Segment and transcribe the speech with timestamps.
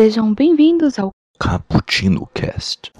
[0.00, 2.92] Sejam bem-vindos ao Cappuccino Cast.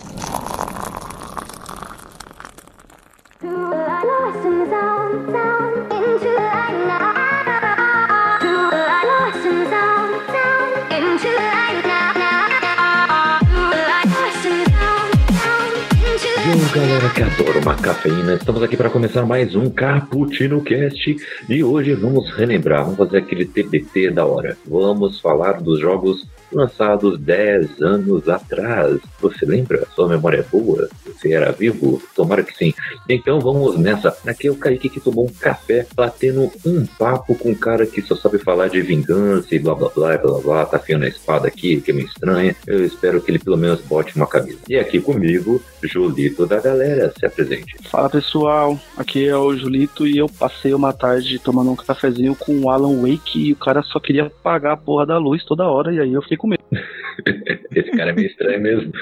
[16.75, 21.17] Galera que adora uma cafeína, estamos aqui para começar mais um Cappuccino Cast
[21.49, 24.59] e hoje vamos relembrar, vamos fazer aquele TBT da hora.
[24.67, 28.99] Vamos falar dos jogos lançados 10 anos atrás.
[29.21, 29.87] Você lembra?
[29.95, 30.89] Sua memória é boa?
[31.05, 32.03] Você era vivo?
[32.15, 32.75] Tomara que sim.
[33.09, 34.17] Então vamos nessa.
[34.27, 38.03] Aqui é o Kaique que tomou um café batendo um papo com um cara que
[38.03, 41.49] só sabe falar de vingança e blá blá blá blá blá, tá afiando a espada
[41.49, 42.57] aqui, que é meio estranha.
[42.67, 44.59] Eu espero que ele pelo menos bote uma camisa.
[44.69, 47.77] E aqui comigo, Julito da galera, se apresente.
[47.91, 52.59] Fala pessoal, aqui é o Julito e eu passei uma tarde tomando um cafezinho com
[52.61, 55.93] o Alan Wake e o cara só queria pagar a porra da luz toda hora
[55.93, 56.65] e aí eu fiquei com medo.
[57.75, 58.93] Esse cara é meio estranho mesmo.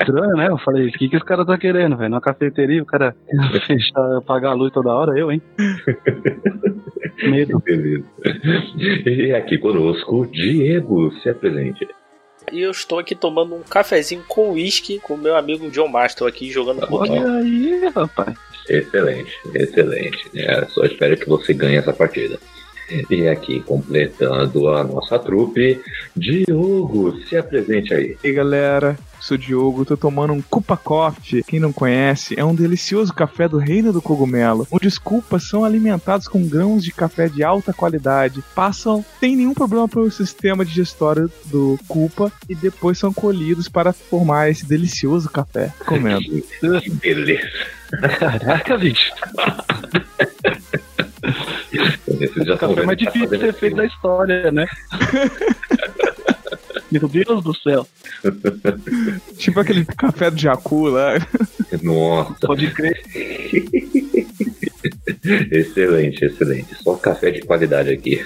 [0.00, 0.48] Estranho, né?
[0.48, 2.10] Eu falei, o que, que esse cara tá querendo, velho?
[2.10, 3.14] Na cafeteria o cara
[3.66, 5.40] fechar, pagar a luz toda hora, eu, hein?
[7.22, 7.60] Medo.
[7.60, 8.04] Beleza.
[9.06, 11.86] E aqui conosco, Diego, se apresente.
[12.52, 16.50] E eu estou aqui tomando um cafezinho com uísque com meu amigo John Master aqui
[16.50, 17.22] jogando pouquinho.
[17.22, 18.36] Olha aí, rapaz.
[18.68, 20.30] Excelente, excelente.
[20.34, 22.38] É, só espero que você ganhe essa partida.
[23.10, 25.80] E aqui, completando a nossa trupe,
[26.14, 28.16] Diogo, se apresente aí.
[28.22, 31.42] E aí, galera, sou Diogo, tô tomando um Cupa Coffee.
[31.44, 35.64] Quem não conhece, é um delicioso café do reino do cogumelo, onde os cupas são
[35.64, 41.30] alimentados com grãos de café de alta qualidade, passam sem nenhum problema pelo sistema digestório
[41.46, 45.72] do cupa e depois são colhidos para formar esse delicioso café.
[45.86, 46.24] Comendo.
[46.84, 47.48] Que beleza.
[48.18, 49.12] Caraca, bicho.
[52.20, 54.66] Esse já O café mais difícil de ser feito da história, né?
[56.90, 57.86] Meu Deus do céu.
[59.36, 61.14] tipo aquele café do Jacu lá.
[61.82, 63.02] Nossa, Pode crer.
[65.50, 66.74] excelente, excelente.
[66.82, 68.22] Só café de qualidade aqui.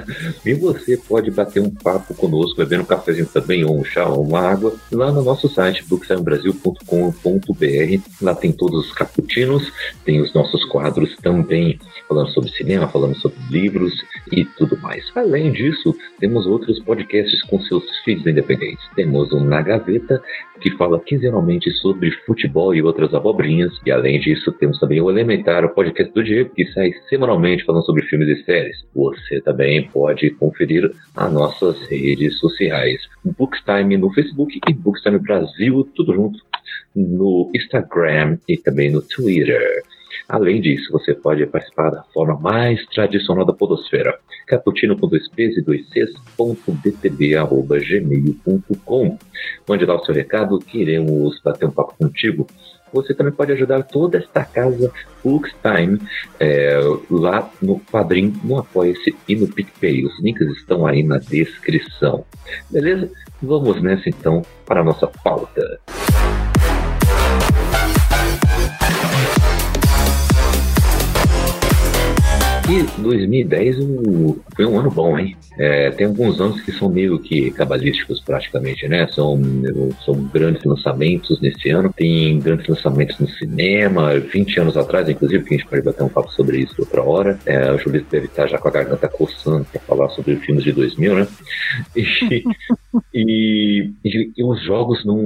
[0.44, 4.22] e você pode bater um papo conosco, bebendo um cafezinho também, ou um chá, ou
[4.22, 8.02] uma água, lá no nosso site, bookstimebrasil.com.br.
[8.20, 9.72] Lá tem todos os cappuccinos,
[10.04, 11.78] tem os nossos quadros também,
[12.10, 13.94] falando sobre cinema, falando sobre livros
[14.32, 15.04] e tudo mais.
[15.14, 18.84] Além disso, temos outros podcasts com seus feeds independentes.
[18.96, 20.20] Temos o Na Gaveta,
[20.60, 23.72] que fala quinzenalmente sobre futebol e outras abobrinhas.
[23.86, 27.84] E além disso, temos também o Elementar, o podcast do Diego, que sai semanalmente falando
[27.84, 28.76] sobre filmes e séries.
[28.92, 33.00] Você também pode conferir as nossas redes sociais.
[33.24, 36.40] Bookstime no Facebook e Bookstime Brasil, tudo junto
[36.94, 39.82] no Instagram e também no Twitter.
[40.30, 45.58] Além disso, você pode participar da forma mais tradicional da podosfera, caputino com dois p's
[45.58, 47.78] e dois c's, ponto btb, arroba.
[49.68, 52.46] Mande lá o seu recado, queremos bater um papo contigo.
[52.92, 54.92] Você também pode ajudar toda esta casa
[55.24, 56.00] Bookstime
[56.38, 56.78] é,
[57.10, 60.04] lá no Padrim, no Apoia-se e no PicPay.
[60.04, 62.24] Os links estão aí na descrição.
[62.70, 63.10] Beleza?
[63.42, 65.80] Vamos nessa então para a nossa pauta.
[72.70, 75.36] E 2010 um- foi um ano bom, hein?
[75.62, 79.06] É, tem alguns anos que são meio que cabalísticos praticamente, né?
[79.08, 79.38] São,
[80.06, 81.92] são grandes lançamentos nesse ano.
[81.94, 86.08] Tem grandes lançamentos no cinema, 20 anos atrás, inclusive, que a gente pode bater um
[86.08, 87.38] papo sobre isso outra hora.
[87.44, 90.72] É, o Julito deve estar já com a garganta coçando para falar sobre filmes de
[90.72, 91.28] 2000, né?
[91.94, 92.04] E,
[93.12, 95.20] e, e- e os jogos não,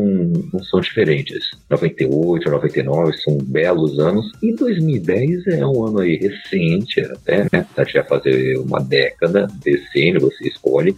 [0.53, 1.51] não são diferentes.
[1.71, 4.33] 98, 99 são belos anos.
[4.43, 7.65] E 2010 é um ano aí recente até, né?
[7.77, 10.95] A gente vai fazer uma década, decênio, você escolhe.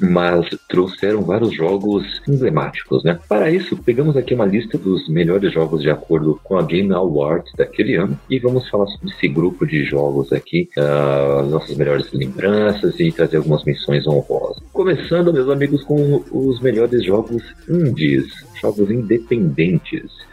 [0.00, 3.18] Mas trouxeram vários jogos emblemáticos, né?
[3.28, 7.52] Para isso, pegamos aqui uma lista dos melhores jogos de acordo com a Game Awards
[7.56, 13.00] daquele ano e vamos falar sobre esse grupo de jogos aqui, ah, nossas melhores lembranças
[13.00, 14.62] e trazer algumas menções honrosas.
[14.72, 18.26] Começando, meus amigos, com os melhores jogos indies,
[18.60, 20.27] jogos independentes.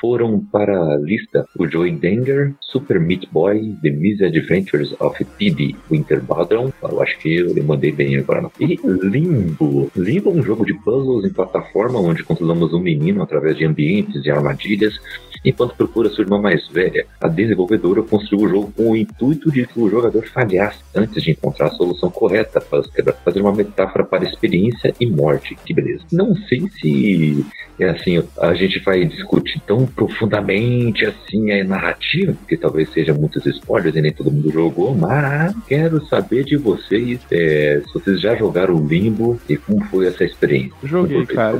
[0.00, 5.76] Foram para a lista o Joy Danger, Super Meat Boy, The Misadventures of P.D.
[5.90, 6.72] Winter Battle.
[6.82, 8.50] Eu acho que eu mandei bem agora.
[8.58, 9.90] E Limbo.
[9.96, 14.24] Limbo é um jogo de puzzles em plataforma onde controlamos um menino através de ambientes
[14.24, 14.98] e armadilhas
[15.44, 19.66] Enquanto procura sua irmã mais velha, a desenvolvedora construiu o jogo com o intuito de
[19.66, 24.24] que o jogador falhasse antes de encontrar a solução correta para fazer uma metáfora para
[24.24, 25.56] experiência e morte.
[25.64, 26.04] Que beleza.
[26.12, 27.44] Não sei se
[27.78, 33.44] é assim, a gente vai discutir tão profundamente assim a narrativa, porque talvez seja muitos
[33.46, 38.34] spoilers e nem todo mundo jogou, mas quero saber de vocês é, se vocês já
[38.34, 40.72] jogaram Limbo e como foi essa experiência.
[40.82, 41.58] Joguei, cara.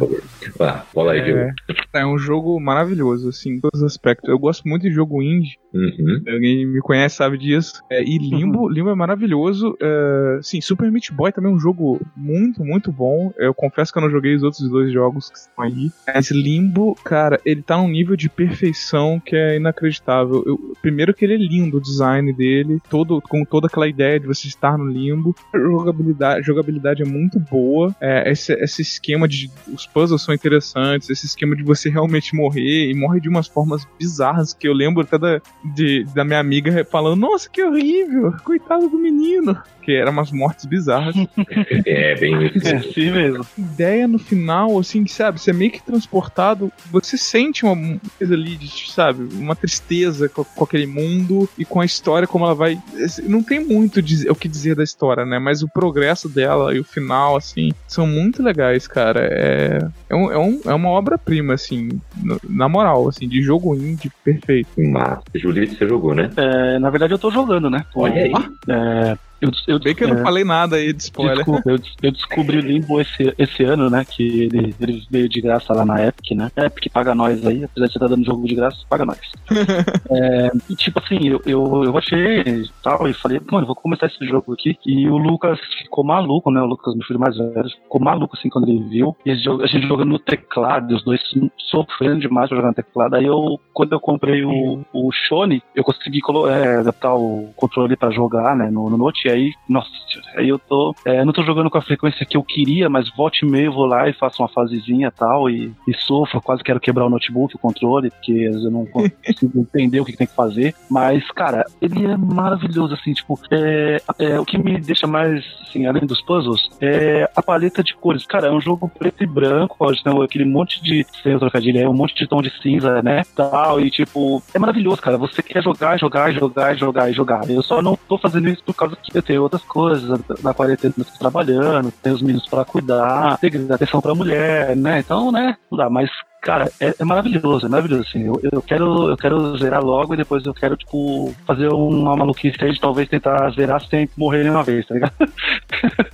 [0.58, 1.52] Vá, fala aí, é,
[1.94, 4.28] é um jogo maravilhoso, assim, em todos os aspectos.
[4.28, 5.56] Eu gosto muito de jogo indie.
[5.74, 6.22] Uhum.
[6.28, 7.82] Alguém me conhece, sabe disso.
[7.90, 8.68] É, e Limbo, uhum.
[8.68, 9.76] Limbo é maravilhoso.
[9.80, 13.32] É, sim, Super Meat Boy também é um jogo muito, muito bom.
[13.38, 15.90] Eu confesso que eu não joguei os outros dois jogos que estão aí.
[16.14, 20.42] Esse Limbo, cara, ele tá num nível de perfeição que é inacreditável.
[20.46, 24.26] Eu, primeiro que ele é lindo, o design dele, todo, com toda aquela ideia de
[24.26, 25.34] você estar no limbo.
[25.52, 27.94] A jogabilidade, jogabilidade é muito boa.
[28.00, 29.50] É, esse, esse esquema de.
[29.72, 31.10] Os puzzles são interessantes.
[31.10, 35.02] Esse esquema de você realmente morrer e morre de umas formas bizarras que eu lembro
[35.02, 35.40] até da,
[35.74, 38.32] de, da minha amiga falando: Nossa, que horrível!
[38.44, 41.14] Coitado do menino que eram umas mortes bizarras.
[41.84, 42.68] é, bem isso.
[42.68, 43.46] É assim mesmo.
[43.58, 47.74] Ideia no final, assim, sabe, você é meio que transportado, você sente uma
[48.18, 52.44] coisa ali, de, sabe, uma tristeza com, com, aquele mundo e com a história como
[52.44, 52.80] ela vai.
[53.24, 55.38] Não tem muito o que dizer da história, né?
[55.38, 59.20] Mas o progresso dela e o final, assim, são muito legais, cara.
[59.30, 63.74] É, é, um, é, um, é uma obra-prima, assim, no, na moral, assim, de jogo
[63.74, 64.70] indie perfeito.
[64.76, 66.30] Mas, Juliette, você jogou, né?
[66.36, 67.84] É, na verdade, eu tô jogando, né?
[67.94, 68.32] Olha aí.
[68.68, 71.38] É, eu, eu, Bem que eu é, não falei nada aí de spoiler.
[71.38, 74.04] Desculpa, eu, eu descobri o Limbo esse, esse ano, né?
[74.04, 76.48] Que ele, ele veio de graça lá na Epic, né?
[76.56, 79.18] Epic paga nós aí, apesar de você estar tá dando jogo de graça, paga nós.
[80.10, 84.24] é, e tipo assim, eu, eu, eu achei tal, e falei, mano, vou começar esse
[84.26, 84.78] jogo aqui.
[84.86, 86.62] E o Lucas ficou maluco, né?
[86.62, 89.16] O Lucas, meu filho mais velho, ficou maluco assim quando ele viu.
[89.26, 89.34] E a
[89.66, 91.20] gente jogando no teclado, os dois
[91.58, 93.16] sofrendo demais pra jogar no teclado.
[93.16, 98.10] Aí eu, quando eu comprei o, o Shone, eu consegui é, adaptar o controle pra
[98.10, 98.70] jogar, né?
[98.70, 99.90] No, no Note aí, nossa,
[100.36, 100.94] aí eu tô.
[101.04, 103.86] É, não tô jogando com a frequência que eu queria, mas volte e meio vou
[103.86, 107.58] lá e faço uma fasezinha tal, e, e sofro, quase quero quebrar o notebook, o
[107.58, 110.74] controle, porque às vezes eu não consigo entender o que, tem que fazer.
[110.90, 115.86] Mas, cara, ele é maravilhoso, assim, tipo, é, é, o que me deixa mais, assim,
[115.86, 118.26] além dos puzzles, é a paleta de cores.
[118.26, 121.06] Cara, é um jogo preto e branco, ter aquele monte de.
[121.22, 123.22] Sem trocadilho, é um monte de tom de cinza, né?
[123.34, 125.16] Tal, e tipo, é maravilhoso, cara.
[125.16, 127.50] Você quer jogar, jogar, jogar, jogar, jogar.
[127.50, 130.92] Eu só não tô fazendo isso por causa que eu tenho outras coisas, na quarentena
[130.98, 134.98] eu tô trabalhando, tem os meninos para cuidar, tem que dar atenção pra mulher, né?
[134.98, 136.10] Então, né, não dá, mas
[136.42, 138.26] Cara, é, é, maravilhoso, é maravilhoso, assim.
[138.26, 142.56] Eu, eu, quero, eu quero zerar logo e depois eu quero, tipo, fazer uma maluquice
[142.60, 145.12] aí de talvez tentar zerar sem morrer nenhuma vez, tá ligado?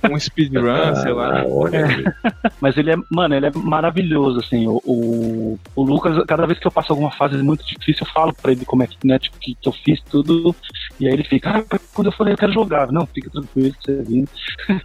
[0.07, 1.41] Um speedrun, ah, sei lá.
[1.41, 2.49] É.
[2.61, 4.67] Mas ele é, mano, ele é maravilhoso, assim.
[4.67, 8.31] O, o, o, Lucas, cada vez que eu passo alguma fase muito difícil, eu falo
[8.31, 10.55] pra ele como é que, né, tipo, que, eu fiz tudo.
[10.99, 12.91] E aí ele fica, ah, quando eu falei, eu quero jogar.
[12.91, 14.29] Não, fica tranquilo, você vindo.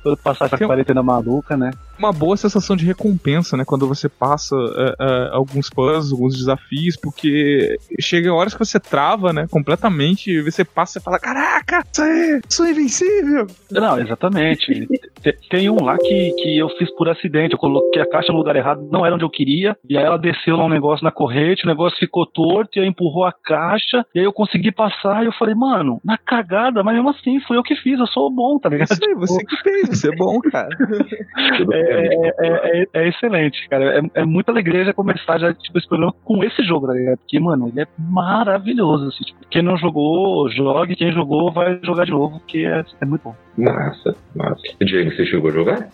[0.02, 1.70] quando passar essa quarentena maluca, né?
[1.98, 3.64] Uma boa sensação de recompensa, né?
[3.64, 4.54] Quando você passa.
[4.54, 10.42] Uh, uh, alguns puzzles, alguns desafios, porque chega horas que você trava, né, completamente, e
[10.42, 13.46] você passa e fala, caraca, isso aí, sou invencível.
[13.70, 14.88] Não, exatamente.
[15.50, 18.56] Tem um lá que, que eu fiz por acidente, eu coloquei a caixa no lugar
[18.56, 21.64] errado, não era onde eu queria, e aí ela desceu lá um negócio na corrente,
[21.64, 25.26] o negócio ficou torto, e aí empurrou a caixa, e aí eu consegui passar, e
[25.26, 28.58] eu falei, mano, na cagada, mas mesmo assim, foi eu que fiz, eu sou bom,
[28.58, 28.92] tá ligado?
[28.92, 30.68] Isso aí, você que fez, você é bom, cara.
[31.72, 33.98] é, é, é, é, excelente, cara.
[33.98, 37.18] É, é muita alegria já começar já, tipo, esse programa com esse jogo, tá ligado?
[37.18, 39.24] Porque, mano, ele é maravilhoso, assim.
[39.24, 40.96] Tipo, quem não jogou, jogue.
[40.96, 43.34] Quem jogou, vai jogar de novo, porque é, é muito bom.
[43.56, 44.62] Massa, massa.
[44.80, 45.88] Diego, você chegou a jogar?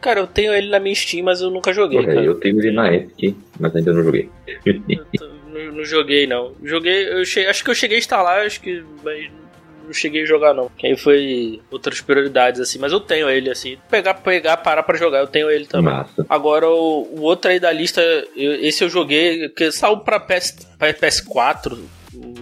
[0.00, 2.04] Cara, eu tenho ele na minha Steam, mas eu nunca joguei.
[2.04, 4.28] É, eu tenho ele na Epic, mas ainda não joguei.
[4.66, 6.52] não, não, joguei, não.
[6.62, 8.84] Joguei, eu cheguei, acho que eu cheguei a instalar, acho que.
[9.02, 9.30] Mas
[9.84, 10.70] não cheguei a jogar, não.
[10.76, 12.78] Que aí foi outras prioridades, assim.
[12.78, 13.76] Mas eu tenho ele, assim.
[13.90, 15.92] Pegar, pegar, parar pra jogar, eu tenho ele também.
[15.92, 16.26] Massa.
[16.28, 18.00] Agora, o, o outro aí da lista,
[18.36, 21.78] eu, esse eu joguei, que saiu pra, PS, pra PS4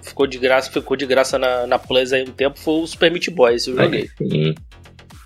[0.02, 3.10] ficou de graça, ficou de graça na, na Plus aí um tempo, foi o Super
[3.10, 4.08] Meat Boy, esse eu joguei.
[4.18, 4.54] Sim.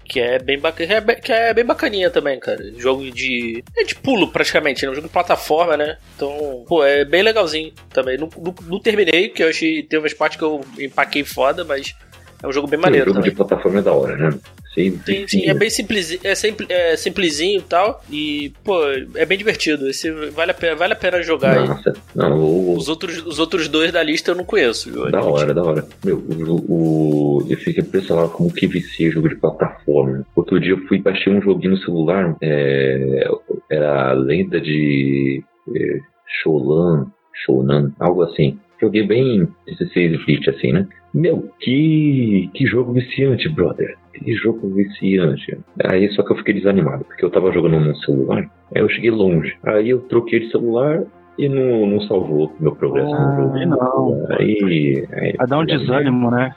[0.08, 2.62] Que é bem bacana, é que é bem bacaninha também, cara.
[2.76, 3.62] Jogo de.
[3.76, 4.90] É de pulo praticamente, né?
[4.90, 5.98] Um jogo de plataforma, né?
[6.14, 8.16] Então, pô, é bem legalzinho também.
[8.16, 9.82] Não, não, não terminei, porque eu achei.
[9.82, 11.94] Tem umas partes que eu empaquei foda, mas
[12.42, 13.10] é um jogo bem maneiro.
[13.10, 13.30] O jogo também.
[13.30, 14.38] de plataforma é da hora, né?
[14.76, 18.04] Sim, sim, sim, é bem simples, é, simples, é simplesinho e tal.
[18.12, 18.78] E, pô,
[19.14, 19.88] é bem divertido.
[19.88, 21.96] Esse vale a pena, vale a pena jogar Nossa, aí.
[22.14, 22.76] Não, o...
[22.76, 24.92] os, outros, os outros dois da lista eu não conheço.
[24.92, 25.10] Viu?
[25.10, 25.86] Da hora, da hora.
[26.04, 30.26] Meu, o, o, eu fico impressionado como que vicia jogo de plataforma.
[30.36, 33.24] Outro dia eu fui baixar um joguinho no celular, é,
[33.70, 35.42] era a lenda de
[35.74, 36.00] é,
[36.42, 38.58] Sholan, Shonan, algo assim.
[38.78, 40.86] Joguei bem 16 bit assim, né?
[41.14, 43.96] Meu, que, que jogo viciante, brother.
[44.24, 45.58] Que jogo viciante.
[45.84, 49.10] Aí só que eu fiquei desanimado, porque eu tava jogando no celular, aí eu cheguei
[49.10, 49.56] longe.
[49.64, 51.02] Aí eu troquei de celular
[51.38, 53.66] e não, não salvou meu progresso Ah, no jogo.
[53.66, 54.26] não.
[54.38, 56.54] Aí, aí, Vai dar um desânimo, né?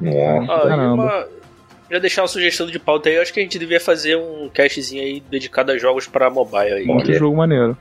[0.00, 1.02] Nossa, e Caramba.
[1.02, 1.26] uma,
[1.90, 4.48] já deixar uma sugestão de pauta aí, eu acho que a gente devia fazer um
[4.52, 6.86] castzinho aí dedicado a jogos pra mobile aí.
[6.86, 7.04] Bom.
[7.04, 7.76] Jogo maneiro.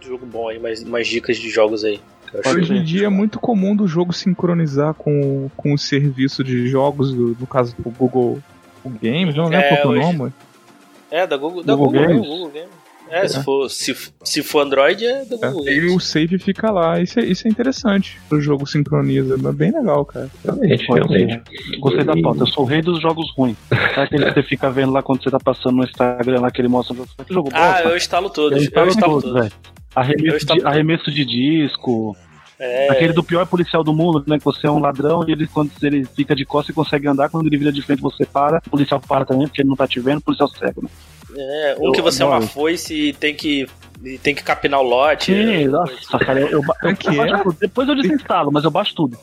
[0.00, 2.00] Um jogo bom aí, mais, mais dicas de jogos aí.
[2.46, 7.12] Hoje em dia é muito comum do jogo sincronizar com, com o serviço de jogos,
[7.12, 8.38] do, no caso do Google
[8.90, 10.32] Games, não lembro É, qual é o nome.
[11.10, 12.14] É, da Google, da Google Google, né?
[12.14, 12.26] Games?
[12.28, 12.82] Google Games.
[13.10, 15.96] É, Se, for, se, se for Android, é da Google É, e Games.
[15.96, 16.98] o save fica lá.
[16.98, 18.18] Isso é, isso é interessante.
[18.30, 19.34] O jogo sincroniza.
[19.34, 20.30] É bem legal, cara.
[20.42, 21.42] realmente, Pode realmente.
[21.78, 22.40] Gostei da pauta.
[22.42, 23.56] Eu sou o rei dos jogos ruins.
[23.68, 26.62] Sabe aquele que você fica vendo lá quando você tá passando no Instagram lá que
[26.62, 27.08] ele mostra jogo?
[27.26, 28.52] Que jogo bom, Ah, eu instalo todos.
[28.52, 29.42] Eu Eu instalo instalo todos, todos.
[29.42, 29.52] velho.
[29.94, 32.16] Arremesso, Eu instalo de, arremesso de disco.
[32.58, 34.38] É, Aquele do pior policial do mundo, né?
[34.38, 37.28] Que você é um ladrão e ele, quando ele fica de costas, e consegue andar.
[37.28, 38.58] Quando ele vira de frente, você para.
[38.66, 40.18] O policial para também, porque ele não tá te vendo.
[40.18, 40.88] O policial cego, né?
[41.36, 43.66] é, um Eu que você é uma foice e tem que,
[44.04, 45.32] e tem que capinar o lote.
[45.32, 47.16] Sim, é, nossa, cara, eu, eu, ba- eu, eu é?
[47.16, 47.56] baixo tudo.
[47.60, 49.18] Depois eu desinstalo, mas eu baixo tudo.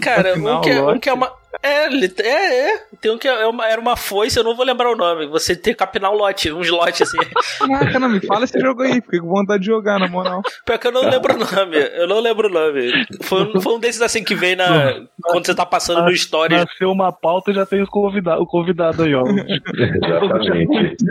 [0.00, 1.32] Cara, um que, é, o um que é uma.
[1.62, 2.82] É, é, é.
[3.00, 5.26] Tem um que é uma, era uma foice, eu não vou lembrar o nome.
[5.28, 7.18] Você tem que capinar um lote, uns lotes assim.
[7.66, 9.00] Caraca, não me fala esse jogo aí.
[9.00, 10.42] Fiquei com vontade de jogar, na moral.
[10.64, 11.76] Pior que eu não lembro o nome.
[11.76, 13.06] Eu não lembro o nome.
[13.22, 15.06] Foi um, foi um desses assim que vem na.
[15.22, 16.54] Quando você tá passando no story.
[16.54, 19.24] Nasceu uma pauta e já tem os convida o convidado aí, ó.
[19.26, 21.04] Exatamente.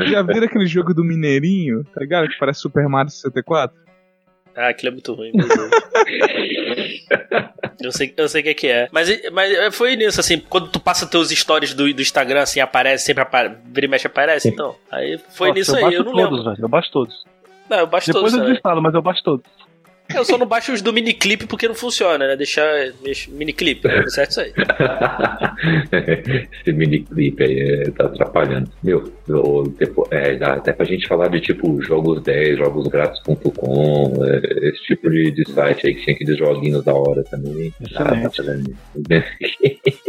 [0.00, 1.84] Já viram aquele jogo do Mineirinho?
[1.84, 2.28] Tá ligado?
[2.28, 3.83] Que parece Super Mario 64?
[4.56, 5.70] Ah, aquilo é muito ruim, meu Deus.
[7.80, 8.88] Eu sei, eu sei o que, que é.
[8.90, 13.04] Mas, mas foi nisso, assim, quando tu passa teus stories do, do Instagram, assim, aparece,
[13.04, 14.74] sempre aparece, vira e mexe aparece, então.
[14.90, 16.44] Aí foi Nossa, nisso eu aí, eu não todos, lembro.
[16.44, 16.64] velho.
[16.64, 17.24] Eu baixo todos.
[17.68, 18.34] Não, eu baixo Depois todos.
[18.34, 18.46] eu né?
[18.46, 19.44] desinstalo, mas eu baixo todos.
[20.12, 22.36] Eu só não baixo os do miniclip porque não funciona, né?
[22.36, 22.66] Deixar
[23.28, 24.52] miniclip, tá certo isso aí.
[26.60, 28.70] Esse miniclip aí é, tá atrapalhando.
[28.82, 34.68] Meu, eu, depois, é, dá até pra gente falar de tipo jogos 10, jogosgrátis.com, é,
[34.68, 37.72] esse tipo de, de site aí que tinha aqueles joguinhos da hora também.
[37.80, 38.36] Excelente.
[38.36, 38.64] fazer.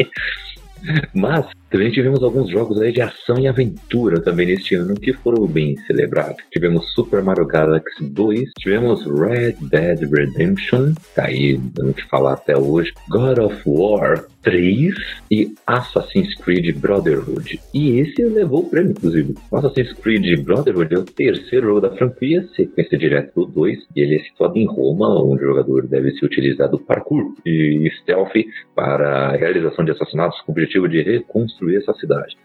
[1.13, 5.75] Mas também tivemos alguns jogos de ação e aventura também neste ano que foram bem
[5.85, 6.41] celebrados.
[6.49, 12.57] Tivemos Super Mario Galaxy 2, tivemos Red Dead Redemption, tá aí dando que falar até
[12.57, 14.93] hoje, God of War 3
[15.29, 17.59] e Assassin's Creed Brotherhood.
[17.73, 19.35] E esse levou o prêmio, inclusive.
[19.51, 24.15] Assassin's Creed Brotherhood é o terceiro jogo da franquia, sequência direta do 2, e ele
[24.15, 28.33] é situado em Roma, onde o jogador deve se utilizar do parkour e stealth
[28.75, 32.37] para a realização de assassinatos com o objetivo de reconstruir essa cidade.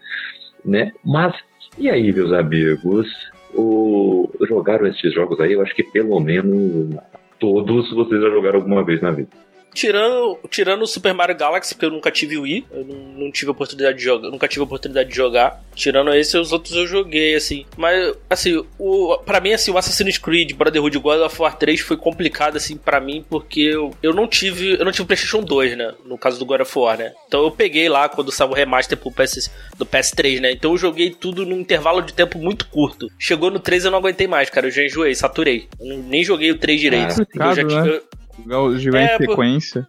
[0.63, 0.91] Né?
[1.03, 1.35] Mas,
[1.77, 3.07] e aí, meus amigos?
[3.53, 4.29] O...
[4.47, 5.53] Jogaram esses jogos aí?
[5.53, 6.95] Eu acho que pelo menos
[7.39, 9.29] todos vocês já jogaram alguma vez na vida.
[9.73, 13.31] Tirando, tirando o Super Mario Galaxy, porque eu nunca tive o Wii, eu não, não
[13.31, 15.63] tive oportunidade de jogar, nunca tive a oportunidade de jogar.
[15.73, 17.65] Tirando esse, os outros eu joguei, assim.
[17.77, 21.95] Mas, assim, o, pra mim, assim, o Assassin's Creed Brotherhood God of War 3 foi
[21.97, 24.73] complicado, assim, pra mim, porque eu, eu não tive.
[24.73, 25.93] Eu não tive o PlayStation 2, né?
[26.05, 27.13] No caso do God of War, né?
[27.27, 30.51] Então eu peguei lá quando saiu o remaster pro PS, do PS3, né?
[30.51, 33.07] Então eu joguei tudo num intervalo de tempo muito curto.
[33.17, 34.67] Chegou no 3 eu não aguentei mais, cara.
[34.67, 35.67] Eu já enjoei, saturei.
[35.79, 37.15] Eu nem joguei o 3 direito.
[37.15, 37.89] Complicado, eu já, né?
[37.89, 38.03] eu-
[38.45, 39.87] Jogar jogar É, em sequência.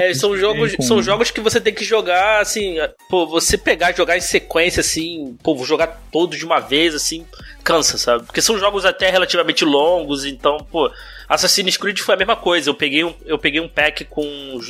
[0.00, 2.76] É, são jogos, com- são jogos que você tem que jogar, assim,
[3.10, 6.94] pô, você pegar e jogar em sequência, assim, pô, vou jogar todos de uma vez,
[6.94, 7.26] assim,
[7.64, 8.24] cansa, sabe?
[8.24, 10.88] Porque são jogos até relativamente longos, então, pô,
[11.28, 12.70] Assassin's Creed foi a mesma coisa.
[12.70, 14.60] Eu peguei um, eu peguei um pack com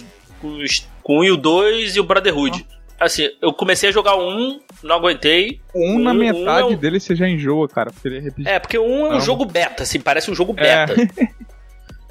[0.40, 0.58] com,
[1.02, 2.64] com o 1 e o 2 e o Brotherhood.
[2.98, 5.60] Assim, eu comecei a jogar um, não aguentei.
[5.74, 8.20] Um na um- um metade é um- dele você já enjoa, cara, porque ele é
[8.20, 8.48] repetitivo.
[8.48, 9.20] É, porque um é um Não.
[9.20, 10.86] jogo beta, assim, parece um jogo É.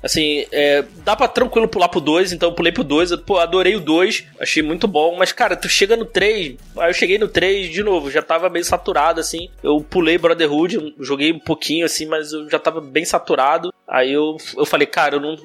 [0.02, 3.16] Assim, é, dá pra tranquilo pular pro 2, então eu pulei pro 2.
[3.18, 5.16] Pô, adorei o 2, achei muito bom.
[5.18, 6.56] Mas, cara, tu chega no 3.
[6.78, 9.50] Aí eu cheguei no 3 de novo, já tava meio saturado, assim.
[9.64, 13.74] Eu pulei Brotherhood, joguei um pouquinho, assim, mas eu já tava bem saturado.
[13.88, 15.38] Aí eu, eu falei, cara, eu não.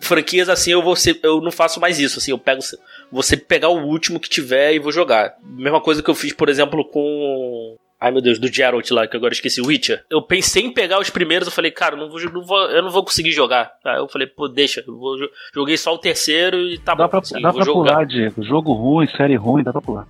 [0.00, 2.62] franquias assim eu vou ser, eu não faço mais isso, assim, eu pego.
[3.22, 5.36] Sempre pegar o último que tiver e vou jogar.
[5.42, 7.76] Mesma coisa que eu fiz, por exemplo, com.
[8.00, 10.04] Ai meu Deus, do Geralt lá, que agora eu esqueci, Witcher.
[10.10, 12.90] Eu pensei em pegar os primeiros, eu falei, cara, não vou, não vou- eu não
[12.90, 13.72] vou conseguir jogar.
[13.84, 15.16] Aí eu falei, pô, deixa, eu vou,
[15.54, 17.10] joguei só o terceiro e tá Dá bom.
[17.10, 17.92] pra, assim, dá vou pra jogar.
[17.92, 18.42] pular, Diego.
[18.44, 20.06] Jogo ruim, série ruim, dá pra pular.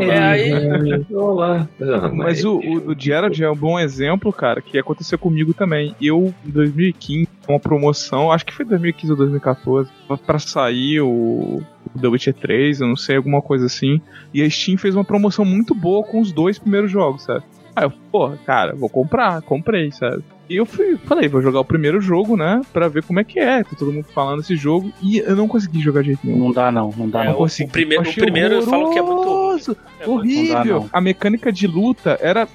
[0.00, 1.68] É, aí- Olá.
[1.82, 5.94] Ah, Mas o, o do Gerald é um bom exemplo, cara, que aconteceu comigo também.
[6.00, 9.90] Eu, em 2015, uma promoção, acho que foi 2015 ou 2014,
[10.26, 11.62] pra sair o,
[11.96, 14.00] o The Witcher 3, eu não sei, alguma coisa assim.
[14.32, 17.44] E a Steam fez uma promoção muito boa com os dois primeiros jogos, sabe?
[17.74, 20.22] Aí eu, pô, cara, vou comprar, comprei, sabe?
[20.48, 22.62] E eu fui, falei, vou jogar o primeiro jogo, né?
[22.72, 23.64] Pra ver como é que é.
[23.64, 24.92] Tá todo mundo falando desse jogo.
[25.02, 26.38] E eu não consegui jogar de jeito nenhum.
[26.38, 26.94] Não dá, não.
[26.96, 27.34] Não dá, É, não.
[27.34, 27.68] consegui.
[27.68, 30.54] o primeiro, o primeiro eu falo que é muito É horrível.
[30.54, 30.90] não dá, não.
[30.92, 32.48] A mecânica de luta era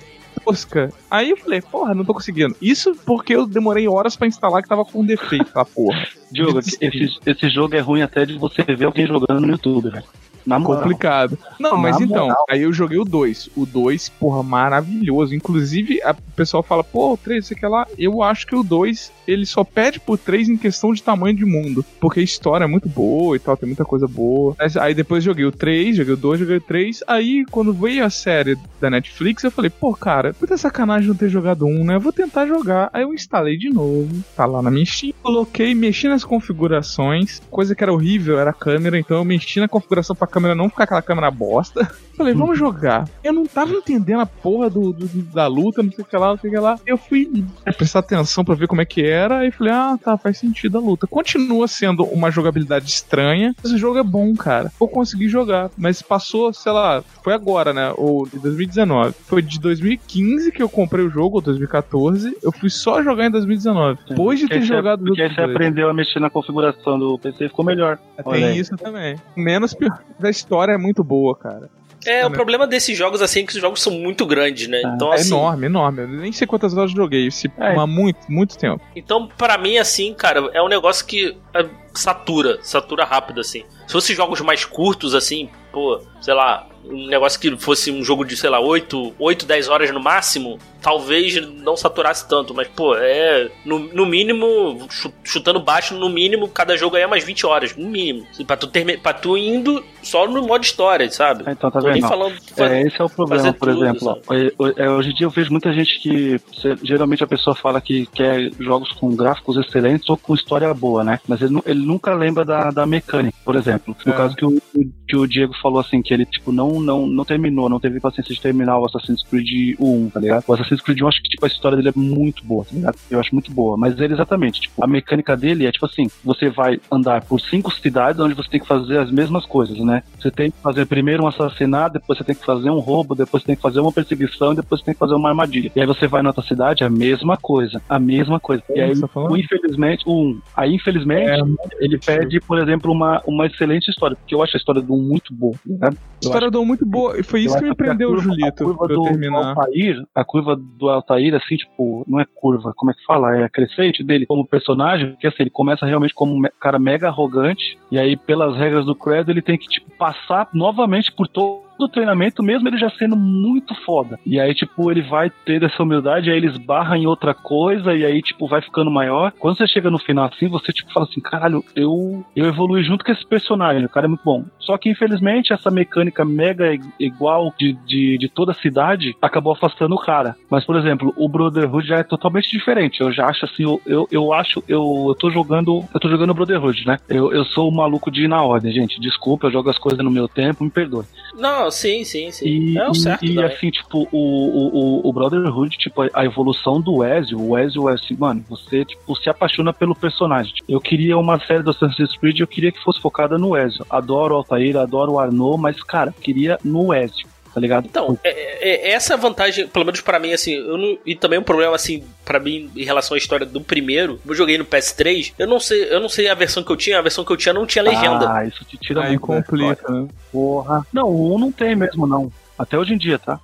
[0.43, 0.91] tosca.
[1.09, 2.55] Aí eu falei, porra, não tô conseguindo.
[2.61, 6.05] Isso porque eu demorei horas pra instalar que tava com defeito, tá porra.
[6.31, 6.77] Diogo, esse,
[7.25, 10.03] esse jogo é ruim até de você ver alguém jogando no YouTube, velho.
[10.43, 10.81] Na moral.
[10.81, 11.37] Complicado.
[11.59, 12.45] Não, mas Na então, moral.
[12.49, 13.51] aí eu joguei o 2.
[13.55, 15.35] O 2, porra, maravilhoso.
[15.35, 17.85] Inclusive, a- o pessoal fala, pô, o 3, sei que lá.
[17.95, 21.45] Eu acho que o 2, ele só pede pro 3 em questão de tamanho de
[21.45, 21.83] mundo.
[21.99, 24.55] Porque a história é muito boa e tal, tem muita coisa boa.
[24.79, 27.03] Aí depois joguei o 3, joguei o 2, joguei o 3.
[27.07, 31.29] Aí, quando veio a série da Netflix, eu falei, pô, cara, puta sacanagem não ter
[31.29, 31.95] jogado um, né?
[31.95, 32.89] Eu vou tentar jogar.
[32.93, 34.23] Aí eu instalei de novo.
[34.35, 35.13] Tá lá na minha Steam.
[35.21, 37.41] Coloquei, mexi nas configurações.
[37.49, 40.69] Coisa que era horrível era a câmera, então eu mexi na configuração pra câmera não
[40.69, 41.89] ficar aquela câmera bosta.
[42.15, 43.07] Falei, vamos jogar.
[43.23, 46.27] Eu não tava entendendo a porra do, do- da luta, não sei o que lá,
[46.29, 46.79] não sei o que lá.
[46.85, 47.43] Eu fui
[47.77, 50.81] prestar atenção pra ver como é que era e falei, ah, tá, faz sentido a
[50.81, 51.07] luta.
[51.07, 53.53] Continua sendo uma jogabilidade estranha.
[53.63, 54.71] Esse jogo é bom, cara.
[54.79, 57.93] Eu consegui jogar, mas passou, sei lá, foi agora, né?
[57.97, 59.13] Ou de 2019.
[59.25, 62.37] Foi de 2015 que eu comprei o jogo, ou 2014.
[62.41, 63.99] Eu fui só jogar em 2019.
[64.09, 67.65] Depois de ter jogado Porque você aprendeu a mexer na configuração do PC e ficou
[67.65, 67.99] melhor.
[68.23, 69.15] Olha Tem isso também.
[69.35, 69.99] Menos pior.
[70.21, 71.69] A história é muito boa, cara.
[72.05, 72.35] É, o né?
[72.35, 74.81] problema desses jogos assim é que os jogos são muito grandes, né?
[74.85, 75.27] Então, É assim.
[75.29, 76.01] enorme, enorme.
[76.01, 77.29] Eu nem sei quantas horas eu joguei.
[77.31, 77.75] Se, É.
[77.75, 78.81] Mas muito, muito tempo.
[78.95, 83.63] Então, pra mim, assim, cara, é um negócio que é, satura, satura rápido, assim.
[83.87, 88.23] Se fosse jogos mais curtos, assim, pô, sei lá, um negócio que fosse um jogo
[88.25, 92.95] de, sei lá, 8, 8 10 horas no máximo, talvez não saturasse tanto, mas, pô,
[92.95, 93.49] é.
[93.65, 97.75] No, no mínimo, chu- chutando baixo, no mínimo, cada jogo aí é mais 20 horas,
[97.75, 98.25] no mínimo.
[98.31, 101.43] Assim, Pra tu, termi- pra tu indo só no modo história, sabe?
[101.47, 102.09] Então, tá Tô nem vendo?
[102.09, 102.35] falando.
[102.57, 104.21] É, esse é o problema, por tudo, exemplo.
[104.27, 104.33] ó.
[104.77, 106.39] É, hoje em dia eu vejo muita gente que.
[106.83, 111.19] Geralmente a pessoa fala que quer jogos com gráficos excelentes ou com história boa, né?
[111.27, 113.95] Mas ele, ele nunca lembra da, da mecânica, por exemplo.
[114.05, 114.15] No É.
[114.15, 114.61] caso que o,
[115.07, 118.33] que o Diego falou assim, que ele, tipo, não, não, não terminou, não teve paciência
[118.33, 120.43] de terminar o Assassin's Creed 1, tá ligado?
[120.47, 122.71] O Assassin's Creed 1, eu acho que, tipo, a história dele é muito boa, tá
[122.73, 122.97] ligado?
[123.09, 123.75] Eu acho muito boa.
[123.75, 127.71] Mas ele, exatamente, tipo, a mecânica dele é, tipo assim, você vai andar por cinco
[127.73, 130.03] cidades onde você tem que fazer as mesmas coisas, né?
[130.19, 133.41] Você tem que fazer primeiro um assassinato, depois você tem que fazer um roubo, depois
[133.41, 135.71] você tem que fazer uma perseguição, depois você tem que fazer uma armadilha.
[135.75, 138.63] E aí você vai na outra cidade, a mesma coisa, a mesma coisa.
[138.69, 139.31] E aí, tá falando?
[139.31, 140.41] o infelizmente, o um.
[140.55, 144.59] Aí, infelizmente, É, ele pede, por exemplo, uma, uma excelente história, porque eu acho a
[144.59, 145.89] história do um muito boa, né?
[145.89, 147.19] A história do muito boa.
[147.19, 149.49] E foi isso Eu que me prendeu, curva- Julito, A curva do, do terminar.
[149.57, 153.35] Altair, a curva do Altair, assim, tipo, não é curva, como é que fala?
[153.37, 157.07] É a crescente dele como personagem, porque assim, ele começa realmente como um cara mega
[157.07, 161.61] arrogante, e aí, pelas regras do credo, ele tem que, tipo, passar novamente por todo
[161.85, 164.19] o treinamento, mesmo ele já sendo muito foda.
[164.25, 168.05] E aí, tipo, ele vai ter essa humildade, aí ele esbarra em outra coisa, e
[168.05, 169.31] aí, tipo, vai ficando maior.
[169.39, 173.03] Quando você chega no final assim, você, tipo, fala assim, caralho, eu, eu evolui junto
[173.03, 174.45] com esse personagem, o cara é muito bom.
[174.59, 179.95] Só que, infelizmente, essa mecânica mega igual de, de, de toda a cidade acabou afastando
[179.95, 180.35] o cara.
[180.49, 183.01] Mas, por exemplo, o Brotherhood já é totalmente diferente.
[183.01, 186.33] Eu já acho assim, eu, eu, eu acho, eu, eu tô jogando, eu tô jogando
[186.33, 186.97] Brotherhood, né?
[187.09, 188.99] Eu, eu sou o maluco de ir na ordem, gente.
[188.99, 191.05] Desculpa, eu jogo as coisas no meu tempo, me perdoe.
[191.37, 192.45] Não, sim, sim, sim.
[192.47, 193.25] E, é o certo.
[193.25, 197.57] e, e, assim, tipo, o, o, o- Brotherhood, tipo, a- a evolução do Ezio, o
[197.57, 200.53] Ezio é assim, mano, você, tipo, se apaixona pelo personagem.
[200.67, 203.85] Eu queria uma série do Assassin's Creed, eu queria que fosse focada no Ezio.
[203.89, 207.85] Adoro o Altair, adoro o Arnaud, mas, cara, queria no Ezio, tá ligado?
[207.85, 211.37] Então, é, é- é essa vantagem, pelo menos pra mim, assim, eu não- e também
[211.39, 215.33] um problema, assim, pra mim, em relação à história do primeiro, eu joguei no PS3,
[215.37, 217.37] eu não sei, eu não sei a versão que eu tinha, a versão que eu
[217.37, 218.31] tinha não tinha legenda.
[218.33, 220.07] Ah, isso te tira Aí muito complica, né?
[220.31, 220.85] Porra.
[220.93, 222.31] Não, o 1 não tem mesmo, não.
[222.57, 223.39] Até hoje em dia, tá?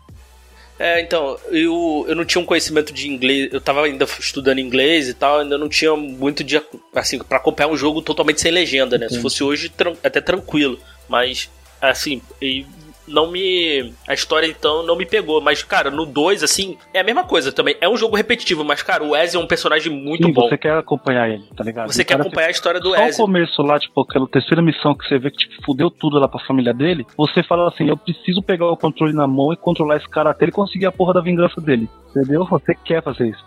[0.79, 5.09] É, então, eu, eu não tinha um conhecimento de inglês, eu tava ainda estudando inglês
[5.09, 6.61] e tal, ainda não tinha muito de,
[6.95, 9.07] assim, pra acompanhar um jogo totalmente sem legenda, né?
[9.07, 9.21] Se Entendi.
[9.23, 10.77] fosse hoje, tran- até tranquilo,
[11.09, 11.49] mas,
[11.81, 12.63] assim, e
[13.07, 13.93] não me.
[14.07, 17.51] A história então não me pegou, mas, cara, no 2, assim, é a mesma coisa
[17.51, 17.75] também.
[17.79, 20.47] É um jogo repetitivo, mas, cara, o Ezio é um personagem muito Sim, bom.
[20.49, 21.91] você quer acompanhar ele, tá ligado?
[21.91, 23.25] Você O quer cara acompanhar a história do Só o Ezio.
[23.25, 26.39] começo lá, tipo, aquela terceira missão que você vê que, tipo, fudeu tudo lá pra
[26.45, 30.09] família dele, você fala assim, eu preciso pegar o controle na mão e controlar esse
[30.09, 31.87] cara até ele conseguir a porra da vingança dele.
[32.15, 32.45] Entendeu?
[32.45, 33.45] Você quer fazer isso.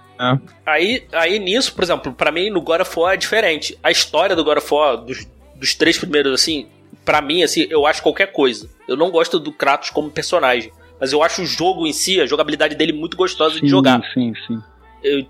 [0.66, 3.78] Aí, aí nisso, por exemplo, pra mim no God of War é diferente.
[3.82, 6.66] A história do God of War, dos, dos três primeiros, assim,
[7.04, 8.68] pra mim, assim, eu acho qualquer coisa.
[8.86, 10.72] Eu não gosto do Kratos como personagem.
[11.00, 14.02] Mas eu acho o jogo em si, a jogabilidade dele muito gostosa de Sim, jogar.
[14.12, 14.60] Sim, sim.
[15.02, 15.24] Eu-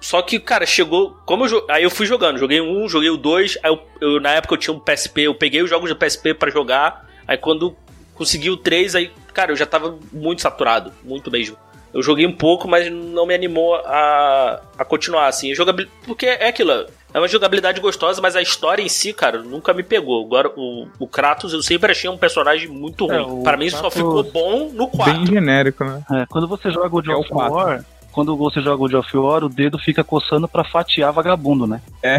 [0.00, 1.16] só que, cara, chegou.
[1.26, 3.58] Como eu, aí eu fui jogando, joguei um, joguei o dois.
[3.62, 6.32] Aí eu, eu- na época eu tinha um PSP, eu peguei os jogos do PSP
[6.32, 7.08] pra jogar.
[7.26, 7.76] Aí quando
[8.14, 11.56] consegui o 3, aí, cara, eu já tava muito saturado, muito mesmo.
[11.96, 15.54] Eu joguei um pouco, mas não me animou a, a continuar, assim.
[15.54, 15.86] Jogabil...
[16.04, 19.82] Porque é aquilo, é uma jogabilidade gostosa, mas a história em si, cara, nunca me
[19.82, 20.22] pegou.
[20.22, 23.40] Agora, o, o Kratos eu sempre achei um personagem muito é, ruim.
[23.40, 23.80] É, Para mim, Kratos...
[23.80, 25.14] só ficou bom no 4.
[25.14, 26.02] Bem genérico, né?
[26.12, 27.82] É, quando você joga o God é of War,
[28.12, 31.80] quando você joga o of War, o dedo fica coçando para fatiar vagabundo, né?
[32.02, 32.18] É.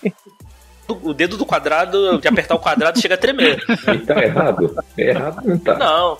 [0.92, 3.62] o dedo do quadrado, de apertar o quadrado, chega a tremer.
[3.94, 4.76] E tá errado?
[4.96, 5.76] É errado não tá.
[5.76, 6.18] Não.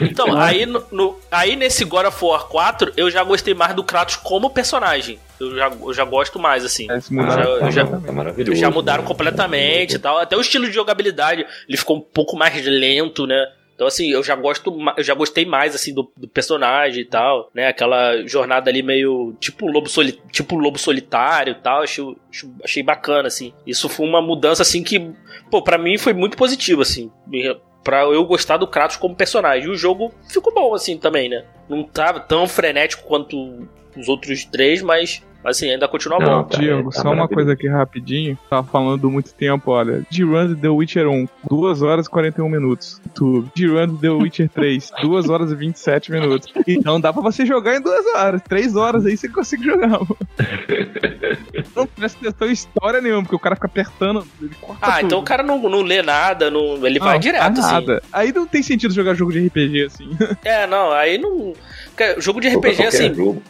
[0.00, 3.84] Então, aí, no, no, aí nesse God of War 4, eu já gostei mais do
[3.84, 5.18] Kratos como personagem.
[5.40, 6.86] Eu já, eu já gosto mais, assim.
[6.90, 8.60] É, mudaram, já, já, tá maravilhoso.
[8.60, 10.18] Já mudaram completamente e tal.
[10.18, 13.48] Até o estilo de jogabilidade, ele ficou um pouco mais lento, né?
[13.82, 17.50] Então, assim, eu já gosto, eu já gostei mais, assim, do, do personagem e tal,
[17.52, 17.66] né?
[17.66, 22.04] Aquela jornada ali meio tipo lobo, soli, tipo lobo solitário e tal, achei,
[22.62, 23.52] achei bacana, assim.
[23.66, 25.10] Isso foi uma mudança, assim, que,
[25.50, 27.10] pô, pra mim foi muito positivo, assim
[27.82, 29.66] pra eu gostar do Kratos como personagem.
[29.66, 31.44] E o jogo ficou bom, assim, também, né?
[31.68, 36.44] Não tava tão frenético quanto os outros três, mas mas assim, ainda continua não, bom.
[36.44, 38.38] Tá, Diego, tá só uma coisa aqui rapidinho.
[38.48, 40.02] Tava falando muito tempo, olha.
[40.08, 43.00] De Run The Witcher 1, 2 horas e 41 minutos.
[43.04, 43.50] YouTube.
[43.54, 46.52] De Run The Witcher 3, 2 horas e 27 minutos.
[46.66, 48.42] Então dá pra você jogar em 2 horas.
[48.42, 50.16] 3 horas aí você consegue jogar, mano.
[51.74, 54.26] não presta atenção em história nenhuma, porque o cara fica apertando.
[54.80, 55.06] ah, tudo.
[55.06, 57.72] então o cara não, não lê nada, não, ele não, vai direto, assim.
[57.72, 58.02] nada.
[58.12, 60.08] Aí não tem sentido jogar jogo de RPG assim.
[60.44, 61.52] É, não, aí não.
[62.18, 63.14] Jogo de RPG assim.
[63.14, 63.42] Jogo.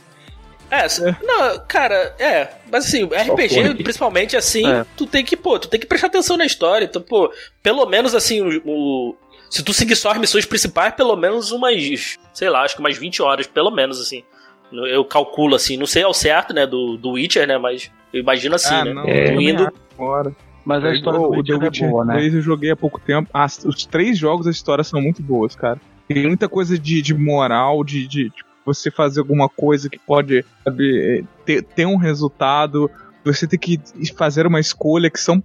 [0.72, 2.48] É, é, não, cara, é.
[2.70, 4.86] Mas assim, RPG, principalmente assim, é.
[4.96, 6.86] tu tem que, pô, tu tem que prestar atenção na história.
[6.86, 7.30] Então, pô,
[7.62, 9.16] pelo menos assim, o, o.
[9.50, 12.18] se tu seguir só as missões principais, pelo menos umas.
[12.32, 14.24] Sei lá, acho que umas 20 horas, pelo menos, assim.
[14.72, 18.54] Eu calculo assim, não sei ao certo, né, do, do Witcher, né, mas eu imagino
[18.54, 18.94] assim, ah, né?
[18.94, 19.34] Não, é.
[19.34, 19.70] indo.
[19.94, 20.34] Fora.
[20.64, 22.26] Mas a história do Witcher, Witcher é boa, né?
[22.26, 23.28] eu joguei há pouco tempo.
[23.34, 25.78] As, os três jogos, as histórias são muito boas, cara.
[26.08, 30.44] Tem muita coisa de, de moral, de, de tipo, você fazer alguma coisa que pode
[30.64, 32.90] sabe, ter, ter um resultado
[33.24, 33.80] você tem que
[34.16, 35.42] fazer uma escolha que são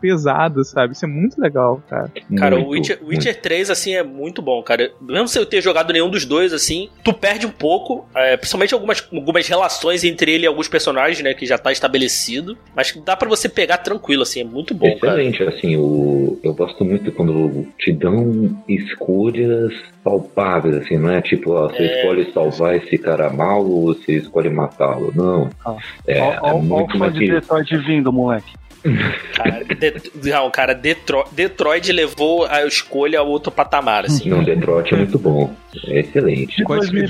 [0.00, 0.92] pesadas, sabe?
[0.92, 2.10] Isso é muito legal, cara.
[2.36, 4.92] Cara, muito, o Witcher, Witcher 3, assim, é muito bom, cara.
[5.00, 8.74] Mesmo se eu ter jogado nenhum dos dois, assim, tu perde um pouco, é, principalmente
[8.74, 13.16] algumas, algumas relações entre ele e alguns personagens, né, que já tá estabelecido, mas dá
[13.16, 15.50] para você pegar tranquilo, assim, é muito bom, Excelente, cara.
[15.50, 19.72] assim, o, eu gosto muito quando te dão escolhas
[20.08, 21.96] palpáveis, assim, não é tipo, ó, você é...
[21.98, 25.50] escolhe salvar esse cara mal ou você escolhe matá-lo, não.
[25.64, 25.76] Ah.
[26.06, 28.54] É, ó, ó, é muito ó, de Detroit vindo, moleque.
[29.34, 34.30] Cara, de, não, cara, Detroit, Detroit levou a escolha a outro patamar, assim.
[34.30, 35.52] Não, Detroit é muito bom.
[35.86, 36.56] É excelente.
[36.56, 37.02] Depois me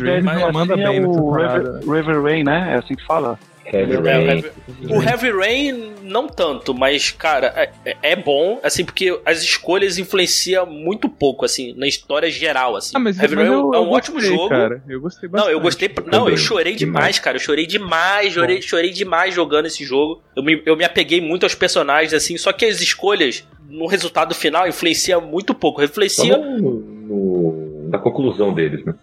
[0.53, 2.73] manda assim, bem é o River, River Rain, né?
[2.75, 3.39] É assim que fala.
[3.73, 4.45] Heavy Rain.
[4.89, 10.67] O Heavy Rain, não tanto, mas, cara, é, é, bom, assim, porque as escolhas influenciam
[10.67, 12.93] muito pouco, assim, na história geral, assim.
[12.95, 14.49] Ah, mas Heavy Rain eu, é um ótimo gostei, jogo.
[14.49, 14.83] Cara.
[14.89, 15.47] Eu gostei bastante.
[15.47, 15.91] Não, eu gostei.
[16.07, 17.37] Não, eu chorei demais, cara.
[17.37, 20.23] Eu chorei demais, chorei, chorei demais jogando esse jogo.
[20.35, 24.35] Eu me, eu me apeguei muito aos personagens, assim, só que as escolhas, no resultado
[24.35, 25.83] final, influenciam muito pouco.
[25.83, 26.37] Influencia.
[26.37, 28.95] No, no, na conclusão deles, né?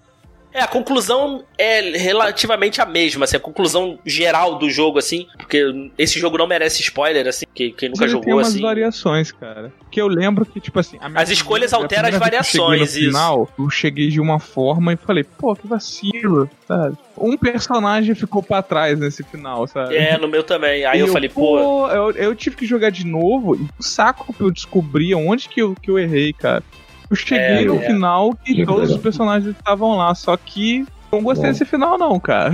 [0.56, 5.92] É, a conclusão é relativamente a mesma, assim, a conclusão geral do jogo, assim, porque
[5.98, 8.62] esse jogo não merece spoiler, assim, que quem nunca jogou, tem umas assim.
[8.62, 9.74] variações, cara.
[9.92, 10.98] Que eu lembro que, tipo assim...
[11.14, 15.54] As escolhas alteram as variações, no final, eu cheguei de uma forma e falei, pô,
[15.58, 16.96] que vacilo, sabe?
[17.18, 19.98] Um personagem ficou para trás nesse final, sabe?
[19.98, 20.86] É, no meu também.
[20.86, 21.90] Aí eu, eu, falei, pô...
[21.90, 25.62] Eu, eu tive que jogar de novo e o saco pra eu descobrir onde que
[25.62, 26.64] eu, que eu errei, cara.
[27.10, 27.86] Eu cheguei é, no é.
[27.86, 31.52] final e todos os personagens estavam lá, só que não gostei Bom.
[31.52, 32.52] desse final, não, cara.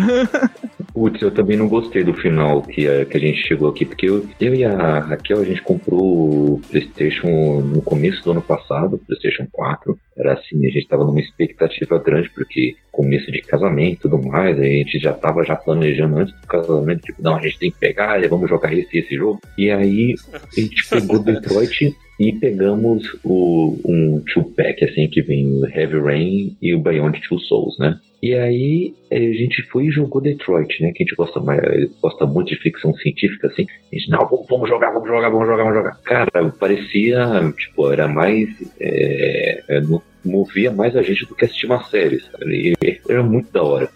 [0.94, 4.08] Putz, eu também não gostei do final que a, que a gente chegou aqui, porque
[4.08, 9.00] eu, eu e a Raquel, a gente comprou o PlayStation no começo do ano passado,
[9.08, 9.98] PlayStation 4.
[10.18, 14.60] Era assim, a gente tava numa expectativa grande, porque começo de casamento e tudo mais,
[14.60, 17.80] a gente já tava já planejando antes do casamento, tipo, não, a gente tem que
[17.80, 19.40] pegar, vamos jogar esse esse jogo.
[19.58, 25.66] E aí a gente pegou Detroit e pegamos o, um two-pack, assim, que vem o
[25.66, 28.00] Heavy Rain e o Beyond Two Souls, né?
[28.22, 30.92] E aí a gente foi e jogou Detroit, né?
[30.92, 33.66] Que a gente gosta, mais, gosta muito de ficção científica, assim.
[33.92, 35.98] A gente, não, vamos jogar, vamos jogar, vamos jogar, vamos jogar.
[36.04, 38.50] Cara, parecia, tipo, era mais.
[38.80, 39.82] É
[40.24, 42.76] movia mais a gente do que assistir uma série, sabe?
[42.84, 43.90] E era muito da hora.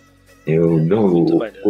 [0.46, 1.26] Eu, não,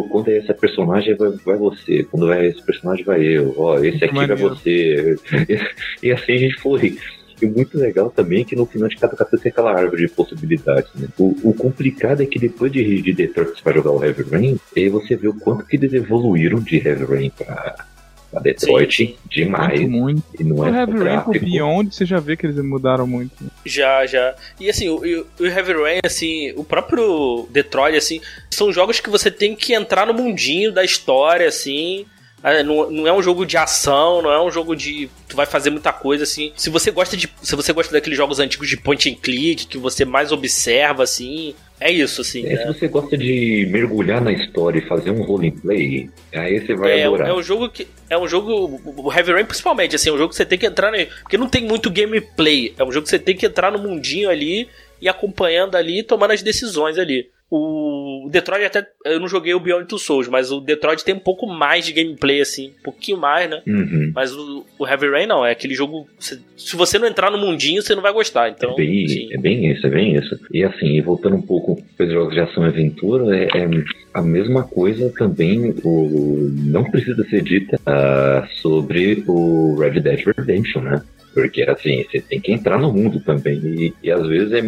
[0.09, 4.03] quando é essa personagem vai, vai você, quando vai esse personagem vai eu, ó, esse
[4.03, 5.15] aqui vai você.
[6.03, 6.97] E, assim a gente foi.
[7.41, 10.89] E muito legal também que no final de cada capítulo tem aquela árvore de possibilidades,
[10.95, 11.07] né?
[11.17, 14.59] O, o, complicado é que depois de, de Detroit você vai jogar o Heavy Rain,
[14.75, 17.85] e aí você vê o quanto que eles evoluíram de Heavy Rain pra,
[18.33, 19.79] a Detroit demais.
[19.81, 20.23] Muito, muito.
[20.39, 21.45] E não O é Heavy Rain com o gráfico.
[21.45, 23.31] Beyond, você já vê que eles mudaram muito.
[23.65, 24.35] Já, já.
[24.59, 29.09] E assim, o, o o Heavy Rain, assim, o próprio Detroit, assim, são jogos que
[29.09, 32.05] você tem que entrar no mundinho da história, assim.
[32.43, 35.09] Ah, Não, não é um jogo de ação, não é um jogo de.
[35.27, 36.51] Tu vai fazer muita coisa, assim.
[36.55, 37.27] Se você gosta de.
[37.41, 41.55] Se você gosta daqueles jogos antigos de point and click, que você mais observa, assim.
[41.79, 42.45] É isso, assim.
[42.45, 42.73] É, se né?
[42.73, 47.29] você gosta de mergulhar na história e fazer um roleplay, aí você vai É, adorar.
[47.29, 47.87] é um jogo que.
[48.09, 48.81] É um jogo.
[48.85, 50.91] O Heavy Rain, principalmente, assim, é um jogo que você tem que entrar.
[51.21, 52.73] Porque não tem muito gameplay.
[52.77, 54.69] É um jogo que você tem que entrar no mundinho ali
[55.01, 57.29] e acompanhando ali e tomando as decisões ali.
[57.49, 58.87] O Detroit até.
[59.05, 61.93] Eu não joguei o Beyond Two Souls, mas o Detroit tem um pouco mais de
[61.93, 62.69] gameplay, assim.
[62.79, 63.61] Um pouquinho mais, né?
[63.67, 64.11] Uhum.
[64.15, 66.07] Mas o, o Heavy Rain não, é aquele jogo.
[66.19, 68.49] se- Se você não entrar no mundinho, você não vai gostar.
[68.49, 69.29] Então, é, bem, sim.
[69.31, 70.39] é bem isso, é bem isso.
[70.51, 73.69] E assim, e voltando um pouco para os jogos de ação e aventura, é, é
[74.13, 80.81] a mesma coisa também, o, não precisa ser dita ah, sobre o Red Dead Redemption,
[80.81, 81.01] né?
[81.33, 83.57] Porque assim, você tem que entrar no mundo também.
[83.63, 84.61] E, e às vezes é.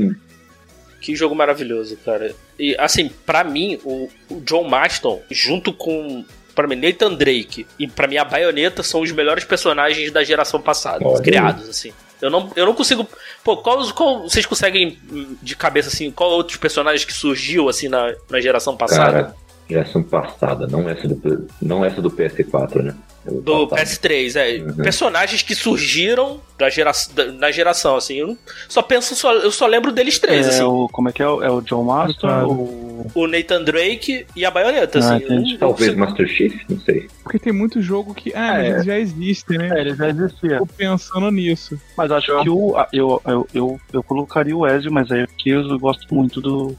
[0.99, 2.33] Que jogo maravilhoso, cara.
[2.59, 6.25] E assim, pra mim, o, o John Marston, junto com.
[6.55, 10.59] Pra mim, Nathan Drake e pra mim a Bayonetta são os melhores personagens da geração
[10.59, 11.93] passada, Olha criados, assim.
[12.19, 13.07] Eu não, eu não consigo.
[13.43, 16.09] Pô, qual, qual vocês conseguem hum, de cabeça assim?
[16.09, 19.23] Qual outros personagens que surgiu assim na, na geração passada?
[19.23, 19.35] Cara,
[19.69, 22.95] geração passada, não essa do, não essa do PS4, né?
[23.43, 23.87] Do passado.
[23.87, 24.61] PS3, é.
[24.63, 24.75] Uhum.
[24.77, 28.15] Personagens que surgiram da gera, da- na geração, assim.
[28.15, 28.37] Eu
[28.69, 30.63] só penso, só, eu só lembro deles três, é assim.
[30.63, 31.27] o, como é que é?
[31.27, 32.49] o- É o John Marston, Claro.
[32.51, 32.87] o...
[33.13, 35.25] O Nathan Drake e a Bayonetta, Ah, assim.
[35.25, 37.07] Eu eu Talvez consigo- Master Chief, não sei.
[37.21, 38.33] Porque tem muito jogo que.
[38.33, 38.69] Ah, É.
[38.69, 39.69] eles já existem, né?
[39.77, 40.57] É, ele já existia.
[40.59, 41.79] Tô pensando nisso.
[41.97, 45.77] Mas acho que o, eu, eu, eu, eu colocaria o Ezio, mas é porque eu
[45.77, 46.75] gosto muito do...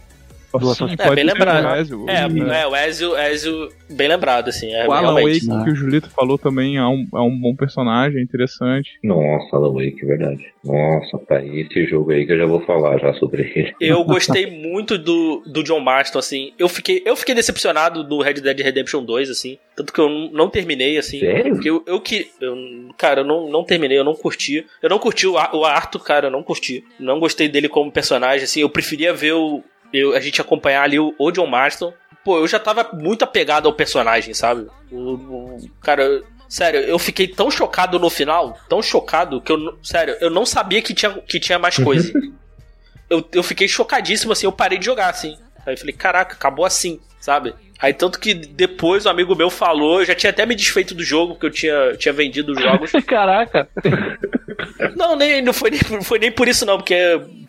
[0.53, 1.65] do Sim, Assassin's É, bem ser lembrado.
[1.65, 2.05] o Ezio.
[2.09, 4.73] É, E é, o Ezio, Ezio, bem lembrado, assim.
[4.73, 5.15] É, o Alan.
[5.15, 5.65] Wake, né?
[5.65, 8.99] que o Julito falou também, é um, é um bom personagem, interessante.
[9.03, 10.47] Nossa, Alan Wake, verdade.
[10.65, 13.75] Nossa, tá aí esse jogo aí que eu já vou falar já sobre ele.
[13.81, 16.53] Eu gostei muito do, do John Marston, assim.
[16.59, 19.59] Eu fiquei, eu fiquei decepcionado do Red Dead Redemption 2, assim.
[19.77, 21.21] Tanto que eu não, não terminei, assim.
[21.21, 21.55] Sério?
[21.55, 22.31] Porque eu, eu que.
[22.41, 22.57] Eu,
[22.97, 24.67] cara, eu não, não terminei, eu não curti.
[24.83, 26.85] Eu não curti o, o Arthur, cara, eu não curti.
[26.99, 28.61] Não gostei dele como personagem, assim.
[28.61, 29.63] Eu preferia ver o.
[29.93, 31.93] Eu, a gente acompanhar ali o, o John Marston.
[32.25, 34.67] Pô, eu já tava muito apegado ao personagem, sabe?
[34.91, 39.57] O, o- cara, eu- sério, eu fiquei tão chocado no final, tão chocado, que eu.
[39.57, 42.13] não- Sério, eu não sabia que tinha, que tinha mais coisa.
[43.09, 45.37] eu, eu fiquei chocadíssimo, assim, eu parei de jogar, assim.
[45.67, 47.55] Aí eu falei, caraca, acabou assim, sabe?
[47.81, 51.05] Aí tanto que depois um amigo meu falou, eu já tinha até me desfeito do
[51.05, 52.91] jogo, porque eu tinha, tinha vendido os jogos.
[53.07, 53.69] Caraca!
[54.97, 56.95] não, nem, não foi nem, foi nem por isso não, porque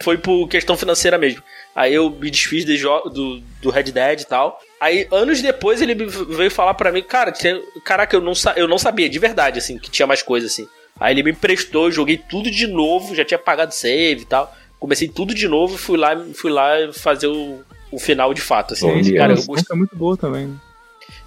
[0.04, 1.42] foi por questão financeira mesmo.
[1.80, 4.60] Aí eu me desfiz de jo- do, do Red Dead e tal.
[4.82, 8.78] Aí, anos depois, ele veio falar pra mim, cara, tem- caraca, eu não, eu não
[8.78, 10.68] sabia, de verdade, assim, que tinha mais coisa, assim.
[11.00, 14.54] Aí ele me emprestou, joguei tudo de novo, já tinha pagado save e tal.
[14.78, 17.62] Comecei tudo de novo e fui lá, fui lá fazer o,
[17.94, 18.86] o final de fato, assim.
[18.92, 20.60] Olha, Cara, eu gostei, é muito boa também.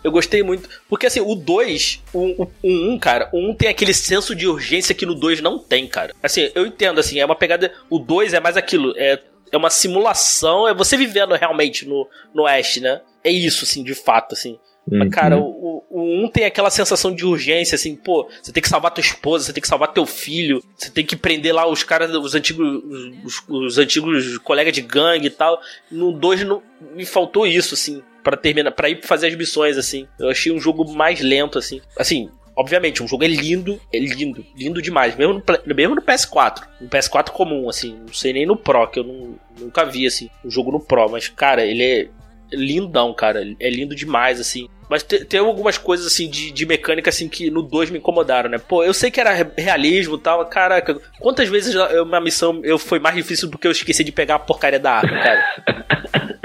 [0.04, 0.68] eu gostei muito.
[0.86, 4.34] Porque assim, o 2, o 1, um, um, cara, o 1 um tem aquele senso
[4.34, 6.14] de urgência que no 2 não tem, cara.
[6.22, 7.72] Assim, eu entendo, assim, é uma pegada.
[7.88, 9.18] O 2 é mais aquilo, é,
[9.52, 13.02] é uma simulação, é você vivendo realmente no, no Oeste, né?
[13.22, 14.58] É isso, assim, de fato, assim.
[14.90, 18.62] Mas, cara, o, o, o 1 tem aquela sensação de urgência, assim, pô, você tem
[18.62, 21.68] que salvar tua esposa, você tem que salvar teu filho, você tem que prender lá
[21.68, 22.82] os caras, os antigos,
[23.24, 25.60] os, os antigos colegas de gangue e tal.
[25.88, 26.62] No 2 não,
[26.94, 30.08] me faltou isso, assim, pra terminar, para ir fazer as missões, assim.
[30.18, 31.80] Eu achei um jogo mais lento, assim.
[31.96, 36.62] Assim, obviamente, um jogo é lindo, é lindo, lindo demais, mesmo no, mesmo no PS4.
[36.80, 40.28] No PS4 comum, assim, não sei nem no Pro, que eu não, nunca vi, assim,
[40.44, 42.08] um jogo no Pro, mas, cara, ele é
[42.54, 43.42] lindão, cara.
[43.58, 44.68] É lindo demais, assim.
[44.90, 48.50] Mas te- tem algumas coisas, assim, de, de mecânica, assim, que no 2 me incomodaram,
[48.50, 48.58] né?
[48.58, 52.60] Pô, eu sei que era re- realismo e tal, caraca, quantas vezes eu- uma missão
[52.62, 56.42] eu foi mais difícil porque eu esqueci de pegar a porcaria da arma, cara?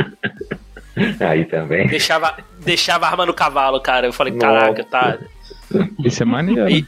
[1.20, 1.88] Aí também.
[1.88, 4.08] deixava, deixava a arma no cavalo, cara.
[4.08, 5.18] Eu falei, caraca, tá.
[6.04, 6.70] Esse é maneiro.
[6.70, 6.86] E-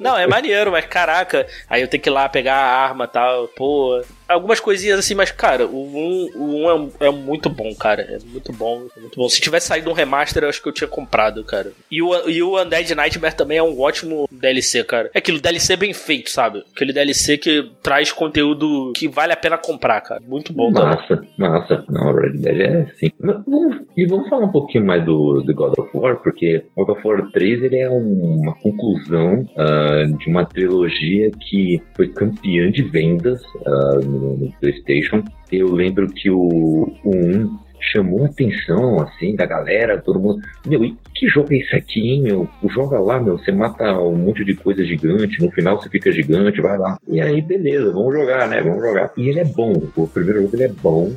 [0.00, 3.08] Não, é maneiro, mas caraca, aí eu tenho que ir lá pegar a arma e
[3.08, 4.00] tal, pô.
[4.28, 8.02] Algumas coisinhas assim, mas cara, o 1, o 1 é, é muito bom, cara.
[8.02, 9.28] É muito bom, é muito bom.
[9.28, 11.72] Se tivesse saído um remaster, eu acho que eu tinha comprado, cara.
[11.90, 15.10] E o, e o Undead Nightmare também é um ótimo DLC, cara.
[15.14, 16.62] É aquilo, DLC bem feito, sabe?
[16.74, 20.20] Aquele DLC que traz conteúdo que vale a pena comprar, cara.
[20.26, 20.70] Muito bom.
[20.70, 21.84] Massa, massa.
[21.88, 22.86] Não, Red Dead é
[23.18, 27.00] vamos- E vamos falar um pouquinho mais do, do God of War, porque God of
[27.06, 32.82] War 3 ele é um- uma conclusão ah, de uma trilogia que foi campeã de
[32.82, 35.22] vendas ah, no, no PlayStation.
[35.50, 40.40] Eu lembro que o, o 1 chamou a atenção, assim, da galera, todo mundo.
[40.66, 42.48] Meu, e que jogo é esse aqui, hein, meu?
[42.68, 46.60] Joga lá, meu, você mata um monte de coisa gigante, no final você fica gigante,
[46.60, 46.98] vai lá.
[47.08, 48.60] E aí, beleza, vamos jogar, né?
[48.60, 49.12] Vamos jogar.
[49.16, 51.12] E ele é bom, o primeiro jogo ele é bom.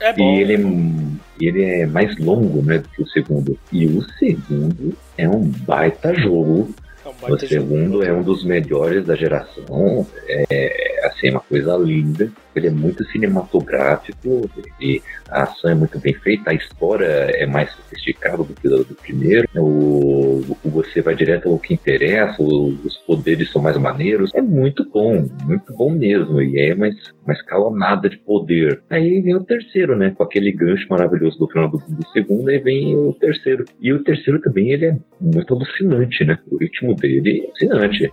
[0.00, 0.22] É bom.
[0.22, 3.58] E ele é, ele é mais longo, né, do que o segundo.
[3.72, 6.74] E o segundo é um baita jogo.
[7.04, 7.68] É um O baita jogo.
[7.68, 10.06] segundo é um dos melhores da geração.
[10.28, 12.30] É assim, uma coisa linda.
[12.58, 14.48] Ele é muito cinematográfico.
[15.30, 16.50] A ação é muito bem feita.
[16.50, 19.48] A história é mais sofisticada do que a do primeiro.
[19.56, 22.42] O, o- você vai direto ao que interessa.
[22.42, 24.30] os poderes são mais maneiros.
[24.34, 26.40] É muito bom, muito bom mesmo.
[26.42, 26.94] E é mais,
[27.26, 28.82] mais calonada de poder.
[28.90, 30.10] Aí vem o terceiro, né?
[30.16, 32.48] Com aquele gancho maravilhoso do final do, do segundo.
[32.48, 33.64] Aí vem o terceiro.
[33.80, 36.38] E o terceiro também ele é muito alucinante, né?
[36.50, 38.12] O ritmo dele é alucinante.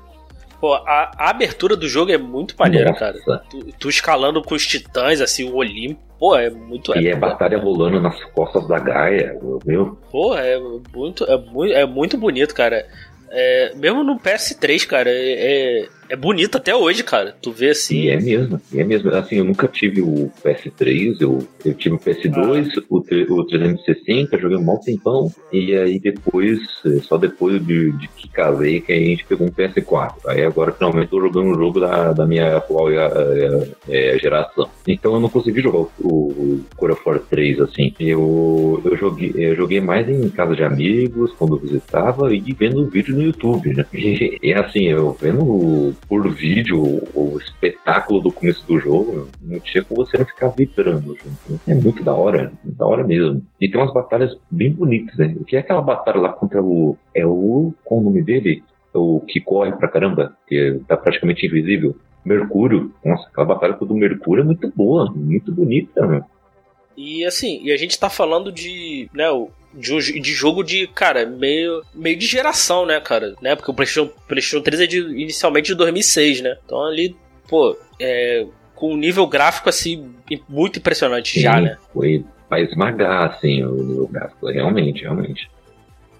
[0.59, 2.99] Pô, a, a abertura do jogo é muito maneira, Nossa.
[2.99, 3.43] cara.
[3.49, 6.01] Tu, tu escalando com os titãs, assim, o Olimpo.
[6.19, 6.97] Pô, é muito.
[6.97, 9.97] E é pô, batalha rolando nas costas da Gaia, meu.
[10.11, 10.59] Pô, é
[10.93, 12.85] muito, é muito, é muito bonito, cara.
[13.31, 17.35] É, mesmo no PS3, cara, é, é, é bonito até hoje, cara.
[17.41, 18.01] Tu vê assim.
[18.01, 19.09] E é mesmo, e é mesmo.
[19.13, 24.37] Assim, eu nunca tive o PS3, eu, eu tive o PS2, o, tre- o 360,
[24.37, 28.91] joguei um mau tempão, e aí depois, eh, só depois de, de que casei, que
[28.91, 30.13] aí a gente pegou um PS4.
[30.27, 34.69] Aí agora finalmente tô jogando o jogo da, da minha atual eh, geração.
[34.87, 37.93] Então eu não consegui jogar o, o God of War 3, assim.
[37.99, 42.89] Eu, eu, joguei, eu joguei mais em casa de amigos, quando eu visitava, e vendo
[42.89, 43.85] vídeo no YouTube, né?
[43.99, 46.81] E, e assim, eu vendo por vídeo
[47.13, 51.51] o, espetáculo do começo do jogo, não tinha como você não ficar vibrando junto.
[51.51, 51.59] né?
[51.67, 53.41] É muito da hora, da hora mesmo.
[53.59, 55.35] E tem umas batalhas bem bonitas, né?
[55.39, 56.97] O que é aquela batalha lá contra o.
[57.13, 57.73] É o.
[57.83, 58.63] Qual o nome dele?
[58.93, 61.95] É O que corre pra caramba, que tá praticamente invisível.
[62.25, 62.91] Mercúrio.
[63.03, 66.23] Nossa, aquela batalha do Mercúrio é muito boa, muito bonita, meu.
[66.97, 69.25] E assim, e a gente tá falando de, né,
[69.73, 73.35] de, de jogo de, cara, meio, meio de geração, né, cara?
[73.41, 73.55] Né?
[73.55, 76.57] Porque o PlayStation, PlayStation 3 é de, inicialmente de 2006, né?
[76.65, 77.15] Então ali,
[77.47, 80.13] pô, é, com um nível gráfico assim
[80.47, 81.77] muito impressionante já, Sim, né?
[81.93, 84.47] Foi pra esmagar, assim, o nível gráfico.
[84.49, 85.49] Realmente, realmente.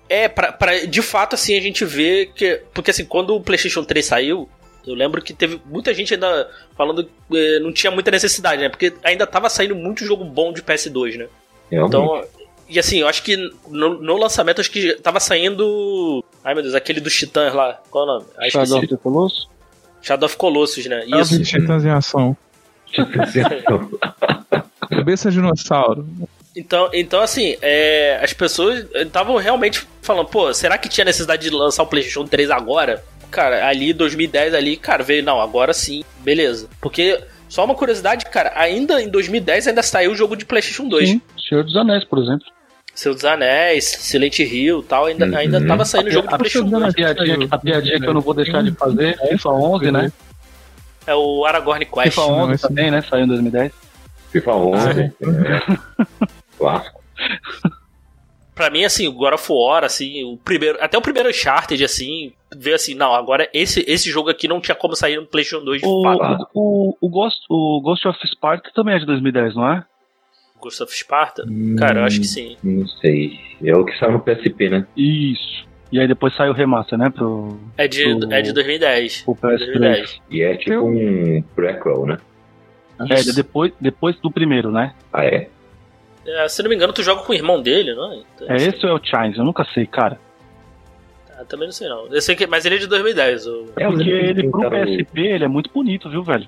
[0.07, 2.61] É, pra, pra, de fato, assim, a gente vê que.
[2.73, 4.49] Porque assim, quando o PlayStation 3 saiu,
[4.85, 8.69] eu lembro que teve muita gente ainda falando que eh, não tinha muita necessidade, né?
[8.69, 11.27] Porque ainda tava saindo muito jogo bom de PS2, né?
[11.69, 11.95] Realmente.
[11.95, 12.38] Então.
[12.69, 13.35] E assim, eu acho que
[13.67, 16.23] no, no lançamento, acho que tava saindo.
[16.43, 17.81] Ai meu Deus, aquele dos Titãs lá.
[17.89, 18.25] Qual é o nome?
[18.37, 18.49] Ah.
[18.49, 19.47] Shadow of the Colossus?
[20.01, 21.03] Shadow of Colossus, né?
[21.05, 21.41] Isso.
[21.41, 21.43] Isso.
[21.43, 22.37] Titãs em ação.
[24.89, 26.07] Cabeça dinossauro.
[26.55, 31.55] Então, então assim, é, as pessoas estavam realmente falando, pô, será que tinha necessidade de
[31.55, 33.03] lançar o PlayStation 3 agora?
[33.31, 36.67] Cara, ali 2010 ali, cara, veio, não, agora sim, beleza.
[36.81, 41.09] Porque, só uma curiosidade, cara, ainda em 2010 ainda saiu o jogo de PlayStation 2.
[41.09, 41.21] Sim.
[41.47, 42.45] Senhor dos Anéis, por exemplo.
[42.99, 45.37] Seu dos Anéis, Silent Hill e tal, ainda, Uhum.
[45.37, 46.83] ainda tava saindo o jogo de a, PlayStation 2.
[46.83, 50.11] a piadinha, a piadinha que eu não vou deixar de fazer, FIFA 11, né?
[51.07, 52.03] É o Aragorn Quest.
[52.09, 53.01] FIFA 11 Não, esse- também, né?
[53.01, 53.71] Saiu em 2010.
[54.31, 55.01] FIFA 11.
[55.01, 55.11] é.
[56.59, 56.99] Clássico.
[58.53, 60.77] Pra mim, assim, o God of War, assim, o primeiro.
[60.81, 64.75] Até o primeiro Uncharted, assim, veio assim, não, agora esse, esse jogo aqui não tinha
[64.75, 66.47] como sair no PlayStation 2 de O, fato.
[66.53, 69.85] o, o, Ghost, o Ghost of Sparta também é de 2010, não é?
[70.59, 71.45] Ghost of Sparta?
[71.77, 72.57] Cara, eu acho que sim.
[72.63, 73.39] Não sei.
[73.63, 74.85] É o que saiu no PSP, né?
[74.95, 75.67] Isso.
[75.91, 77.09] E aí depois saiu o remaster, né?
[77.09, 79.21] Pro, É de, Pro- é de 2010.
[79.23, 79.57] pro PS3.
[79.57, 80.21] 2010.
[80.29, 82.17] E é tipo Eu- um prequel, né?
[83.09, 84.93] É, depois, depois do primeiro, né?
[85.11, 85.49] Ah, é?
[86.27, 88.17] É, se não me engano, tu joga com o irmão dele, não é?
[88.35, 89.37] Então, É esse ou é o Chines?
[89.37, 90.19] Eu nunca sei, cara.
[91.39, 92.07] ah, também não sei não.
[92.07, 93.47] Eu sei que, mas ele é de 2010.
[93.47, 96.47] o- É, Porque ele pro PSP, ele é muito bonito, viu, velho?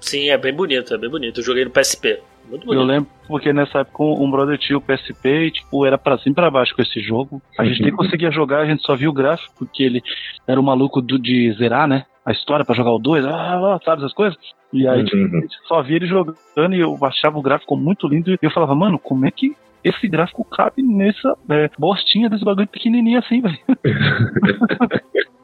[0.00, 1.40] Sim, é bem bonito, é bem bonito.
[1.40, 2.20] Eu joguei no PSP.
[2.48, 2.84] Muito Eu bonito.
[2.86, 6.34] lembro porque nessa época um brother tinha o PSP e, tipo, era pra cima e
[6.34, 7.42] pra baixo com esse jogo.
[7.58, 10.02] A gente nem conseguia jogar, a gente só via o gráfico, porque ele
[10.46, 12.04] era o maluco do, de zerar, né?
[12.24, 14.38] A história pra jogar o 2, ah, ah, sabe essas coisas?
[14.72, 15.38] E aí, tipo, Uhum.
[15.38, 18.30] a gente só via ele jogando e eu achava o gráfico muito lindo.
[18.32, 19.52] E eu falava, mano, como é que
[19.84, 23.58] esse gráfico cabe nessa é, bostinha desse bagulho pequenininho assim, velho?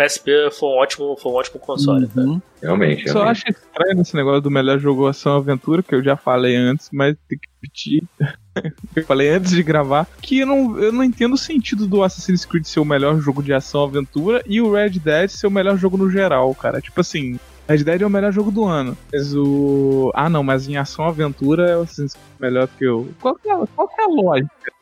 [0.00, 2.08] PSP foi um ótimo, foi um ótimo console.
[2.08, 2.26] cara.
[2.26, 2.42] Uhum.
[2.62, 3.44] Realmente, Só realmente.
[3.48, 7.16] acho estranho nesse negócio do melhor jogo ação aventura, que eu já falei antes, mas
[7.28, 8.04] tem que repetir.
[8.96, 12.44] eu falei antes de gravar, que eu não, eu não entendo o sentido do Assassin's
[12.44, 15.76] Creed ser o melhor jogo de ação aventura e o Red Dead ser o melhor
[15.76, 16.80] jogo no geral, cara.
[16.80, 18.96] Tipo assim, Red Dead é o melhor jogo do ano.
[19.12, 20.10] Mas o.
[20.14, 23.08] Ah não, mas em ação aventura é o Assassin's Creed melhor que o.
[23.20, 24.72] Qual que é, qual que é a lógica?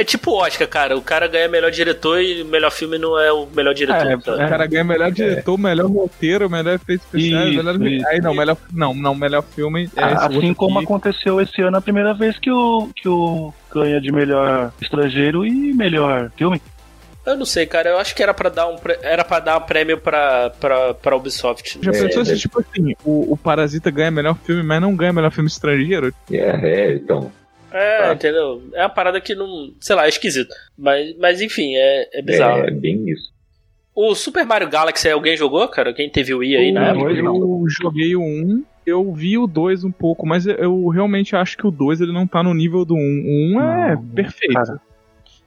[0.00, 0.96] É tipo Oscar, cara.
[0.96, 4.10] O cara ganha melhor diretor e o melhor filme não é o melhor diretor.
[4.10, 4.34] É, tá?
[4.34, 7.86] O cara ganha melhor diretor, melhor roteiro, melhor efeito especial, Isso, melhor.
[7.86, 8.56] isso, Aí não, melhor.
[8.72, 9.90] Não, não, melhor filme.
[9.96, 10.84] É esse assim como aqui.
[10.86, 15.74] aconteceu esse ano a primeira vez que o, que o ganha de melhor estrangeiro e
[15.74, 16.62] melhor filme.
[17.26, 17.90] Eu não sei, cara.
[17.90, 21.14] Eu acho que era pra dar um, era pra dar um prêmio pra, pra, pra
[21.14, 21.78] Ubisoft.
[21.82, 24.96] Já É, pensou se, deve- tipo assim, o, o Parasita ganha melhor filme, mas não
[24.96, 26.14] ganha melhor filme estrangeiro?
[26.32, 27.30] É, é, então.
[27.72, 28.12] É, Ah.
[28.12, 28.62] entendeu?
[28.74, 29.72] É uma parada que não.
[29.80, 30.54] Sei lá, é esquisito.
[30.76, 32.60] Mas, mas enfim, é, é bizarro.
[32.64, 33.30] É bem isso.
[33.94, 35.92] O Super Mario Galaxy alguém jogou, cara?
[35.92, 37.22] Quem teve o Wii aí na eu, época?
[37.22, 37.36] não.
[37.36, 41.66] eu joguei o 1, eu vi o 2 um pouco, mas eu- realmente acho que
[41.66, 42.98] o 2 ele não tá no nível do 1.
[42.98, 44.54] O 1 é Não, perfeito.
[44.54, 44.80] cara.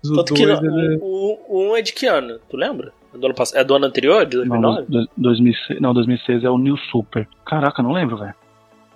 [0.03, 0.97] Tanto que 2 não- ele...
[1.01, 2.37] o, o, o 1 é de que ano?
[2.49, 2.91] Tu lembra?
[3.13, 4.85] É do ano, é do ano anterior, de Não, 2009?
[4.91, 7.27] do- 2006, não, 2006 é o New Super.
[7.45, 8.33] Caraca, não lembro, velho.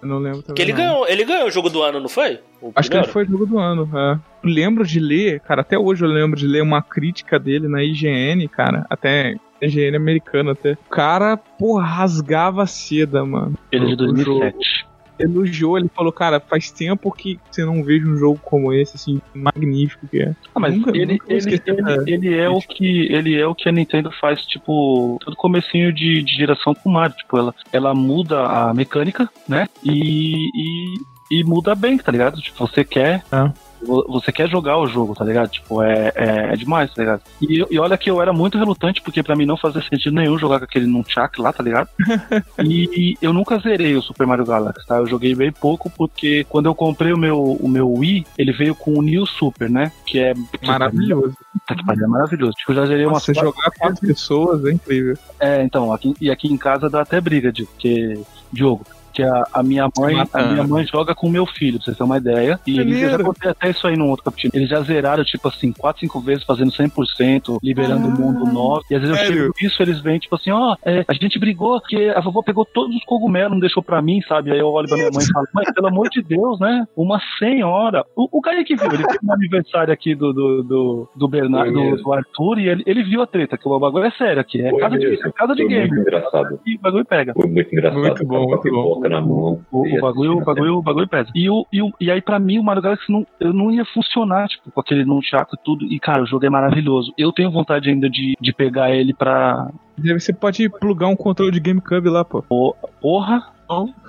[0.01, 0.55] Eu não lembro também.
[0.55, 0.77] Porque ele não.
[0.79, 2.39] ganhou, ele ganhou o jogo do ano, não foi?
[2.61, 4.19] O Acho que ele foi jogo do ano, é.
[4.43, 7.83] Eu lembro de ler, cara, até hoje eu lembro de ler uma crítica dele na
[7.83, 10.73] IGN, cara, até IGN americana até.
[10.73, 13.57] O cara, porra, rasgava a seda, mano.
[13.71, 14.39] Ele é de O jogo.
[14.39, 14.86] 2007.
[15.20, 19.22] Elogiou, ele falou, cara, faz tempo que você não veja um jogo como esse, assim,
[19.34, 20.36] magnífico que é.
[20.53, 23.68] Ah, mas Nunca- ele, nunca ele, ele, ele é o que ele é o que
[23.70, 27.93] a Nintendo faz tipo todo comecinho de, de geração com o Mario, tipo ela ela
[27.93, 29.68] muda a mecânica, né?
[29.84, 32.39] E, e, e muda bem, tá ligado?
[32.41, 33.51] Tipo você quer Ah.
[33.88, 35.49] Vo- você quer jogar o jogo, tá ligado?
[35.49, 37.21] Tipo é, é, é demais, tá ligado?
[37.41, 40.38] E, e olha que eu era muito relutante porque pra mim não fazia sentido nenhum
[40.38, 41.88] jogar com aquele nunchuck lá, tá ligado?
[42.63, 44.97] e eu nunca zerei o Super Mario Galaxy, tá?
[44.97, 48.75] Eu joguei bem pouco porque quando eu comprei o meu, o meu Wii, ele veio
[48.75, 49.91] com o New Super, né?
[50.05, 50.33] Que é
[50.65, 51.35] Maravilhoso.
[51.53, 52.51] Puta que pariu, é maravilhoso.
[52.53, 55.17] Tipo, eu já zerei Nossa, quatro- jogar com as pessoas é incrível.
[55.39, 58.19] É, então, aqui, e aqui em casa dá até briga, de, que,
[58.51, 58.85] Diogo.
[59.18, 60.53] Que a, a minha mãe, a Matando.
[60.53, 62.59] minha mãe joga com o meu filho, pra vocês terem uma ideia.
[62.68, 64.51] E eles, eu já contei até isso aí num outro capítulo.
[64.55, 68.82] Eles já zeraram, tipo assim, 4, 5 vezes fazendo 100%, liberando o Ah, mundo novo.
[68.91, 69.41] E às vezes eu sério?
[69.41, 72.63] chego isso, eles vêm, tipo assim, ó, é, a gente brigou porque a vovó pegou
[72.63, 74.51] todos os cogumelos, não deixou pra mim, sabe?
[74.51, 76.86] Aí eu olho pra minha mãe e falo, mãe, pelo amor de Deus, né?
[76.95, 78.05] Uma senhora.
[78.15, 82.03] O, o Kaique viu, ele teve um aniversário aqui do, do, do, do Bernardo, do,
[82.03, 84.61] do Arthur, e ele, ele viu a treta, que o bagulho é sério aqui.
[84.61, 85.88] É Foi casa de, é casa de Foi game.
[85.89, 86.59] muito engraçado.
[86.68, 87.34] E o bagulho pega.
[87.34, 87.99] Foi muito engraçado.
[88.01, 89.07] Muito bom, a muito bom.
[89.10, 89.62] Na mão.
[89.72, 91.30] O, o bagulho, o assistindo bagulho, o bagulho pesa.
[91.34, 93.86] E, o, e, o, e aí, pra mim, o Mario Galaxy não, eu não ia
[93.86, 95.86] funcionar, tipo, com aquele nunchaku e tudo.
[95.86, 97.14] E, cara, o jogo é maravilhoso.
[97.18, 99.70] Eu tenho vontade ainda de, de pegar ele pra.
[99.97, 102.43] Você pode plugar um controle de GameCube lá, pô.
[103.01, 103.51] Porra!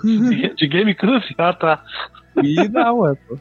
[0.05, 1.35] De, de GameCube?
[1.39, 1.83] Ah, tá.
[2.43, 3.39] E dá, ué, pô.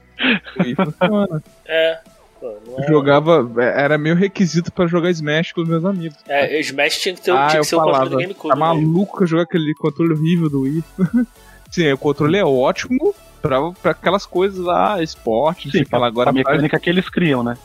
[0.66, 1.44] E funciona.
[1.68, 2.00] É.
[2.40, 6.18] Pô, é- Jogava, era meio requisito pra jogar Smash com os meus amigos.
[6.28, 8.50] É, Smash tinha que, ter, Ah, tinha eu que ser o controle do falava, GameCube.
[8.50, 8.60] Tá né?
[8.60, 10.84] maluco jogar aquele controle horrível do Wii.
[11.70, 16.08] Sim, o controle é ótimo pra, pra aquelas coisas lá, esporte, sei lá.
[16.08, 17.58] Agora a mecânica que eles criam, né?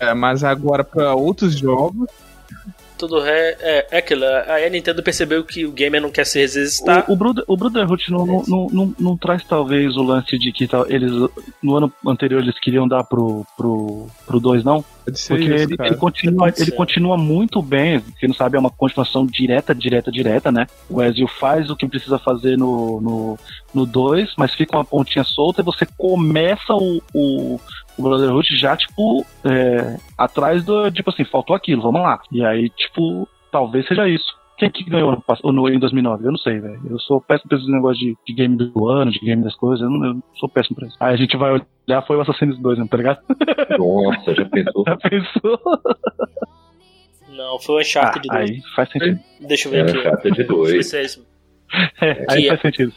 [0.00, 2.08] é, mas agora pra outros jogos,
[3.00, 4.24] Tudo é, é, é aquilo.
[4.46, 7.06] Aí a Nintendo percebeu que o gamer não quer se resistar.
[7.08, 10.52] O, o, Brother, o Brotherhood não, não, não, não, não traz talvez o lance de
[10.52, 11.10] que tal, eles
[11.62, 14.84] no ano anterior eles queriam dar pro, pro, pro 2, não?
[15.10, 15.88] pode ser Porque isso, ele, cara.
[15.88, 16.70] ele continua, ele ser.
[16.72, 18.00] continua muito bem.
[18.18, 20.66] Quem não sabe, é uma continuação direta, direta, direta, né?
[20.88, 23.38] O Ezio faz o que precisa fazer no 2, no,
[23.74, 27.60] no dois, mas fica uma pontinha solta e você começa o, o,
[28.00, 30.90] o Brotherhood já, tipo, é, atrás do.
[30.90, 32.20] Tipo assim, faltou aquilo, vamos lá.
[32.32, 34.38] E aí, tipo, talvez seja isso.
[34.58, 36.26] Quem que ganhou no, no, em 2009?
[36.26, 36.78] Eu não sei, velho.
[36.90, 39.80] Eu sou péssimo pra esses negócios de, de game do ano, de game das coisas.
[39.82, 40.96] Eu, não, eu sou péssimo pra isso.
[41.00, 43.20] Aí a gente vai olhar, foi o Assassin's 2, né, tá ligado?
[43.78, 44.84] Nossa, já pensou?
[44.86, 45.58] Já pensou?
[47.30, 48.50] Não, foi o Uncharted Ah, 2.
[48.50, 49.18] aí faz sentido.
[49.40, 50.44] Deixa eu ver Era aqui.
[50.44, 50.86] dois.
[50.90, 51.26] se é isso.
[52.00, 52.92] É, aí Que- faz sentido.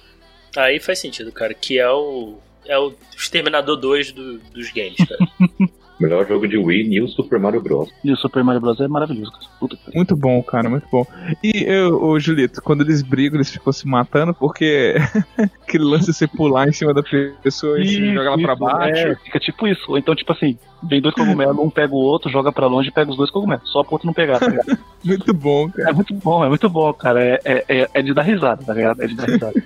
[0.57, 1.53] Aí faz sentido, cara.
[1.53, 2.37] Que é o.
[2.67, 5.19] É o Exterminador 2 do- dos games, cara.
[5.99, 7.87] Melhor jogo de Wii, New Super Mario Bros.
[8.03, 8.81] E o Super Mario Bros.
[8.81, 9.45] é maravilhoso, cara.
[9.59, 9.97] Puta que pariu.
[9.97, 11.05] Muito bom, cara, muito bom.
[11.41, 14.95] E eu, ô Julito, quando eles brigam, eles ficam se matando porque
[15.61, 17.03] aquele lance de você pular em cima da
[17.41, 19.07] pessoa e joga ela pra isso, baixo.
[19.07, 19.83] É, fica tipo isso.
[19.91, 22.91] Ou então, tipo assim, vem dois cogumelos, um pega o outro, joga pra longe e
[22.91, 23.71] pega os dois cogumelos.
[23.71, 24.77] Só pro outro não pegar, tá ligado?
[25.05, 25.89] Muito bom, cara.
[25.89, 27.23] É muito bom, é muito bom, cara.
[27.23, 29.01] É, é, é- é de dar risada, tá ligado?
[29.03, 29.63] É de dar risada.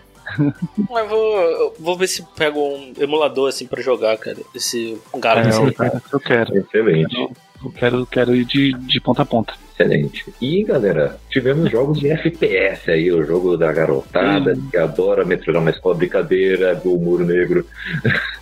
[0.89, 4.37] Mas eu vou, eu vou ver se pego um emulador assim pra jogar, cara.
[4.53, 5.59] Esse Galaxy.
[5.59, 6.57] É, eu, quero, eu quero.
[6.57, 7.15] Excelente,
[7.63, 9.53] Eu quero, quero ir de, de ponta a ponta.
[9.77, 10.33] Excelente.
[10.41, 15.69] E galera, tivemos jogos de FPS aí, o jogo da garotada que adora metralhar uma
[15.69, 17.65] escola brincadeira do muro negro.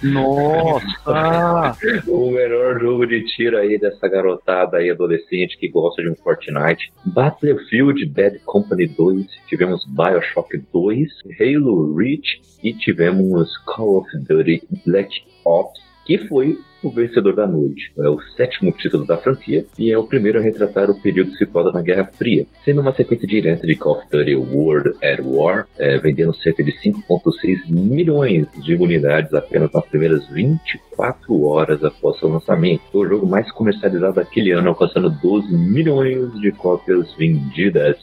[0.01, 1.75] Nossa!
[2.07, 6.91] O melhor jogo de tiro aí dessa garotada aí adolescente que gosta de um Fortnite.
[7.05, 11.09] Battlefield Bad Company 2, tivemos Bioshock 2,
[11.39, 17.91] Halo Reach e tivemos Call of Duty Black Ops que foi o vencedor da noite.
[17.97, 21.71] É o sétimo título da franquia e é o primeiro a retratar o período situado
[21.71, 25.97] na Guerra Fria, sendo uma sequência direta de Call of Duty World at War, é,
[25.97, 32.83] vendendo cerca de 5,6 milhões de unidades apenas nas primeiras 24 horas após seu lançamento.
[32.91, 37.97] Foi o jogo mais comercializado daquele ano, alcançando 12 milhões de cópias vendidas.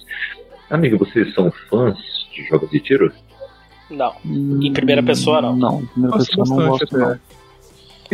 [0.68, 1.96] Amigo, vocês são fãs
[2.34, 3.12] de jogos de tiro?
[3.88, 4.12] Não.
[4.24, 5.54] Em primeira pessoa, não.
[5.54, 6.98] Não, em primeira Gosto pessoa não gosto, até.
[6.98, 7.41] não.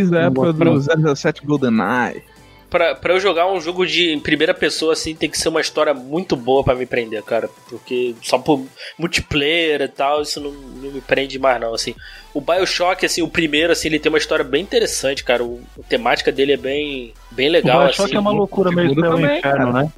[0.02, 2.22] Fiz a época do 007 GoldenEye.
[2.70, 5.60] Pra, pra eu jogar um jogo de em primeira pessoa, assim, tem que ser uma
[5.60, 7.48] história muito boa pra me prender, cara.
[7.70, 8.62] Porque só por
[8.98, 11.94] multiplayer e tal, isso não, não me prende mais, não, assim.
[12.34, 15.42] O Bioshock, assim, o primeiro, assim, ele tem uma história bem interessante, cara.
[15.42, 18.16] O, a temática dele é bem, bem O legal, Bioshock assim.
[18.16, 19.90] é uma loucura e também, inferno, né?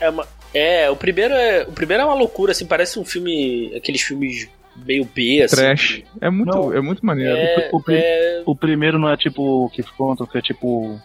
[0.00, 3.72] É, uma- é, o primeiro é, o primeiro é uma loucura, assim, parece um filme,
[3.76, 5.56] aqueles filmes meio B, assim.
[5.56, 6.02] Trash.
[6.20, 6.72] É muito, Não.
[6.72, 7.36] é muito maneiro.
[7.36, 10.98] É, O é, O primeiro não é tipo o que conta, que é tipo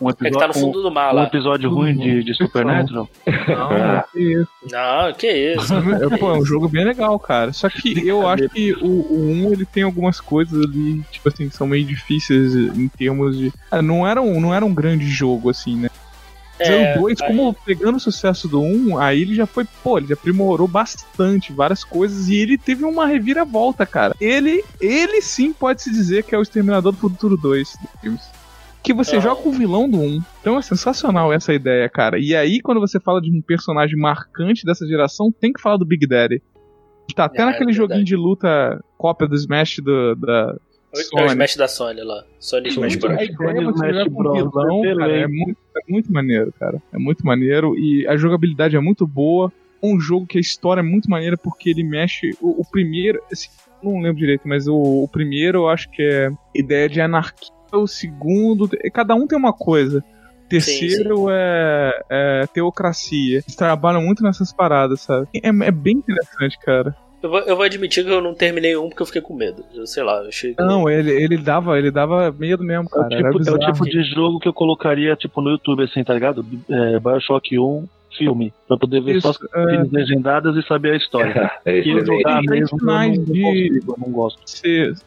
[0.00, 2.34] um é que episódio, tá no fundo do mar um, um episódio ruim de, de
[2.34, 3.08] Supernatural.
[3.26, 4.48] Não, que isso.
[4.70, 5.74] Não, que isso.
[6.06, 7.52] É, pô, é um jogo bem legal, cara.
[7.52, 11.48] Só que eu acho que o, o 1 ele tem algumas coisas ali, tipo assim,
[11.48, 13.52] que são meio difíceis em termos de.
[13.70, 15.88] Ah, não, era um, não era um grande jogo, assim, né?
[16.58, 19.98] É, o 2, aí- como pegando o sucesso do 1, aí ele já foi, pô,
[19.98, 24.14] ele já aprimorou bastante várias coisas e ele teve uma reviravolta, cara.
[24.20, 28.22] Ele, ele sim pode se dizer que é o Exterminador do Futuro 2 do filmes.
[28.82, 29.22] Que você Não.
[29.22, 30.22] joga com o vilão do 1.
[30.40, 32.18] Então é sensacional essa ideia, cara.
[32.20, 35.84] E aí, quando você fala de um personagem marcante dessa geração, tem que falar do
[35.84, 36.40] Big Daddy.
[37.14, 40.56] Tá até É, naquele é joguinho de luta, cópia do Smash do, da.
[40.98, 41.28] É o Sony.
[41.28, 42.24] Smash da Sony lá.
[42.38, 43.22] Sony Smash A Bros.
[43.22, 44.36] ideia é você Smash jogar com Bros.
[44.36, 46.82] vilão, cara, é muito, é muito maneiro, cara.
[46.92, 49.52] É muito maneiro e a jogabilidade é muito boa.
[49.82, 52.30] Um jogo que a história é muito maneira porque ele mexe.
[52.40, 53.48] O, o primeiro, assim,
[53.82, 57.54] não lembro direito, mas o, o primeiro eu acho que é ideia de anarquia.
[57.72, 60.02] O segundo, cada um tem uma coisa.
[60.44, 63.38] O terceiro É, é teocracia.
[63.38, 65.28] Eles trabalham muito nessas paradas, sabe?
[65.34, 66.96] É, é bem interessante, cara.
[67.26, 69.64] Eu vou, eu vou admitir que eu não terminei um porque eu fiquei com medo.
[69.74, 70.62] Eu sei lá, eu achei que.
[70.62, 73.14] Não, ele, ele dava, ele dava medo mesmo, É o, cara.
[73.14, 76.14] Era tipo, é o tipo de jogo que eu colocaria tipo no YouTube, assim, tá
[76.14, 76.46] ligado?
[76.70, 77.84] É, Bioshock 1,
[78.16, 78.52] filme.
[78.68, 81.50] Pra poder ver só as Isso, é, legendadas e saber a história.
[81.66, 84.40] É Que jogar mesmo, eu não, de- eu não gosto.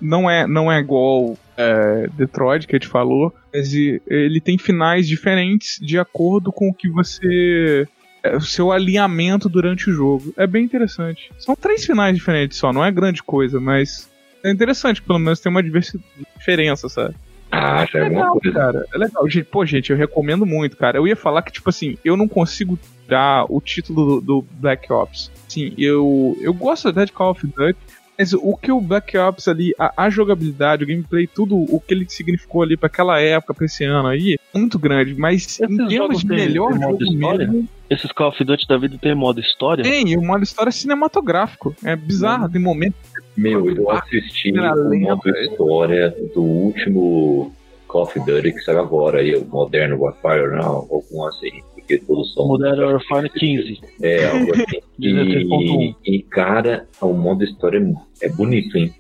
[0.01, 4.57] não é, não é igual é, Detroit, que a gente falou, mas e- ele tem
[4.57, 7.87] finais diferentes de acordo com o que você.
[8.23, 10.33] É, o seu alinhamento durante o jogo.
[10.37, 11.31] É bem interessante.
[11.37, 14.09] São três finais diferentes só, não é grande coisa, mas
[14.43, 17.15] é interessante, pelo menos tem uma diferença, sabe?
[17.51, 18.57] Ah, é legal, coisa.
[18.57, 18.85] cara.
[18.93, 19.27] É legal.
[19.27, 20.97] Gente, pô, gente, eu recomendo muito, cara.
[20.97, 24.91] Eu ia falar que, tipo assim, eu não consigo dar o título do, do Black
[24.93, 25.31] Ops.
[25.47, 27.79] Sim, eu, eu gosto até de Call of Duty,
[28.19, 31.93] mas o que o Black Ops ali, a, a jogabilidade, o gameplay, tudo o que
[31.93, 35.15] ele significou ali pra aquela época, pra esse ano aí, é muito grande.
[35.15, 37.47] Mas em termos de melhor modo jogo história?
[37.47, 39.83] mesmo, Esses Call of Duty da vida tem modo história?
[39.83, 41.73] tem, e o modo história cinematográfico.
[41.81, 42.99] É bizarro, tem momentos.
[43.37, 47.55] Meu, eu assisti o modo história do último
[47.87, 52.33] Call of Duty que saiu agora, aí, o Modern Warfare, não, algum assim, porque todos
[52.33, 52.47] são.
[52.47, 53.79] Modern Warfare 15.
[54.01, 54.79] É, algo assim.
[54.99, 55.95] 16.1.
[56.05, 57.81] e, e, cara, o modo história
[58.21, 58.93] é bonito, hein?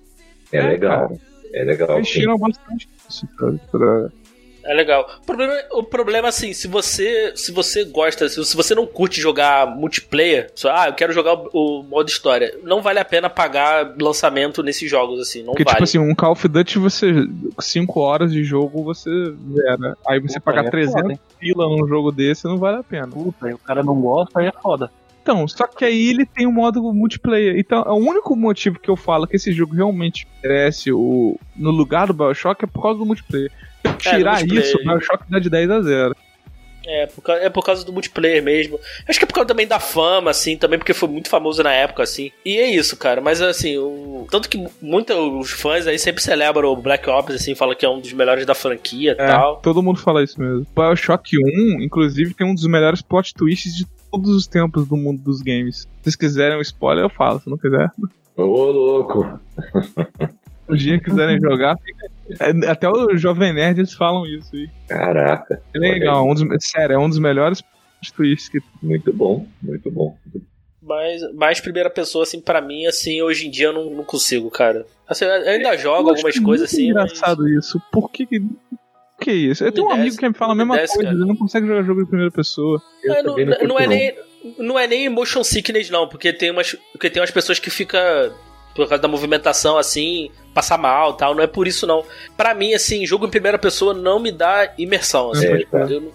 [0.51, 1.17] É, É, legal.
[1.53, 1.97] É legal.
[1.97, 2.19] Eles sim.
[2.21, 4.09] tiram bastante isso pra- pra,
[4.69, 5.09] É legal.
[5.23, 9.19] O problema, o problema é assim, se você, se você gosta, se, você não curte
[9.19, 13.31] jogar multiplayer, só, ah, eu quero jogar o, o modo história, não vale a pena
[13.31, 15.77] pagar lançamento nesses jogos, assim, não Porque, vale.
[15.77, 17.27] tipo assim, um Call of Duty, você.
[17.59, 19.09] 5 horas de jogo, você
[19.51, 19.97] zera.
[20.07, 23.07] Aí você Puta, pagar é 300 foda, pila num jogo desse não vale a pena.
[23.07, 24.91] Puta, aí o cara não gosta, aí é foda.
[25.23, 27.57] Então, só que aí ele tem o modo multiplayer.
[27.57, 32.07] Então, o único motivo que eu falo que esse jogo realmente merece o, no lugar
[32.07, 33.51] do Bioshock é por causa do multiplayer.
[33.99, 34.65] Tirar multiplayer.
[34.65, 36.15] isso, o Bioshock dá de 10 a 0.
[36.91, 38.79] É, por causa, é por causa do multiplayer mesmo.
[39.07, 41.71] Acho que é por causa também da fama, assim, também porque foi muito famoso na
[41.71, 42.31] época, assim.
[42.43, 43.21] E é isso, cara.
[43.21, 44.25] Mas assim, o...
[44.31, 47.89] tanto que muitos os fãs aí sempre celebram o Black Ops, assim, falam que é
[47.89, 49.57] um dos melhores da franquia e É, tal.
[49.57, 50.65] todo mundo fala isso mesmo.
[50.75, 55.21] Bioshock 1, inclusive, tem um dos melhores plot twists de todos os tempos do mundo
[55.21, 55.81] dos games.
[55.81, 57.39] Se vocês quiserem um spoiler, eu falo.
[57.39, 57.91] Se não quiser,
[58.35, 59.39] Ô, louco!
[60.69, 62.09] um dia quiserem jogar, fica aí.
[62.09, 62.18] É,
[62.67, 64.69] Até o Jovem Nerd eles falam isso aí.
[64.87, 65.61] Caraca.
[65.73, 67.63] É legal, um dos, sério, é um dos melhores
[68.15, 70.17] twists que Muito bom, muito bom.
[70.81, 74.49] Mas mais primeira pessoa, assim, pra mim, assim, hoje em dia eu não, não consigo,
[74.49, 74.85] cara.
[75.07, 76.91] Assim, eu ainda jogo Eu algumas é coisas assim.
[76.93, 77.79] mas- engraçado isso.
[77.91, 78.39] Por que que.
[78.39, 79.63] Por que isso?
[79.65, 81.19] Eu tenho um amigo que me fala a me mesma desce, coisa, cara.
[81.21, 82.81] ele não consegue jogar jogo de primeira pessoa.
[83.03, 84.15] Eu É, não, não não é nem,
[84.57, 88.31] não é nem motion sickness, não, porque tem umas, porque tem umas pessoas que fica
[88.85, 91.33] por causa da movimentação assim, passar mal tal.
[91.35, 92.03] Não é por isso, não.
[92.37, 95.31] Para mim, assim, jogo em primeira pessoa não me dá imersão.
[95.31, 95.85] Assim, É, tipo, tá.
[95.89, 96.13] eu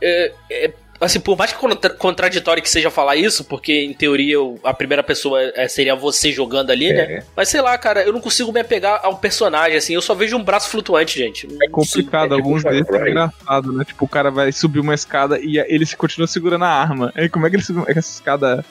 [0.00, 4.40] é- é- assim, por mais que contra- contraditório que seja falar isso, porque em teoria
[4.40, 7.00] o- a primeira pessoa é, seria você jogando ali, né?
[7.02, 7.22] É.
[7.34, 9.94] Mas sei lá, cara, eu não consigo me apegar a um personagem, assim.
[9.94, 11.46] Eu só vejo um braço flutuante, gente.
[11.62, 13.10] É complicado, É alguns é Cry.
[13.10, 13.84] engraçado, né?
[13.84, 17.12] Tipo, o cara vai subir uma escada e ele se continua segurando a arma.
[17.14, 18.64] Aí como é que ele subiu essa escada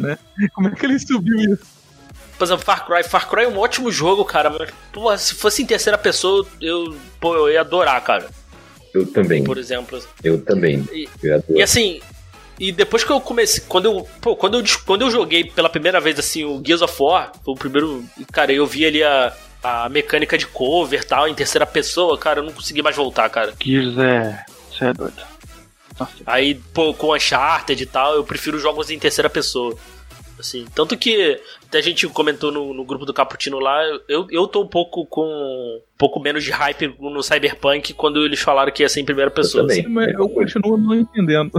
[0.00, 0.18] né?
[0.54, 1.75] Como é que ele subiu isso?
[2.38, 3.02] Por exemplo, Far Cry.
[3.04, 4.50] Far Cry é um ótimo jogo, cara.
[4.50, 8.28] Mas, pô, se fosse em terceira pessoa, eu, pô, eu ia adorar, cara.
[8.92, 9.42] Eu também.
[9.44, 10.00] Por exemplo.
[10.22, 10.86] Eu também.
[10.92, 11.58] E- Eu adoro.
[11.58, 12.00] E assim,
[12.58, 16.00] e depois que eu comecei, quando eu, pô, quando eu, quando eu joguei pela primeira
[16.00, 19.32] vez assim o Gears of War, foi o primeiro, cara, eu vi ali a,
[19.62, 23.28] a mecânica de cover e tal em terceira pessoa, cara, eu não consegui mais voltar,
[23.28, 23.52] cara.
[23.62, 24.44] Gears é.
[24.70, 25.22] Você é doido.
[25.98, 26.12] Nossa.
[26.26, 29.74] Aí, pô, com Uncharted e tal, eu prefiro jogos em terceira pessoa.
[30.38, 34.46] Assim, tanto que até a gente comentou no, no grupo do Caputino lá, eu, eu
[34.46, 38.82] tô um pouco com um pouco menos de hype no Cyberpunk quando eles falaram que
[38.82, 39.62] ia ser em primeira pessoa.
[39.62, 39.80] também.
[39.80, 39.88] assim.
[39.88, 41.52] Mas eu continuo não entendendo.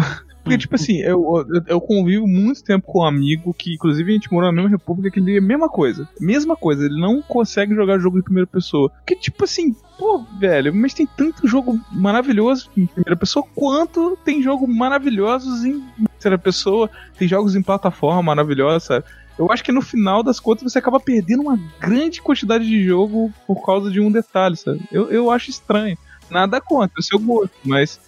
[0.47, 4.13] Porque, tipo assim, eu, eu, eu convivo muito tempo com um amigo que, inclusive, a
[4.13, 6.07] gente morou na mesma república, que ele é a mesma coisa.
[6.19, 8.89] Mesma coisa, ele não consegue jogar jogo em primeira pessoa.
[8.89, 14.41] Porque, tipo assim, pô, velho, mas tem tanto jogo maravilhoso em primeira pessoa, quanto tem
[14.41, 15.83] jogo maravilhosos em
[16.13, 19.05] terceira pessoa, tem jogos em plataforma maravilhosos, sabe?
[19.37, 23.31] Eu acho que no final das contas você acaba perdendo uma grande quantidade de jogo
[23.45, 24.81] por causa de um detalhe, sabe?
[24.91, 25.97] Eu, eu acho estranho.
[26.29, 27.99] Nada contra, o seu gosto, mas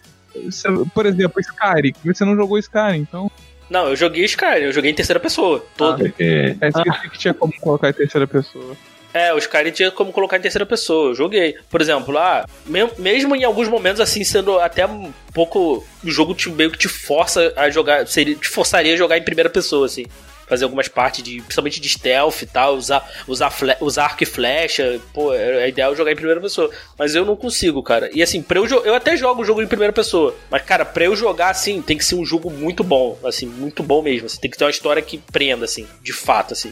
[0.93, 3.31] por exemplo, Skyrim, você não jogou Skyrim, então
[3.69, 5.65] Não, eu joguei Skyrim, eu joguei em terceira pessoa.
[5.77, 6.05] Todo.
[6.19, 8.75] É, é esqueci que tinha como colocar em terceira pessoa.
[9.11, 11.09] É, os caras tinha como colocar em terceira pessoa.
[11.09, 11.55] Eu joguei.
[11.69, 15.83] Por exemplo, lá, me- mesmo em alguns momentos assim, sendo até um pouco.
[16.03, 18.05] O jogo te, meio que te força a jogar.
[18.07, 20.05] Seria, te forçaria a jogar em primeira pessoa, assim.
[20.49, 21.41] Fazer algumas partes de.
[21.41, 24.99] Principalmente de stealth e tal, usar, usar, fle- usar arco e flecha.
[25.13, 26.69] Pô, é é ideal jogar em primeira pessoa.
[26.97, 28.09] Mas eu não consigo, cara.
[28.13, 30.35] E assim, pra eu, eu até jogo o jogo em primeira pessoa.
[30.49, 33.17] Mas, cara, pra eu jogar assim, tem que ser um jogo muito bom.
[33.23, 34.25] Assim, muito bom mesmo.
[34.25, 36.71] Assim, tem que ter uma história que prenda, assim, de fato, assim.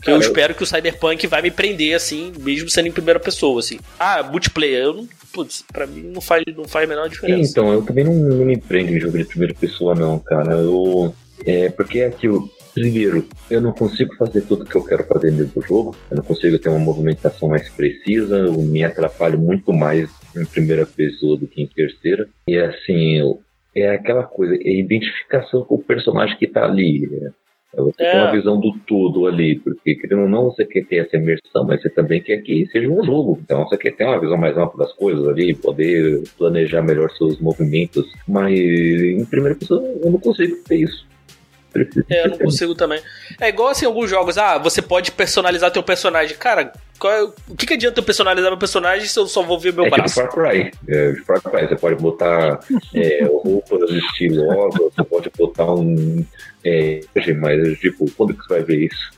[0.00, 3.58] Cara, eu- espero que o Cyberpunk vai me prender, assim, mesmo sendo em primeira pessoa,
[3.60, 3.78] assim.
[3.98, 5.08] Ah, multiplayer, eu não.
[5.32, 7.50] Putz, pra mim não faz, não faz a menor diferença.
[7.50, 10.52] Então, eu também não, não me prendo em jogo de primeira pessoa, não, cara.
[10.54, 11.14] Eu,
[11.44, 12.48] é porque é aquilo.
[12.80, 15.96] Primeiro, eu não consigo fazer tudo que eu quero fazer dentro do jogo.
[16.10, 18.36] Eu não consigo ter uma movimentação mais precisa.
[18.36, 22.28] Eu me atrapalho muito mais em primeira pessoa do que em terceira.
[22.48, 23.40] E assim, eu-
[23.74, 27.04] é aquela coisa, é a identificação com o personagem que tá ali.
[27.12, 28.10] É, é você É.
[28.12, 31.64] ter uma visão do todo ali, porque querendo ou não, você quer ter essa imersão,
[31.66, 33.38] mas você também quer que seja um jogo.
[33.44, 37.38] Então você quer ter uma visão mais ampla das coisas ali, poder planejar melhor seus
[37.40, 38.06] movimentos.
[38.26, 41.06] Mas em primeira pessoa eu não consigo ter isso.
[42.08, 43.00] É, eu não consigo também.
[43.40, 46.36] É igual assim, alguns jogos, ah, você pode personalizar teu personagem.
[46.36, 49.58] Cara, qual é- o que, que adianta eu personalizar meu personagem se eu só vou
[49.58, 50.14] ver meu é braço?
[50.20, 50.70] tipo Far Cry.
[50.88, 52.60] É, Far Cry, você pode botar
[52.94, 56.24] é, roupas estilosas, você pode botar um.
[56.64, 57.00] É,
[57.36, 59.10] mas, tipo, quando que você vai ver isso?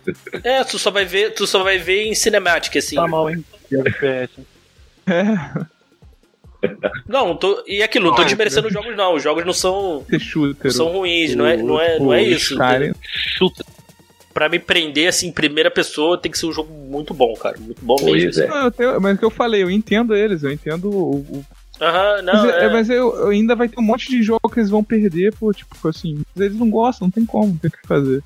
[0.45, 2.97] É, tu só vai ver, tu só vai ver em cinematic, assim.
[2.97, 3.45] Tá mal, hein?
[3.73, 4.31] FPS.
[7.09, 7.63] Não, não tô.
[7.67, 9.15] E aquilo, não tô Ah, desmerecendo os jogos, não.
[9.15, 10.05] Os jogos não são,
[10.65, 12.57] não são ruins, não é, não é, não é isso.
[13.05, 13.65] Chuta.
[14.33, 17.57] Pra me prender, assim, em primeira pessoa, tem que ser um jogo muito bom, cara.
[17.59, 18.31] Muito bom mesmo.
[18.33, 18.47] Pois é.
[18.47, 21.17] Não, eu tenho- mas o que eu falei, eu entendo eles, eu entendo o.
[21.17, 21.45] o-
[21.81, 22.69] Aham, não, mas é- é.
[22.69, 25.51] mas eu, eu ainda vai ter um monte de jogo que eles vão perder, pô,
[25.53, 28.23] tipo assim, eles não gostam, não tem como, tem o que fazer.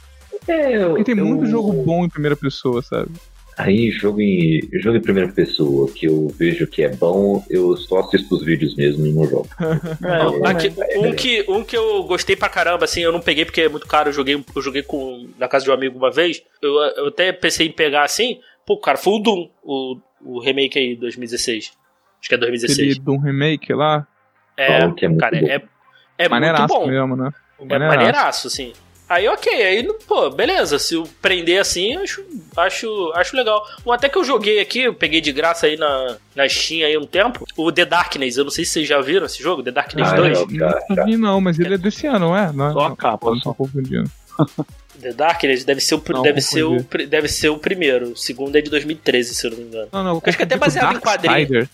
[0.48, 3.10] É, eu- E tem eu- muito jogo bom em primeira pessoa, sabe?
[3.56, 8.00] Aí, jogo em, jogo em primeira pessoa, que eu vejo que é bom, eu só
[8.00, 9.48] assisto os vídeos mesmo e não jogo.
[10.04, 13.62] É, Aqui, um, que, um que eu gostei pra caramba, assim, eu não peguei porque
[13.62, 16.42] é muito caro, eu joguei, eu joguei com, na casa de um amigo uma vez.
[16.60, 18.40] Eu, eu até pensei em pegar assim.
[18.66, 21.72] Pô, cara, foi o Doom, o, o remake aí, 2016.
[22.20, 22.78] Acho que é 2016.
[22.92, 24.06] Aquele Doom Remake lá,
[24.56, 25.46] É, é muito cara, bom.
[25.46, 26.86] é, é muito maneiraço bom.
[26.86, 27.30] mesmo, né?
[27.60, 27.96] É Maneiraço.
[27.96, 28.72] maneiraço, assim.
[29.06, 30.78] Aí, ok, aí, pô, beleza.
[30.78, 32.24] Se eu prender assim, acho,
[32.56, 33.62] acho, acho legal.
[33.84, 36.96] Um até que eu joguei aqui, eu peguei de graça aí na, na Steam aí
[36.96, 38.36] um tempo, o The Darkness.
[38.38, 40.38] Eu não sei se vocês já viram esse jogo, The Darkness Ah, 2.
[40.38, 40.50] não.
[40.50, 40.80] Já, já.
[40.96, 42.50] Não vi não, mas ele é desse ano, não é?
[42.52, 43.52] Não, é- Só a capa, só.
[43.52, 44.10] confundindo.
[45.00, 46.78] The Darkness deve ser o, Não, deve ser o,
[47.08, 48.12] deve ser o primeiro.
[48.12, 49.88] O segundo é de 2013, se eu não me engano.
[49.92, 51.34] Não, não, eu Acho que até confundi com baseado em quadrinho.
[51.34, 51.68] Darksider.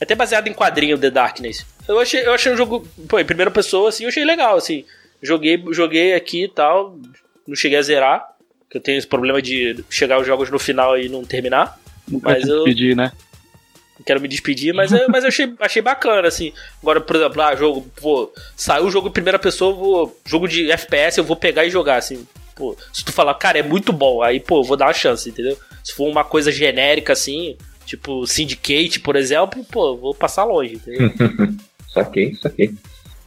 [0.00, 1.64] É até baseado em quadrinho The Darkness.
[1.86, 4.84] Eu achei, eu achei um jogo, pô, em primeira pessoa, assim, eu achei legal, assim.
[5.22, 6.98] Joguei, joguei aqui e tal,
[7.46, 8.26] não cheguei a zerar,
[8.70, 11.78] que eu tenho esse problema de chegar os jogos no final e não terminar.
[12.08, 13.12] Não Mas eu- pedir, né?
[13.98, 16.52] Não quero me despedir, mas, eu- mas eu achei, achei bacana, assim.
[16.80, 20.70] Agora, por exemplo, ah, jogo, pô, saiu o jogo em primeira pessoa, vou, jogo de
[20.70, 22.26] FPS, eu vou pegar e jogar, assim.
[22.56, 25.28] Pô, se tu falar, cara, é muito bom, aí, pô, eu vou dar uma chance,
[25.28, 25.58] entendeu?
[25.84, 31.10] Se for uma coisa genérica assim, tipo Syndicate, por exemplo, pô, vou passar longe, entendeu?
[31.92, 32.72] saquei, saquei.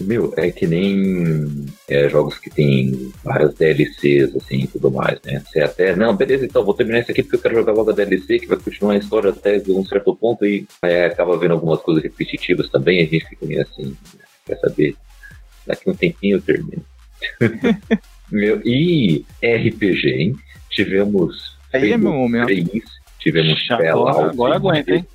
[0.02, 5.42] Meu, é que nem é, jogos que tem várias DLCs, assim, e tudo mais, né?
[5.46, 7.94] Você até, não, beleza, então vou terminar isso aqui porque eu quero jogar logo a
[7.94, 11.80] DLC, que vai continuar a história até um certo ponto, e é, acaba vendo algumas
[11.82, 13.96] coisas repetitivas também, a gente fica meio assim,
[14.46, 14.96] quer saber,
[15.66, 16.84] daqui um tempinho eu termino.
[18.32, 20.36] Meu, e RPG, hein?
[20.70, 22.46] Tivemos Aí é meu momento.
[22.46, 22.70] 3,
[23.20, 25.06] tivemos Agora, agora aguenta, hein?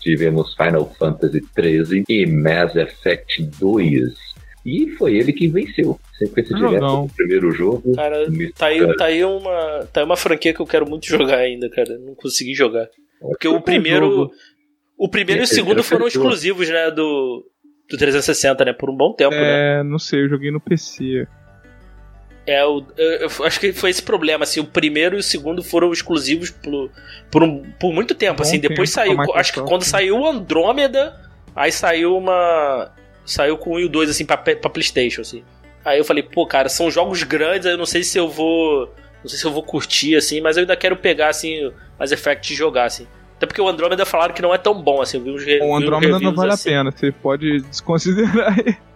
[0.00, 4.30] Tivemos Final Fantasy 13 e Mass Effect 2.
[4.64, 5.98] E foi ele que venceu.
[6.18, 7.94] Sequência direta do primeiro jogo.
[7.94, 8.26] Cara,
[8.56, 9.86] tá aí, tá aí uma.
[9.92, 11.98] Tá aí uma franquia que eu quero muito jogar ainda, cara.
[11.98, 12.86] Não consegui jogar.
[13.20, 14.30] Porque o primeiro.
[14.98, 16.90] O primeiro e o segundo já foram exclusivos, né?
[16.90, 17.46] Do,
[17.88, 18.72] do 360, né?
[18.74, 19.80] Por um bom tempo, né?
[19.80, 21.26] É, não sei, eu joguei no PC.
[22.46, 25.62] É, o, eu, eu acho que foi esse problema, assim, o primeiro e o segundo
[25.62, 26.90] foram exclusivos por,
[27.30, 29.86] por, um- por muito tempo, Bom assim, depois tempo saiu, acho que quando né?
[29.88, 31.14] saiu o Andrômeda,
[31.54, 32.90] aí saiu uma,
[33.24, 35.44] saiu com o 1 e o 2, assim, pra, pra Playstation, assim.
[35.84, 39.28] Aí eu falei, pô, cara, são jogos grandes, eu não sei se eu vou, não
[39.28, 42.56] sei se eu vou curtir, assim, mas eu ainda quero pegar, assim, Mass Effect e
[42.56, 43.06] jogar, assim.
[43.36, 45.60] Até porque o Andrômeda falaram que não é tão bom, assim, eu vi uns, re-
[45.62, 46.68] O uns Andromeda não vale assim.
[46.70, 48.54] a pena, você pode desconsiderar.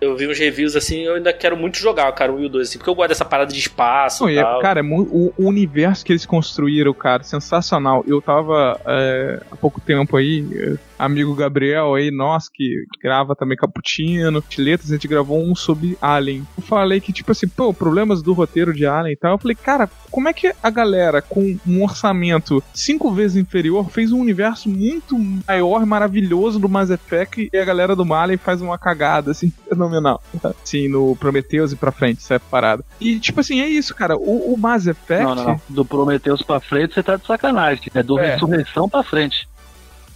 [0.00, 2.68] Eu vi uns reviews, assim, eu ainda quero muito jogar, cara, o 1 o 2,
[2.68, 4.60] assim, porque eu gosto dessa parada de espaço Não, e é- tal.
[4.60, 8.04] cara, é o, o universo que eles construíram, cara, sensacional.
[8.06, 10.74] Eu tava é, há pouco tempo aí, é,
[11.04, 16.46] amigo Gabriel aí, nós que grava também Cappuccino, Tiletas, a gente gravou um sobre Alien.
[16.56, 19.32] Eu falei que, tipo assim, pô, problemas do roteiro de Alien e tal.
[19.32, 24.12] Eu falei, cara, como é que a galera com um orçamento cinco vezes inferior fez
[24.12, 28.60] um universo muito maior e maravilhoso do Mass Effect e a galera do Alien faz
[28.60, 30.22] uma cagada, assim, fenomenal.
[30.62, 32.84] Assim, no Prometheus e pra frente, essa parada.
[33.00, 34.16] E, tipo assim, é isso, cara.
[34.16, 35.24] O, o Mass Effect.
[35.24, 35.60] Não, não, não.
[35.68, 37.90] Do Prometheus pra frente você tá de sacanagem.
[37.94, 38.32] É do É.
[38.32, 39.48] Ressurreição pra frente.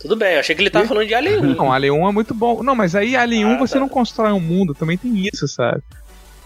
[0.01, 1.55] Tudo bem, eu achei que ele tava falando de Alien 1.
[1.57, 2.63] Não, Alien 1 é muito bom.
[2.63, 3.81] Não, mas aí Alien 1 Ah, você tá.
[3.81, 5.83] não constrói um mundo, também tem isso, sabe?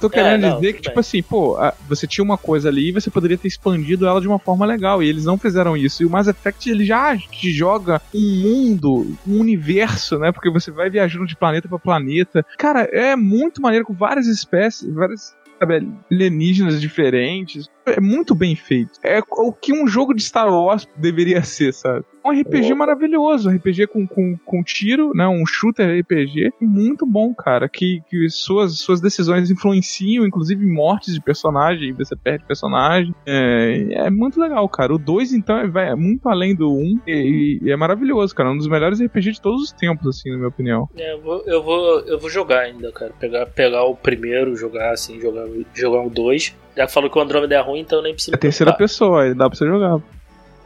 [0.00, 1.00] Tô querendo É, não, dizer que, tipo bem.
[1.00, 1.56] assim, pô,
[1.88, 5.00] você tinha uma coisa ali e você poderia ter expandido ela de uma forma legal,
[5.00, 6.02] e eles não fizeram isso.
[6.02, 10.32] E o Mass Effect, ele já te joga um mundo, um universo, né?
[10.32, 12.44] Porque você vai viajando de planeta pra planeta.
[12.58, 17.68] Cara, é muito maneiro, com várias espécies, várias sabe, alienígenas diferentes.
[17.86, 18.92] É muito bem feito.
[19.02, 22.04] É o que um jogo de Star Wars deveria ser, sabe?
[22.24, 22.76] Um RPG Opa.
[22.76, 25.26] maravilhoso, um RPG com, com, com tiro, né?
[25.26, 27.68] Um shooter RPG muito bom, cara.
[27.68, 33.12] Que, que suas, suas decisões influenciam, inclusive, mortes de personagem, você perde personagem.
[33.26, 34.94] É, é muito legal, cara.
[34.94, 38.34] O 2, então, é, vai- é muito além do 1 um, e, e é maravilhoso,
[38.34, 38.52] cara.
[38.52, 40.88] Um dos melhores RPG de todos os tempos, assim, na minha opinião.
[40.96, 43.12] É, eu, vou, eu, vou, eu vou jogar ainda, cara.
[43.18, 46.54] Pegar, pegar o primeiro, jogar assim, jogar, jogar o 2.
[46.76, 48.34] Já que falou que o Andromeda é ruim, então nem precisa.
[48.34, 48.88] É terceira preocupar.
[48.88, 49.98] pessoa, aí dá pra você jogar.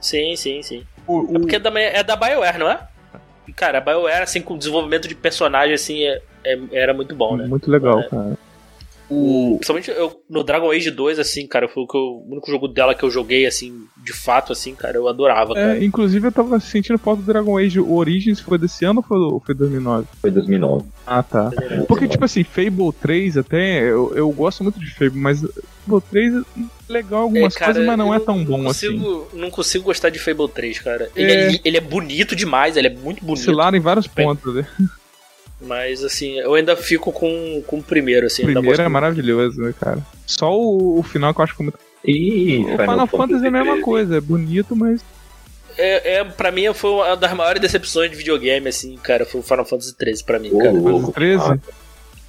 [0.01, 0.85] Sim, sim, sim.
[1.07, 2.79] O, É porque é da, é da BioWare, não é?
[3.49, 7.37] E, Cara, a BioWare, assim, com desenvolvimento de personagem, assim, é- é- era muito bom,
[7.37, 7.47] né?
[7.47, 8.09] Muito legal, É.
[8.09, 8.39] cara.
[9.09, 12.51] O, principalmente eu, no Dragon Age 2, assim, cara, foi o, que eu- o único
[12.51, 15.79] jogo dela que eu joguei, assim, de fato, assim, cara, eu adorava, cara.
[15.79, 18.41] É, inclusive, eu tava sentindo falta do Dragon Age Origins.
[18.41, 20.07] Foi desse ano ou foi, foi 2009?
[20.21, 20.85] Foi 2009.
[21.07, 21.51] Ah, tá.
[21.87, 25.41] Porque, tipo assim, Fable 3 até, eu, eu gosto muito de Fable, mas
[25.87, 26.43] Fable 3 é
[26.89, 28.89] legal em algumas É, cara, coisas, mas não é tão bom assim.
[28.99, 31.09] consigo, Não consigo gostar de Fable 3, cara.
[31.15, 31.61] Ele é, É.
[31.65, 33.41] ele é bonito demais, ele é muito bonito.
[33.43, 34.67] Oscilaram em vários pontos, né?
[35.61, 38.43] Mas, assim, eu ainda fico com, com o primeiro, assim.
[38.43, 39.99] O primeiro é maravilhoso, né, cara?
[40.27, 41.79] Só o, o final que eu acho que é muito.
[42.05, 43.83] E O Final, Fantasy é a mesma 13.
[43.83, 45.01] coisa, é bonito, mas.
[45.77, 49.27] É, é, pra mim, foi uma das maiores decepções de videogame, assim, cara.
[49.27, 50.73] Foi o Final Fantasy 13 pra mim, Ô, cara.
[50.73, 51.13] louco.
[51.13, 51.43] 13?
[51.43, 51.59] Ah,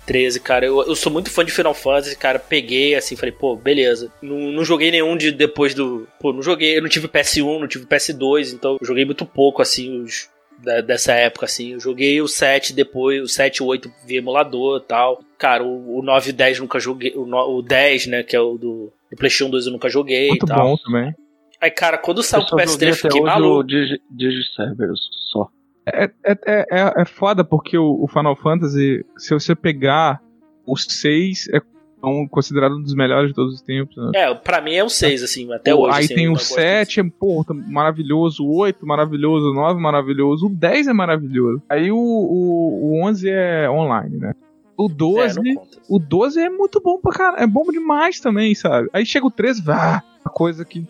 [0.05, 0.65] 13, cara.
[0.65, 2.39] Eu, eu sou muito fã de Final Fantasy, cara.
[2.39, 4.09] Peguei, assim, falei, pô, beleza.
[4.21, 6.07] Não, não joguei nenhum de depois do.
[6.19, 6.77] Pô, não joguei.
[6.77, 10.29] Eu não tive PS1, não tive PS2, então eu joguei muito pouco, assim, os.
[10.63, 11.73] Da- dessa época, assim.
[11.73, 15.19] Eu joguei o 7 depois, o 7 e o 8 via emulador e tal.
[15.37, 17.13] Cara, o, o 9 e o 10 nunca joguei.
[17.15, 20.29] O, no- o 10, né, que é o do, do PlayStation 2 eu nunca joguei
[20.29, 20.59] Muito e tal.
[20.67, 21.13] bom também.
[21.59, 23.59] Aí, cara, quando saiu o só joguei PS3, eu fiquei maluco.
[23.59, 24.99] o Digi, Digiservers
[25.31, 25.47] só.
[25.85, 30.21] É, é, é, é, é foda porque o, o Final Fantasy, se você pegar
[30.67, 31.61] os 6, é
[32.03, 33.95] um- considerado um dos melhores de todos os tempos.
[33.97, 34.11] Né?
[34.15, 35.97] É, pra mim é o 6, assim, até O- hoje.
[35.97, 39.79] Aí assim, tem o gosto 7, é, pô, tá maravilhoso, o 8 maravilhoso, o 9
[39.81, 41.61] maravilhoso, o 10 é maravilhoso.
[41.69, 44.33] Aí o, o, o 11 é online, né?
[44.77, 44.97] O disso.
[44.97, 45.53] 12, É,
[45.89, 48.87] o 12 é muito bom pra caralho, é bom demais também, sabe?
[48.93, 50.85] Aí chega o 13, ah, uma coisa que.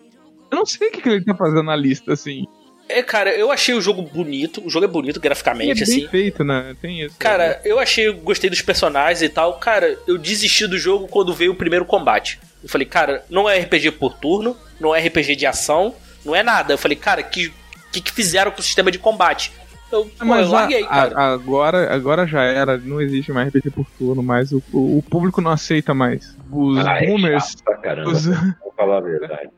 [0.51, 2.45] Eu não sei o que, que ele tá fazendo na lista, assim.
[2.89, 4.65] É, cara, eu achei o jogo bonito.
[4.65, 6.07] O jogo é bonito é graficamente, bem assim.
[6.07, 6.75] feito, né?
[6.81, 7.15] Tem isso.
[7.19, 9.53] Cara, eu achei, gostei dos personagens e tal.
[9.59, 12.39] Cara, eu desisti do jogo quando veio o primeiro combate.
[12.63, 15.93] Eu falei, cara, não é RPG por turno, não é RPG de ação,
[16.25, 16.73] não é nada.
[16.73, 17.51] Eu falei, cara, que
[17.91, 19.51] que, que fizeram com o sistema de combate?
[19.89, 21.17] Eu, pô, Mas eu larguei, a- cara.
[21.17, 25.03] a- agora, agora já era, não existe mais RPG por turno, mas o, o, o
[25.03, 26.35] público não aceita mais.
[26.51, 27.43] Os Ah, é boomers.
[27.51, 29.49] chato pra caramba, os- vou falar a verdade.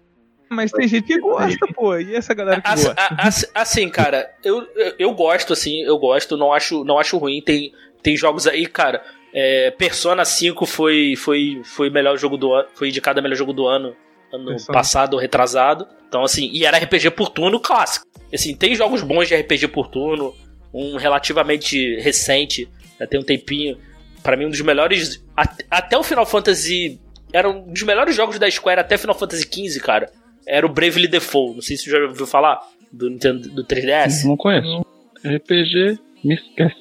[0.49, 1.95] Mas tem gente que gosta, pô.
[1.97, 3.49] E essa galera que Assim, gosta?
[3.53, 4.65] assim- cara, eu,
[4.97, 7.41] eu, gosto, assim, eu gosto, não acho, não acho ruim.
[7.41, 7.71] Tem,
[8.01, 9.03] tem jogos aí, cara.
[9.33, 13.53] é, Persona 5 foi, foi, foi melhor jogo do ano, foi indicado a melhor jogo
[13.53, 13.95] do ano,
[14.33, 14.73] ano Persona.
[14.73, 15.87] passado ou retrasado.
[16.07, 18.07] Então, assim, e era RPG por turno clássico.
[18.33, 20.33] Assim, tem jogos bons de RPG por turno,
[20.73, 22.67] um relativamente recente,
[22.99, 23.77] já tem um tempinho.
[24.23, 25.23] Pra mim, um dos melhores.
[25.37, 26.99] at- Até o Final Fantasy.
[27.31, 30.09] Era um dos melhores jogos da Square até Final Fantasy XV, cara.
[30.49, 31.55] Era o Bravely Default.
[31.55, 32.59] Não sei se você já ouviu falar
[32.91, 34.25] do Nintendo do 3DS.
[34.25, 34.85] Não conheço.
[35.23, 36.75] RPG, me esquece.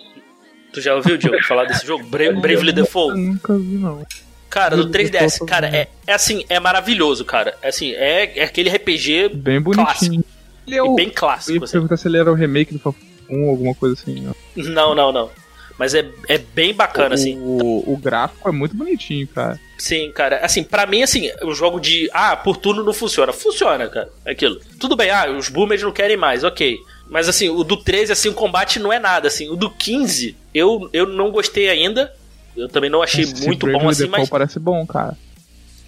[0.73, 2.05] Tu já ouviu, Diogo, falar desse jogo?
[2.05, 3.19] Bra Bravely Eu Default?
[3.19, 4.07] nunca vi, não.
[4.49, 5.21] Cara, do Bravely 3DS.
[5.21, 7.55] Default, Cara, é, é assim, é maravilhoso, cara.
[7.61, 10.25] É assim, é, é aquele RPG Bem bonitinho.
[10.67, 10.95] Ele é e o.
[10.95, 11.65] bem Eu ia clássico.
[11.65, 11.73] assim.
[11.73, 12.99] perguntar se ele era o remake do Fafum
[13.31, 14.27] ou alguma coisa assim.
[14.29, 14.33] ó.
[14.57, 15.31] Não, não, não.
[15.79, 17.39] Mas é, é bem bacana, assim.
[17.39, 19.61] O, o gráfico é muito bonitinho, cara.
[19.79, 20.41] Sim, cara.
[20.45, 22.11] Assim, pra mim, assim, o jogo de.
[22.13, 23.33] Ah, por turno não funciona.
[23.33, 24.11] Funciona, cara.
[24.27, 24.61] Aquilo.
[24.81, 26.77] Tudo bem, ah, os boomers não querem mais, ok.
[27.09, 29.49] Mas assim, o do 13, assim, o combate não é nada, assim.
[29.49, 32.13] O do 15, eu, eu não gostei ainda.
[32.57, 35.17] Eu também não achei Esse muito bom assim, mas parece bom, cara.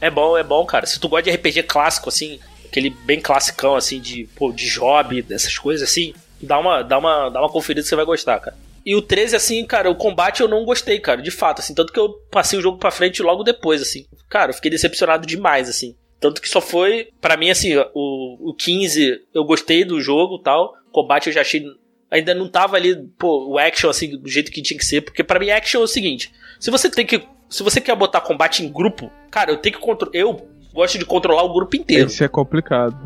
[0.00, 0.86] é bom, é bom, cara.
[0.86, 5.20] Se tu gosta de RPG clássico, assim, aquele bem classicão, assim, de, pô, de job,
[5.22, 8.56] dessas coisas, assim, dá uma, dá uma, dá uma conferida que você vai gostar, cara.
[8.84, 11.92] E o 13, assim, cara, o combate eu não gostei, cara, de fato, assim, tanto
[11.92, 14.06] que eu passei o jogo pra frente logo depois, assim.
[14.28, 15.94] Cara, eu fiquei decepcionado demais, assim.
[16.18, 20.42] Tanto que só foi, pra mim, assim, o, o 15 eu gostei do jogo e
[20.42, 21.64] tal, o combate eu já achei.
[22.10, 25.24] Ainda não tava ali, pô, o action, assim, do jeito que tinha que ser, porque
[25.24, 27.22] pra mim action é o seguinte: se você tem que.
[27.48, 30.14] Se você quer botar combate em grupo, cara, eu tenho que controlar.
[30.14, 32.08] Eu gosto de controlar o grupo inteiro.
[32.08, 32.96] Isso é complicado.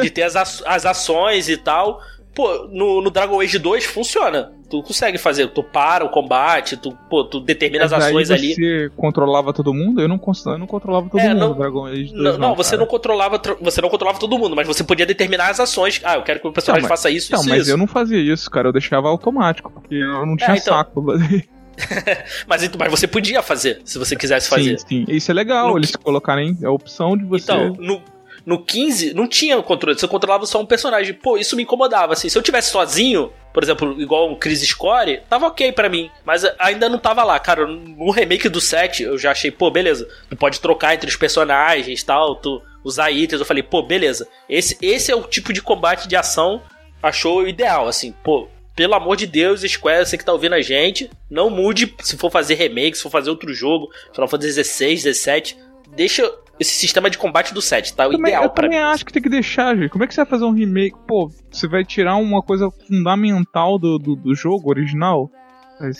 [0.00, 2.00] De ter as, as ações e tal.
[2.34, 4.52] Pô, no, no Dragon Age 2 funciona.
[4.72, 5.48] Tu consegue fazer.
[5.48, 8.54] Tu para o combate, tu, pô, tu determina as Mas aí ações ali.
[8.54, 10.00] Você controlava todo mundo?
[10.00, 12.12] Eu não, eu não controlava todo É, mundo não- Dragon Age 2.
[12.14, 12.80] Não, não, você cara.
[12.80, 16.00] não controlava, tro- você não controlava todo mundo, mas você podia determinar as ações.
[16.02, 17.70] Ah, eu quero que o personagem Não, mas- faça isso, Não, isso, mas isso.
[17.70, 18.68] eu não fazia isso, cara.
[18.68, 20.74] Eu deixava automático, porque eu não tinha então.
[20.74, 21.04] saco.
[22.46, 24.78] Mas, então- mas você podia fazer, se você quisesse fazer.
[24.78, 25.04] Sim, sim.
[25.08, 27.44] Isso é legal, No eles colocarem a opção de você.
[27.50, 28.02] Então, no,
[28.44, 31.14] no 15 não tinha controle, você controlava só um personagem.
[31.14, 32.28] Pô, isso me incomodava, assim.
[32.28, 36.10] Se eu tivesse sozinho, por exemplo, igual o Chris Score, tava ok pra mim.
[36.24, 37.66] Mas ainda não tava lá, cara.
[37.66, 40.08] No remake do 7, eu já achei, pô, beleza.
[40.28, 43.40] Tu pode trocar entre os personagens tal, tu usar itens.
[43.40, 44.26] Eu falei, pô, beleza.
[44.48, 46.62] Esse, esse é o tipo de combate de ação
[47.02, 48.48] achou ideal, assim, pô.
[48.74, 52.30] Pelo amor de Deus, Square, você que tá ouvindo a gente, não mude se for
[52.30, 55.58] fazer remake, se for fazer outro jogo, Final Fantasy 16, 17,
[55.94, 56.30] deixa
[56.60, 58.06] esse sistema de combate do 7, tá?
[58.06, 58.84] O Também- ideal eu pra também mim.
[58.84, 59.88] acho que tem que deixar, gente.
[59.90, 60.96] Como é que você vai fazer um remake?
[61.06, 65.30] Pô, você vai tirar uma coisa fundamental do, do, do jogo original?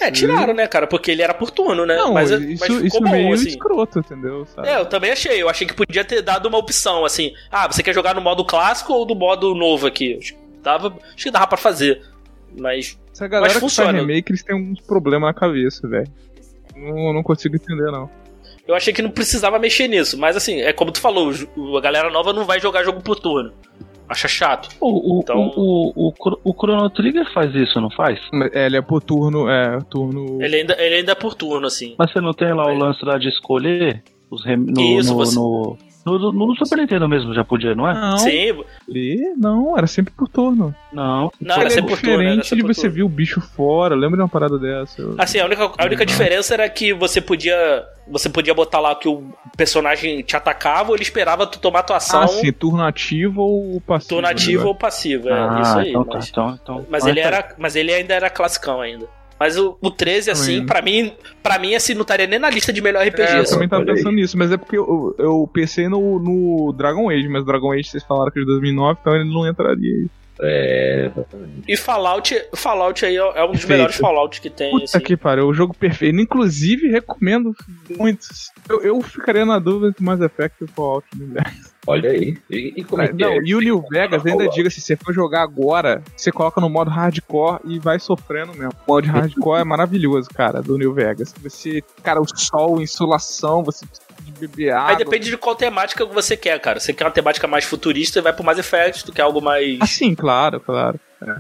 [0.01, 0.87] É, tiraram, né, cara?
[0.87, 1.97] Porque ele era por turno, né?
[1.97, 3.49] Não, mas, isso, mas ficou isso bom, meio assim.
[3.49, 4.47] escroto, entendeu?
[4.47, 4.69] Sabe?
[4.69, 5.43] É, eu também achei.
[5.43, 7.33] Eu achei que podia ter dado uma opção, assim.
[7.51, 10.17] Ah, você quer jogar no modo clássico ou no modo novo aqui?
[10.19, 12.01] Acho que dava, acho que dava pra fazer.
[12.57, 13.99] Mas, Essa galera mas que faz funciona.
[13.99, 16.07] remake, eles têm uns problemas na cabeça, velho.
[16.77, 18.09] Não, não consigo entender, não.
[18.67, 20.19] Eu achei que não precisava mexer nisso.
[20.19, 23.19] Mas, assim, é como tu falou, o- a galera nova não vai jogar jogo por
[23.19, 23.53] turno.
[24.09, 24.69] Acha chato.
[24.81, 28.19] O, o, Então- o, o, o, o Chrono Trigger faz isso, não faz?
[28.53, 30.43] É, ele é por turno, é, turno.
[30.43, 31.95] Ele ainda, ele ainda é por turno, assim.
[31.99, 34.57] Mas você não tem lá o Mas- lance lá de escolher os rem...
[34.59, 37.95] no, Isso, no, você- no, no, no, no Super Nintendo mesmo já podia, não é?
[37.95, 38.55] Não, Sim,
[38.89, 40.75] ele- não, era sempre por turno.
[40.93, 41.31] Não.
[41.41, 42.15] não, era é sempre por turno.
[42.23, 42.97] Era diferente de por você turno.
[42.97, 43.95] ver o bicho fora.
[43.95, 45.01] Lembra de uma parada dessa?
[45.01, 46.07] Eu- Assim, a única, a única Uhum.
[46.07, 47.85] diferença era que você podia.
[48.09, 49.25] Você podia botar lá que o
[49.57, 52.23] personagem te atacava ou ele esperava tu tomar tua ação.
[52.23, 54.09] ah, sim, turno ativo ou passivo?
[54.09, 54.69] turno ativo né?
[54.69, 55.29] ou passivo.
[55.29, 55.91] É ah, isso aí.
[55.91, 56.15] então tá.
[56.17, 57.27] mas Então, então, mas então ele aí.
[57.27, 57.55] era.
[57.57, 59.07] Mas ele ainda era classicão ainda.
[59.43, 61.13] Mas o, o 13, assim, pra mim,
[61.43, 63.23] pra mim, assim, não estaria nem na lista de melhor RPG.
[63.23, 67.11] É, eu também tava pensando nisso, mas é porque eu, eu pensei no, no Dragon
[67.11, 70.07] Age, mas Dragon Age vocês falaram que é de 2009, então ele não entraria aí.
[70.41, 71.63] É, exatamente.
[71.67, 74.71] E Fallout, Fallout aí é é um dos melhores Fallout que tem.
[74.71, 75.01] Puta assim.
[75.01, 76.21] que pariu, o jogo perfeito.
[76.21, 77.53] Inclusive, recomendo
[77.99, 78.25] muito.
[78.69, 81.72] Eu, eu ficaria na dúvida entre Mass Effect e Fallout New Vegas.
[81.87, 82.37] Olha aí.
[82.49, 83.39] E, e como é que Não, é?
[83.45, 86.91] e o New Vegas, ainda diga se você for jogar agora, você coloca no modo
[86.91, 88.73] hardcore e vai sofrendo mesmo.
[88.87, 91.35] O modo hardcore é maravilhoso, cara, do New Vegas.
[91.43, 93.85] Você, cara, o sol, insolação, você
[94.39, 94.91] beber água.
[94.91, 96.81] Aí depende de qual temática você quer, cara.
[96.81, 99.79] Você quer uma temática mais futurista, vai pro Mass Effect, tu quer algo mais.
[99.81, 100.99] Ah, sim, claro, claro.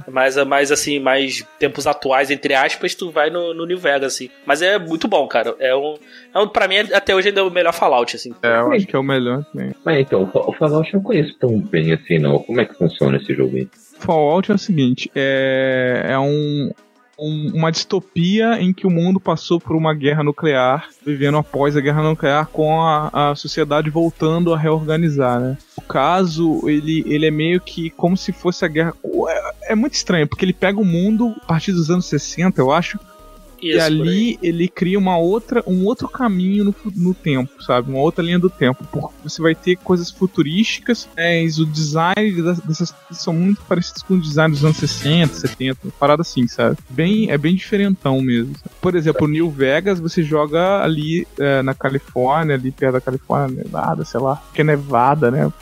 [0.08, 4.30] Mais, mais assim, mais tempos atuais, entre aspas, tu vai no, no New Vegas, assim.
[4.46, 5.56] Mas é muito bom, cara.
[5.58, 5.96] É um.
[6.32, 8.32] É um pra mim, até hoje ainda é o melhor Fallout, assim.
[8.42, 9.74] É, eu acho que é o melhor também.
[9.84, 12.38] Mas então, o Fallout eu não conheço tão bem assim, não.
[12.38, 13.68] Como é que funciona esse jogo aí?
[13.98, 16.70] Fallout é o seguinte, é, é um,
[17.18, 21.80] um, uma distopia em que o mundo passou por uma guerra nuclear, vivendo após a
[21.80, 25.56] guerra nuclear, com a, a sociedade voltando a reorganizar, né?
[25.76, 28.94] O caso, ele, ele é meio que como se fosse a guerra.
[29.28, 32.72] É, é muito estranho, porque ele pega o mundo a partir dos anos 60, eu
[32.72, 32.98] acho,
[33.62, 37.90] Isso, e ali ele cria uma outra, um outro caminho no, no tempo, sabe?
[37.90, 38.84] Uma outra linha do tempo.
[38.90, 44.02] Porque você vai ter coisas futurísticas, mas o design das- dessas coisas são muito parecidos
[44.02, 46.76] com o design dos anos 60, 70, uma parada assim, sabe?
[46.90, 48.54] Bem, é bem diferentão mesmo.
[48.56, 48.70] sabe?
[48.80, 54.04] Por exemplo, New Vegas você joga ali é, na Califórnia, ali perto da Califórnia, Nevada,
[54.04, 55.52] sei lá, que é Nevada, né?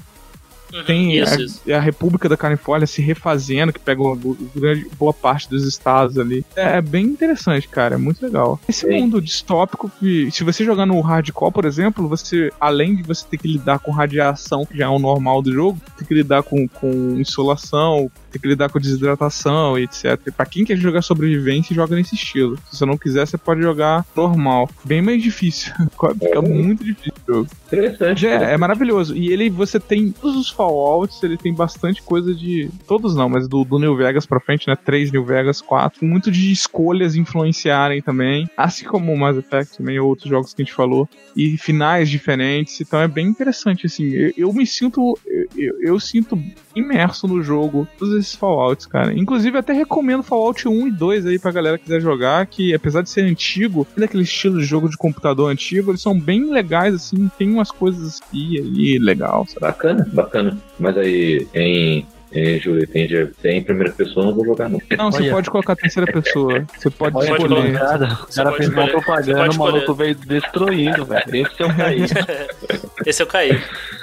[0.73, 1.73] Uhum, Tem isso, a, isso.
[1.73, 4.17] a República da Califórnia se refazendo, que pega uma
[4.55, 6.45] grande, boa parte dos estados ali.
[6.57, 7.95] É, é bem interessante, cara.
[7.95, 8.59] É muito legal.
[8.69, 9.01] Esse Sim.
[9.01, 13.39] mundo distópico que, se você jogar no hardcore, por exemplo, você, além de você ter
[13.39, 16.67] que lidar com radiação, que já é o normal do jogo, tem que lidar com,
[16.69, 20.19] com insolação, tem que lidar com desidratação e etc.
[20.37, 22.57] Pra quem quer jogar sobrevivência, joga nesse estilo.
[22.71, 24.69] Se você não quiser, você pode jogar normal.
[24.85, 25.73] Bem mais difícil.
[26.21, 27.49] Fica muito difícil o jogo.
[27.67, 28.27] Interessante.
[28.27, 29.17] É, é maravilhoso.
[29.17, 32.69] E ele, você tem todos os Fallouts, ele tem bastante coisa de.
[32.87, 34.77] Todos não, mas do, do New Vegas pra frente, né?
[34.77, 36.05] Três New Vegas, quatro.
[36.05, 38.49] Muito de escolhas influenciarem também.
[38.57, 41.09] Assim como o Mass Effect também, outros jogos que a gente falou.
[41.37, 42.81] E finais diferentes.
[42.81, 44.09] Então é bem interessante, assim.
[44.09, 45.19] Eu, eu me sinto.
[45.27, 46.39] Eu, eu- eu sinto
[46.75, 47.87] imerso no jogo.
[47.99, 49.13] Todos esses Fallouts, cara.
[49.13, 52.47] Inclusive, até recomendo Fallout 1 e 2 aí pra galera que quiser jogar.
[52.47, 56.51] Que apesar de ser antigo, daquele estilo de jogo de computador antigo, eles são bem
[56.51, 57.31] legais, assim.
[57.39, 59.61] Tem umas coisas e ali, legal, sabe?
[59.61, 60.59] Bacana, bacana.
[60.79, 63.09] Mas aí, em, em Júlio, tem,
[63.43, 64.81] tem primeira pessoa, não vou jogar não.
[64.97, 65.33] Não, você Olha.
[65.33, 66.65] pode colocar a terceira pessoa.
[66.79, 67.49] Você pode Olha escolher.
[67.49, 67.69] colocar.
[67.99, 68.19] mancada.
[68.31, 71.25] O cara fez uma propaganda, o maluco veio destruindo, velho.
[71.47, 72.01] Esse é o caí.
[73.07, 73.61] Esse eu caí.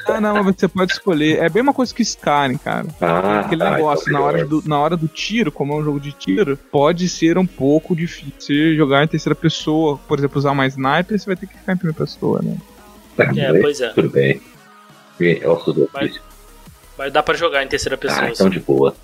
[0.07, 1.39] Ah, não, mas você pode escolher.
[1.39, 2.87] É bem uma coisa que Skyrim, cara.
[2.99, 5.83] Ah, Aquele tá, negócio, então na hora, do, na hora do tiro, como é um
[5.83, 8.33] jogo de tiro, pode ser um pouco difícil.
[8.39, 11.73] Você jogar em terceira pessoa, por exemplo, usar mais sniper, você vai ter que ficar
[11.73, 12.57] em primeira pessoa, né?
[13.15, 13.89] Tá, É, pois é.
[13.89, 14.41] Tudo bem.
[15.19, 16.26] É osso do Mas- ofício.
[16.97, 18.23] Mas dá pra jogar em terceira pessoa.
[18.23, 18.95] Ah, então de boa.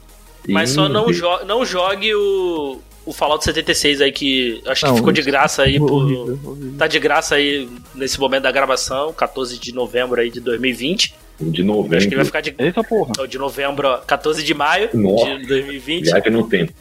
[0.47, 4.97] Mas só não, jo não jogue o, o Fallout 76 aí, que acho Não, que
[4.99, 5.77] ficou de graça aí.
[5.79, 6.73] Por, Horrível, horrível.
[6.77, 11.15] tá de graça aí nesse momento da gravação, 14 de novembro aí de 2020.
[11.39, 13.11] De Acho que ele vai novembro, ficar de, Eita porra.
[13.17, 15.37] não, de novembro, ó, 14 de maio Nossa.
[15.37, 16.03] de 2020.
[16.05, 16.73] viagem no tempo.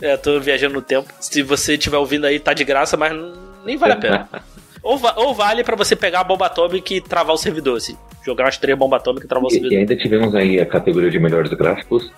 [0.00, 1.12] É, tô viajando no tempo.
[1.20, 3.12] Se você estiver ouvindo aí, tá de graça, mas
[3.64, 4.28] nem vale a pena.
[4.84, 7.96] ou, va- ou vale pra você pegar a bomba atômica e travar o servidor, assim.
[8.24, 9.78] Jogar umas três bombas atômicas e travar o E, e servidor.
[9.78, 12.10] ainda tivemos aí a categoria de melhores gráficos.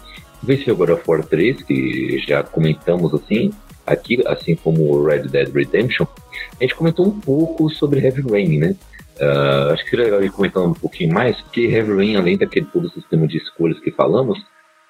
[0.43, 3.51] Venceu God of War 3, que já comentamos assim,
[3.87, 6.07] aqui, assim como o Red Dead Redemption.
[6.61, 8.77] A gente comentou um pouco sobre Heavy Rain, né?
[9.21, 12.67] Ah, acho que seria legal ir comentando um pouquinho mais, porque Heavy Rain, além daquele
[12.67, 14.39] todo o sistema de escolhas que falamos,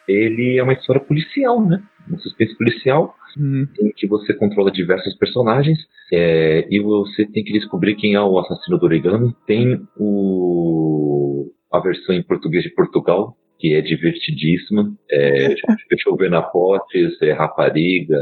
[0.09, 1.81] ele é uma história policial, né?
[2.11, 5.79] Um suspense policial Hum, em que você controla diversos personagens
[6.11, 9.37] é, e você tem que descobrir quem é o assassino do origami.
[9.47, 14.91] Tem o, a versão em português de Portugal, que é divertidíssima.
[15.11, 15.49] É,
[15.91, 18.19] deixa eu ver na potes, é rapariga.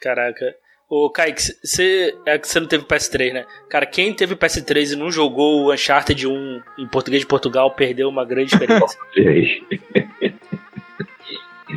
[0.00, 0.54] Caraca.
[0.88, 3.46] Ô, Kaique, você é que você não teve PS3, né?
[3.68, 8.08] Cara, quem teve PS3 e não jogou o Uncharted 1 em português de Portugal perdeu
[8.08, 8.98] uma grande experiência.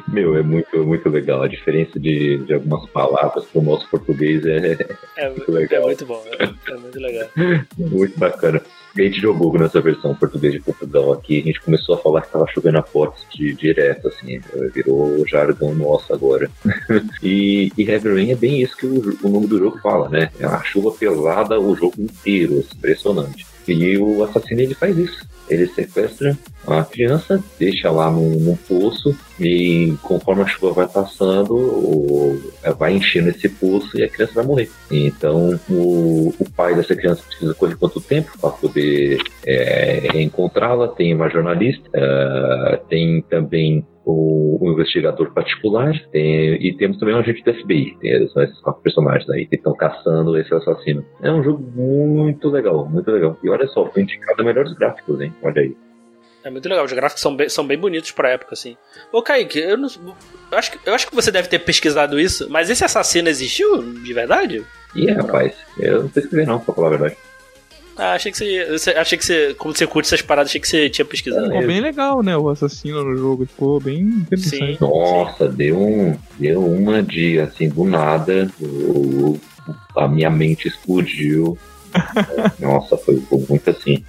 [0.07, 1.43] Meu, é muito, muito legal.
[1.43, 4.77] A diferença de, de algumas palavras para o nosso português é,
[5.17, 5.83] É, Muito é legal.
[5.83, 7.29] muito bom, é, é muito legal.
[7.77, 8.61] Muito bacana.
[8.97, 12.31] A gente jogou nessa versão português de Portugal aqui, a gente começou a falar que
[12.31, 14.39] tava chovendo a potes de direto, assim,
[14.73, 16.49] virou jargão nosso agora.
[17.21, 20.31] e, e Heavy Rain é bem isso que o, o nome do jogo fala, né?
[20.39, 23.45] É uma chuva pesada o jogo inteiro, assim, impressionante.
[23.67, 25.25] E o assassino ele faz isso.
[25.49, 32.51] Ele sequestra a criança, deixa lá num, poço e conforme a chuva vai passando, o-
[32.77, 34.69] vai enchendo esse poço e a criança vai morrer.
[34.91, 40.89] Então o, o pai dessa criança precisa correr quanto tempo para poder é, encontrá-la?
[40.89, 47.19] Tem uma jornalista, ah, tem também o, o investigador particular tem- e temos também um
[47.19, 47.97] agente do FBI.
[47.99, 51.05] Tem, são esses quatro personagens aí que estão caçando esse assassino.
[51.21, 53.37] É um jogo muito legal, muito legal.
[53.43, 55.33] E olha só, foi indicado melhores gráficos, hein?
[55.43, 55.75] Olha aí.
[56.43, 58.77] É muito legal, os gráficos são bem, são bem bonitos pra época, assim.
[59.11, 59.89] Ô, Kaique, eu não.
[60.49, 63.83] Eu acho, que, eu acho que você deve ter pesquisado isso, mas esse assassino existiu
[64.01, 64.65] de verdade?
[64.95, 67.17] E rapaz, eu não pesquisei não, pra falar a verdade.
[67.97, 69.53] Ah, achei que você, Achei que você.
[69.55, 71.47] Como você curte essas paradas, achei que você tinha pesquisado.
[71.47, 72.37] Ficou bem legal, né?
[72.37, 73.45] O assassino no jogo.
[73.45, 74.57] Ficou bem interessante.
[74.57, 74.77] Sim.
[74.79, 79.39] Nossa, deu, um, deu uma de, assim, do nada, o-
[79.95, 81.57] a minha mente explodiu.
[82.59, 84.03] Nossa, foi, foi muito assim.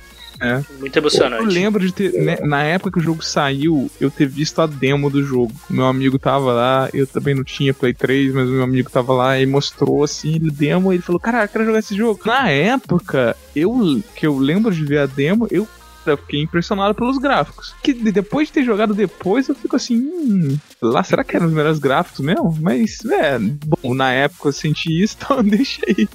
[0.78, 1.44] Muito Eu emocionante.
[1.52, 5.10] lembro de ter, né, na época que o jogo saiu, eu ter visto a demo
[5.10, 5.52] do jogo.
[5.68, 9.12] Meu amigo tava lá, eu também não tinha Play 3, mas o meu amigo tava
[9.12, 12.20] lá e mostrou assim, ele demo, e ele falou: "Cara, eu quero jogar esse jogo".
[12.24, 15.66] Na época, eu que eu lembro de ver a demo, eu
[16.06, 17.74] eu fiquei impressionado pelos gráficos.
[17.82, 21.46] Que de- depois de ter jogado depois, eu fico assim, hum, lá, será que eram
[21.48, 22.56] os melhores gráficos mesmo?
[22.62, 26.08] Mas, é, bom, na época eu senti isso, então deixa aí.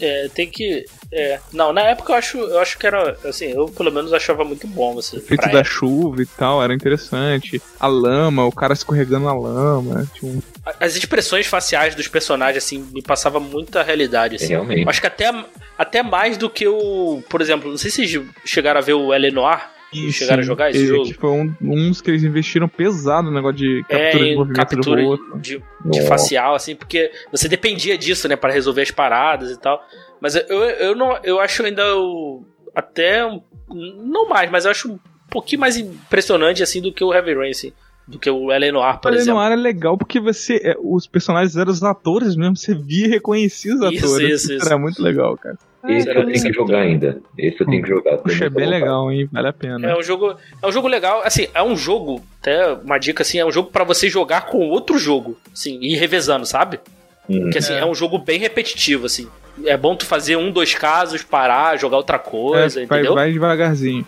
[0.00, 0.84] É, tem que.
[1.12, 3.16] É, não, na época eu acho, eu acho que era.
[3.24, 4.98] Assim, eu pelo menos achava muito bom.
[4.98, 5.74] Assim, efeito pra da época.
[5.74, 7.60] chuva e tal, era interessante.
[7.80, 10.06] A lama, o cara escorregando na lama.
[10.22, 10.40] Um...
[10.80, 14.36] As expressões faciais dos personagens, assim, me passava muita realidade.
[14.36, 14.48] Assim.
[14.48, 14.88] Realmente.
[14.88, 15.32] Acho que até,
[15.78, 17.22] até mais do que o.
[17.28, 19.75] Por exemplo, não sei se vocês chegaram a ver o Eleanor.
[19.92, 21.04] E, Chegaram a jogar esse ele- jogo?
[21.06, 21.54] Que foi um,
[21.88, 25.08] dos que eles investiram pesado no negócio de captura de É, em movimento captura do
[25.08, 25.38] rosto.
[25.38, 26.02] de, de Nossa.
[26.06, 29.82] facial, assim, porque você dependia disso, né, para resolver as paradas e tal.
[30.20, 32.42] Mas eu, eu, não, eu acho ainda o,
[32.74, 33.22] até
[33.68, 34.98] não mais, mas eu acho um
[35.30, 37.72] pouquinho mais impressionante assim do que o Heavy Rain, assim,
[38.08, 39.34] do que o Eleanor, por Olha, exemplo.
[39.34, 40.60] no ar é legal porque você.
[40.62, 44.42] é, os personagens eram os atores mesmo, você via e reconhecia os Isso, atores.
[44.42, 44.66] isso, isso.
[44.66, 45.58] Era muito legal, cara.
[45.88, 47.20] Esse eu tenho que jogar ainda.
[47.38, 48.18] Esse eu tenho que jogar.
[48.18, 49.28] Puxa, é bem legal, hein?
[49.32, 49.90] Vale a pena.
[49.90, 53.38] É um jogo, é um jogo legal, assim, é um jogo, até uma dica assim,
[53.38, 56.80] é um jogo pra você jogar com outro jogo, assim, e ir revezando, sabe?
[57.28, 57.40] Hum.
[57.42, 57.78] Porque assim, É.
[57.80, 57.86] é.
[57.86, 59.28] um jogo bem repetitivo, assim.
[59.64, 63.14] É bom tu fazer um, dois casos, parar, jogar outra coisa, É, vai, entendeu?
[63.14, 64.06] vai devagarzinho.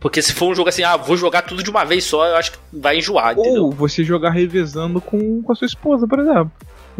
[0.00, 2.36] Porque se for um jogo assim, ah, vou jogar tudo de uma vez só, eu
[2.36, 3.64] acho que vai enjoar, entendeu?
[3.64, 6.52] Ou você jogar revezando com, com a sua esposa, por exemplo.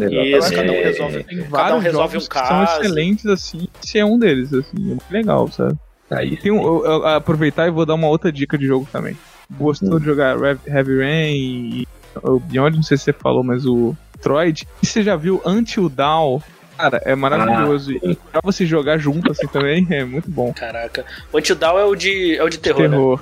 [0.06, 0.82] Isso, cada um é.
[0.84, 1.24] resolve.
[1.24, 2.80] Tem Cada vários um resolve jogos um que são caso.
[2.80, 3.68] excelentes, assim.
[3.82, 4.76] Esse é um deles, assim.
[4.76, 5.76] É muito legal, sabe?
[6.10, 9.16] Aí Tem um, eu- eu- aproveitar e vou dar uma outra dica de jogo também.
[9.50, 9.98] Gostou Hum.
[9.98, 10.36] de jogar
[10.66, 11.34] Heavy Rain
[11.80, 11.88] e
[12.22, 14.66] o Beyond, não sei se você falou, mas o Troid.
[14.82, 16.40] E você já viu Until Dawn?
[16.76, 17.92] Cara, é maravilhoso.
[17.92, 20.52] Ah, e pra você jogar junto assim também, é muito bom.
[20.52, 21.04] Caraca.
[21.32, 22.88] O Until Dawn é o de, é o de terror, né?
[22.90, 23.20] Terror.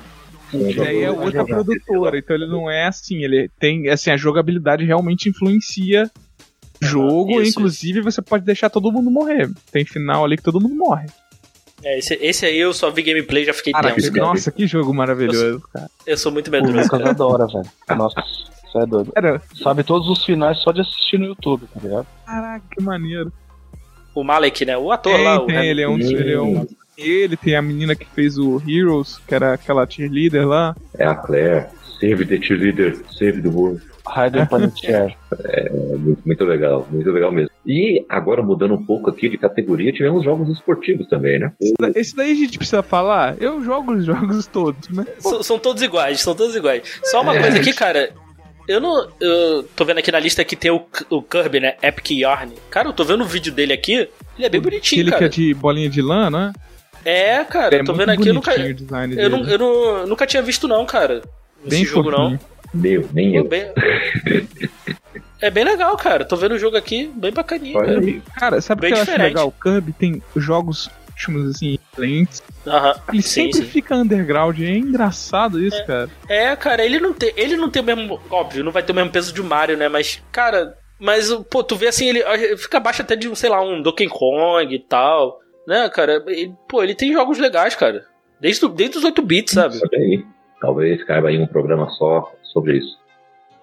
[0.51, 4.17] Sim, E aí é outra produtora, então ele não é assim, ele tem, assim, a
[4.17, 6.09] jogabilidade realmente influencia
[6.81, 9.51] jogo, isso, inclusive você pode deixar todo mundo morrer.
[9.73, 11.07] Tem final ali que todo mundo morre.
[11.85, 14.11] É, esse, esse aí eu só vi gameplay e já fiquei Cara, tenso.
[14.13, 15.89] nossa, que jogo maravilhoso, cara.
[16.07, 16.75] Eu sou muito O medroso.
[16.77, 17.11] Lucas cara.
[17.11, 17.99] adora, velho.
[17.99, 18.21] Nossa,
[18.67, 19.13] isso é doido.
[19.13, 22.07] Cara, Sabe todos os finais só de assistir no YouTube, tá ligado?
[22.25, 23.33] caraca, que maneiro.
[24.15, 24.77] O Malek, né?
[24.79, 25.39] O ator Tem, lá.
[25.41, 26.67] O tem, ele é um, ele é um.
[26.97, 30.75] Ele tem a menina que fez o Heroes, que era aquela cheerleader lá.
[30.99, 31.67] É a Claire.
[32.01, 32.97] Save the cheerleader.
[33.13, 33.83] Save the world.
[34.07, 35.17] Raiden Panettiere.
[35.45, 36.87] É muito, muito legal.
[36.91, 37.51] Muito legal mesmo.
[37.67, 41.53] E agora mudando um pouco aqui de categoria, tivemos jogos esportivos também, né?
[41.95, 43.37] Esse daí a gente precisa falar.
[43.41, 45.05] Eu jogo os jogos todos, né?
[45.19, 46.83] São, são todos iguais, são todos iguais.
[47.05, 47.41] Só uma É.
[47.41, 48.11] coisa aqui, cara.
[48.69, 49.09] Eu não.
[49.21, 51.77] Eu tô vendo aqui na lista que tem o, o Kirby, né?
[51.83, 52.53] Epic Yarn.
[52.71, 54.09] Cara, eu tô vendo o vídeo dele aqui.
[54.37, 55.27] Ele é bem bonitinho, Aquele que cara.
[55.27, 56.53] é de bolinha de lã, né?
[57.05, 58.51] É, cara, É eu tô muito vendo aqui, eu nunca.
[58.51, 59.43] bonitinho o design Eu, dele.
[59.45, 61.23] não, eu não- nunca tinha visto, não, cara.
[61.65, 62.37] Esse Bem jogo, não.
[62.77, 63.45] Meu, nem Pô, eu.
[63.49, 63.73] bem-
[65.41, 66.25] É bem legal, cara.
[66.25, 68.01] Tô vendo o jogo aqui, bem bacaninho, Olha cara.
[68.01, 68.23] aí.
[68.39, 69.29] Cara, sabe o que eu acho diferente.
[69.29, 69.49] legal?
[69.49, 72.43] O Kirby tem jogos ótimos, assim, excelentes.
[72.67, 72.95] Aham.
[73.13, 73.65] Ele Sim, sempre sim.
[73.71, 74.59] fica underground.
[74.61, 76.09] É engraçado isso, cara.
[76.29, 77.33] É, cara, ele não tem.
[77.37, 78.21] Ele não tem o mesmo.
[78.31, 79.89] Óbvio, não vai ter o mesmo peso de Mario, né?
[79.89, 80.77] Mas, cara.
[80.99, 84.75] Mas, pô, tu vê assim, ele fica abaixo até de, sei lá, um Donkey Kong
[84.75, 85.39] e tal.
[85.69, 86.23] Né, cara?
[86.29, 88.07] Ele- pô, ele tem jogos legais, cara.
[88.41, 89.77] Desde, desde os 8 bits, sabe?
[89.77, 90.25] Olha aí.
[90.61, 92.97] Talvez caiba aí um programa só sobre isso.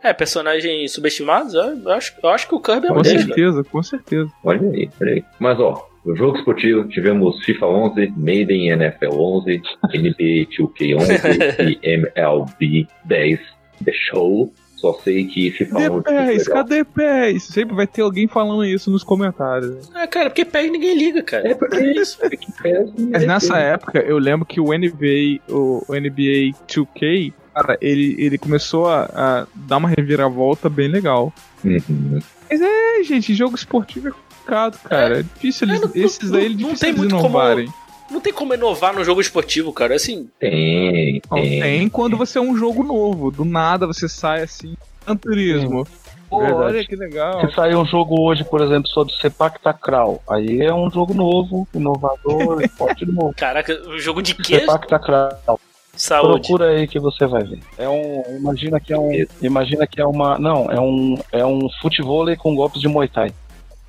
[0.04, 3.24] É, personagens subestimados, eu acho, eu acho que o Kirby é um Com deles.
[3.26, 4.30] certeza, com certeza.
[4.44, 5.24] Olha aí, olha aí.
[5.40, 9.62] Mas ó, no jogo esportivo tivemos FIFA 11, Maiden NFL 11,
[9.96, 13.40] NBA 2K11 e MLB 10
[13.86, 14.54] The Show.
[14.76, 16.38] Só sei que FIFA 11 Cadê foi pés?
[16.48, 16.54] legal.
[16.56, 17.44] Cadê pés?
[17.46, 19.90] Sempre vai ter alguém falando isso nos comentários.
[19.96, 21.48] É, cara, porque pega ninguém liga, cara.
[21.48, 24.66] É porque é isso, é que pesa, Mas é nessa época, eu lembro que o
[24.78, 31.32] NBA, o NBA 2K, cara, ele, ele começou a, a dar uma reviravolta bem legal.
[31.64, 32.20] Uhum.
[32.50, 35.20] É, gente, jogo esportivo é complicado, cara.
[35.20, 37.28] É, difícil eles, É, não- esses não- aí, é não difícil tem eles muito como-
[37.30, 37.68] inovarem.
[38.12, 39.96] Não tem como inovar no jogo esportivo, cara.
[39.96, 41.62] Assim, Tem, Não, tem.
[41.62, 43.32] tem quando você é um jogo novo.
[43.32, 44.76] Do nada você sai assim,
[45.22, 45.88] turismo.
[46.30, 46.62] Pô, Verdade.
[46.64, 47.42] olha que legal.
[47.48, 51.68] Se sair um jogo hoje, por exemplo, sobre Sepak Takraw, aí é um jogo novo,
[51.74, 53.34] inovador, esporte novo.
[53.38, 54.60] caraca, o jogo de quê?
[54.60, 55.60] Sepak Takraw.
[55.96, 56.48] Saúde.
[56.48, 57.60] Procura aí que você vai ver.
[57.78, 59.12] É um, imagina que é um,
[59.42, 63.32] imagina que é uma, não, é um, é um futevôlei com golpes de Muay Thai.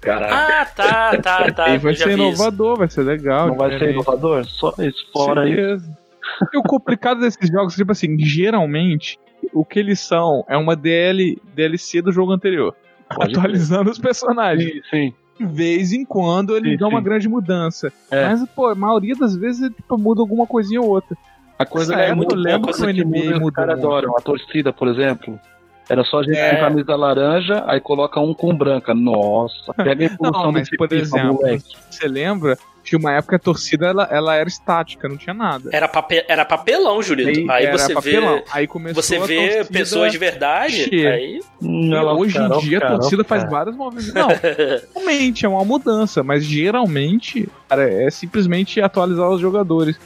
[0.01, 0.35] Caraca.
[0.35, 1.68] Ah, tá, tá, tá.
[1.70, 2.18] e vai ser isso.
[2.18, 3.48] inovador, vai ser legal.
[3.48, 4.44] Não vai ser inovador?
[4.44, 5.55] Só isso, fora aí.
[5.55, 5.98] Certeza.
[6.52, 9.18] E o complicado desses jogos, tipo assim, geralmente,
[9.52, 12.74] o que eles são é uma DL, DLC do jogo anterior.
[13.14, 14.72] Pode atualizando os personagens.
[14.90, 15.14] Sim, sim.
[15.39, 17.05] De vez em quando eles Sim, dão uma sim.
[17.05, 17.93] grande mudança.
[18.10, 18.28] É.
[18.28, 21.16] Mas, pô, a maioria das vezes tipo, muda alguma coisinha ou outra.
[21.59, 23.78] A coisa Essa é época muito lembro coisa que o que NBA muda, os caras
[23.78, 24.16] adoram.
[24.16, 25.39] A torcida, por exemplo.
[25.89, 26.55] Era só gente É.
[26.55, 28.94] com camisa laranja, aí coloca um com branca.
[28.94, 31.64] Nossa, pega a evolução Não, mas, desse por exemplo, moleque.
[31.90, 35.70] Você lembra que uma época a torcida ela, ela era estática, não tinha nada.
[35.72, 37.51] Era, papel, era papelão, Julito.
[37.51, 38.36] Aí, era você papelão.
[38.36, 38.44] vê.
[38.51, 41.06] Aí começou Você a vê torcida pessoas de verdade.
[41.06, 41.40] Aí.
[41.62, 44.12] E Olha lá o hoje cara, em dia cara, a torcida faz vários movimentos.
[44.14, 44.28] Não,
[44.94, 49.98] realmente é uma mudança, mas geralmente cara, é simplesmente atualizar os jogadores.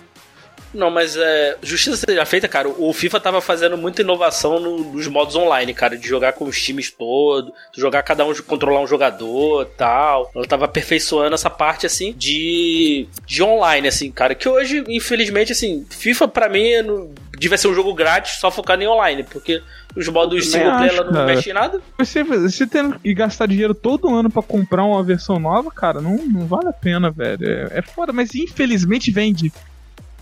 [0.74, 2.68] Não, mas é, justiça seja feita, cara.
[2.68, 6.60] O FIFA tava fazendo muita inovação no- nos modos online, cara, de jogar com os
[6.60, 10.30] times todos, de jogar cada um controlar um jogador, tal.
[10.34, 15.86] Ela tava aperfeiçoando essa parte assim de de online assim, cara, que hoje, infelizmente assim,
[15.90, 19.62] FIFA pra mim não, devia ser um jogo grátis só focado em online, porque
[19.96, 21.26] os modos single player ela não cara.
[21.26, 21.80] mexe em nada.
[21.98, 26.16] Você, você tendo que gastar dinheiro todo ano pra comprar uma versão nova, cara, não,
[26.26, 27.44] não vale a pena, velho.
[27.72, 29.52] É, é foda, mas infelizmente vende.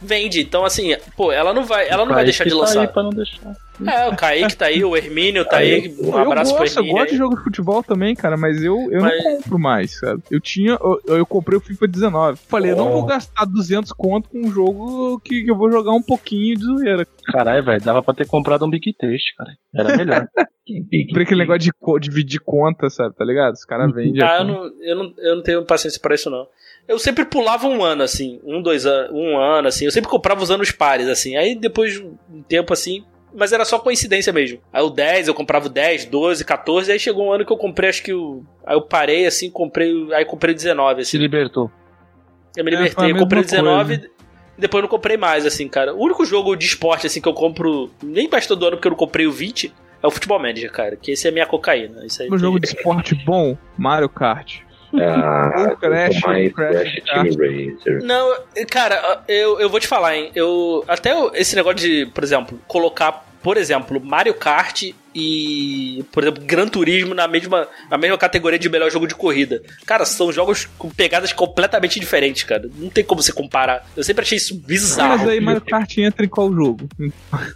[0.01, 2.81] Vende, então assim, pô, ela não vai, ela não vai deixar de tá lançar.
[2.83, 3.55] aí pra não deixar.
[3.87, 6.85] É, o Kaique tá aí, o Hermínio tá aí, um eu abraço gosto, pro eu
[6.85, 6.93] Hermínio.
[6.97, 7.19] gosto de aí.
[7.19, 10.23] jogo de futebol também, cara, mas eu, eu Mas- não compro mais, sabe?
[10.31, 12.39] Eu tinha, eu, eu comprei o FIFA 19.
[12.49, 12.93] Falei, eu não Oh.
[12.93, 16.65] vou gastar 200 conto com um jogo que, que eu vou jogar um pouquinho de
[16.65, 17.07] zoeira.
[17.27, 19.51] Caralho, velho, dava pra ter comprado um Big Taste, cara.
[19.75, 20.27] Era melhor.
[21.09, 23.15] Comprei aquele negócio de dividir conta, sabe?
[23.15, 23.53] Tá ligado?
[23.55, 24.23] Os caras vendem.
[24.23, 26.47] Ah, eu não, eu, não, eu não tenho paciência pra isso, não.
[26.89, 29.85] Eu sempre pulava um ano, assim, um, dois anos, um ano, assim.
[29.85, 31.37] Eu sempre comprava os anos pares, assim.
[31.37, 32.01] Aí depois de
[32.31, 33.05] um tempo, assim.
[33.35, 34.61] Mas era só coincidência mesmo.
[34.73, 36.93] Aí o 10, eu comprava o 10, 12, 14.
[36.93, 38.43] Aí chegou um ano que eu comprei, acho que o.
[38.65, 39.93] Aí eu parei, assim, comprei.
[40.15, 41.19] Aí comprei o 19, Se assim.
[41.23, 41.71] libertou.
[42.57, 43.97] Eu me É, libertei, eu mesma comprei o 19.
[43.97, 44.11] coisa.
[44.57, 45.93] E depois eu não comprei mais, assim, cara.
[45.95, 47.91] O único jogo de esporte, assim, que eu compro.
[48.03, 49.75] Nem mais todo ano, porque eu não comprei o 20.
[50.03, 50.97] É o Futebol Manager, cara.
[50.97, 52.07] Que esse é a minha cocaína.
[52.07, 52.31] Isso aí.
[52.31, 54.61] Um jogo de esporte bom, Mario Kart.
[54.95, 58.03] Ah, O Crash, mais o Crash, Crash Team Racer.
[58.05, 58.35] Não,
[58.71, 60.31] cara, eu, eu vou te falar, hein?
[60.35, 60.85] Eu.
[60.89, 64.83] Até o- esse negócio de, por exemplo, colocar, por exemplo, Mario Kart
[65.15, 69.63] e, por exemplo, Gran Turismo na mesma, na mesma categoria de melhor jogo de corrida.
[69.87, 72.69] Cara, são jogos com pegadas completamente diferentes, cara.
[72.77, 73.87] Não tem como você comparar.
[73.97, 75.19] Eu sempre achei isso bizarro.
[75.19, 76.89] Mas aí Mario Kart entra em qual jogo?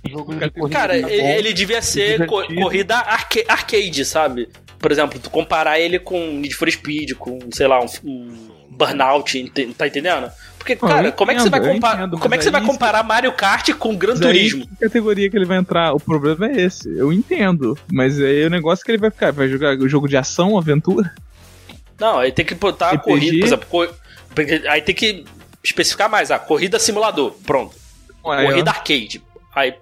[0.08, 0.34] Jogo
[0.70, 4.48] Cara, ele, ele devia ser co- corrida arca- arcade, sabe?
[4.80, 9.52] Por exemplo, tu comparar ele com Need for Speed, com, sei lá, um, um Burnout,
[9.76, 10.30] tá entendendo?
[10.56, 12.08] Porque, Ah, cara, como é que você vai comparar?
[12.10, 14.66] Como é que você vai aí comparar Mario Kart com Gran Mas aí, Turismo?
[14.66, 15.92] que categoria que ele vai entrar?
[15.94, 16.88] O problema é esse.
[16.96, 17.78] Eu entendo.
[17.92, 19.32] Mas aí o negócio é que ele vai ficar.
[19.32, 21.14] Vai jogar o jogo de ação, aventura?
[21.98, 23.04] Não, aí tem que botar a RPG?
[23.04, 23.94] corrida, por exemplo, co-
[24.34, 25.24] porque aí tem que
[25.62, 27.74] especificar mais, ah, corrida simulador, pronto.
[28.24, 28.50] Aí, ó.
[28.50, 29.22] corrida arcade.
[29.54, 29.74] Aí,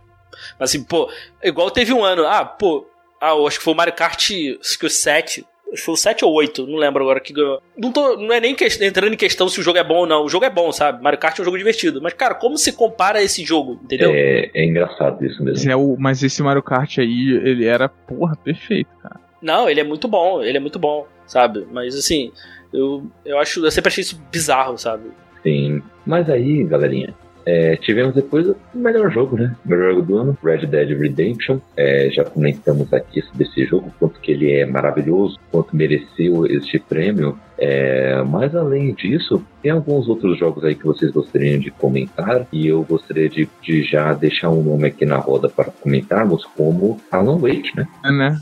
[0.59, 1.09] assim, pô,
[1.43, 2.85] igual teve um ano, ah, pô,
[3.21, 4.31] ah, eu acho que foi o Mario Kart
[4.61, 5.47] acho que o 7.
[5.71, 7.61] Acho que foi o 7 ou 8, não lembro agora que ganhou.
[7.77, 10.07] Não, tô, não é nem que- entrando em questão se o jogo é bom ou
[10.07, 10.25] não.
[10.25, 11.03] O jogo é bom, sabe?
[11.03, 12.01] Mario Kart é um jogo divertido.
[12.01, 14.11] Mas, cara, como se compara esse jogo, entendeu?
[14.15, 15.71] É, é engraçado isso Mas, mesmo.
[15.71, 19.21] é o, mas esse Mario Kart aí, ele era, porra, perfeito, cara.
[19.43, 21.67] Não, ele é muito bom, ele é muito bom, sabe?
[21.71, 22.33] Mas assim,
[22.73, 25.11] eu, eu acho, eu sempre achei isso bizarro, sabe?
[25.43, 25.83] Sim.
[26.07, 27.15] Mas aí, galerinha,
[27.51, 29.57] é, tivemos depois o melhor jogo, né?
[29.65, 31.59] O melhor jogo do ano, Red Dead Redemption.
[31.79, 36.79] É, já comentamos aqui sobre esse jogo, quanto que ele é maravilhoso, quanto mereceu este
[36.79, 37.39] prêmio.
[37.57, 42.67] É, mas além disso, tem alguns outros jogos aí que vocês gostariam de comentar e
[42.67, 47.39] eu gostaria de, de já deixar um nome aqui na roda para comentarmos, como Alan
[47.39, 47.89] Wake, né?
[48.05, 48.39] É, né?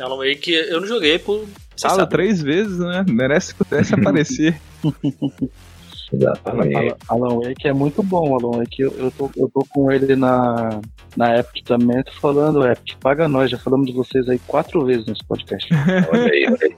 [0.00, 1.44] Alan Wake eu não joguei por.
[1.78, 2.10] Fala sabe.
[2.10, 3.04] três vezes, né?
[3.06, 4.54] Merece, merece aparecer.
[6.14, 6.94] Exatamente.
[7.08, 8.82] Alan, Wake é muito bom, Alan Wake.
[8.82, 10.80] Eu, eu, tô, eu tô com ele na,
[11.16, 12.02] na Epic também.
[12.04, 13.50] Tô falando, Epic, paga nós.
[13.50, 15.68] Já falamos de vocês aí quatro vezes nesse podcast.
[16.12, 16.74] Olha aí, olha aí.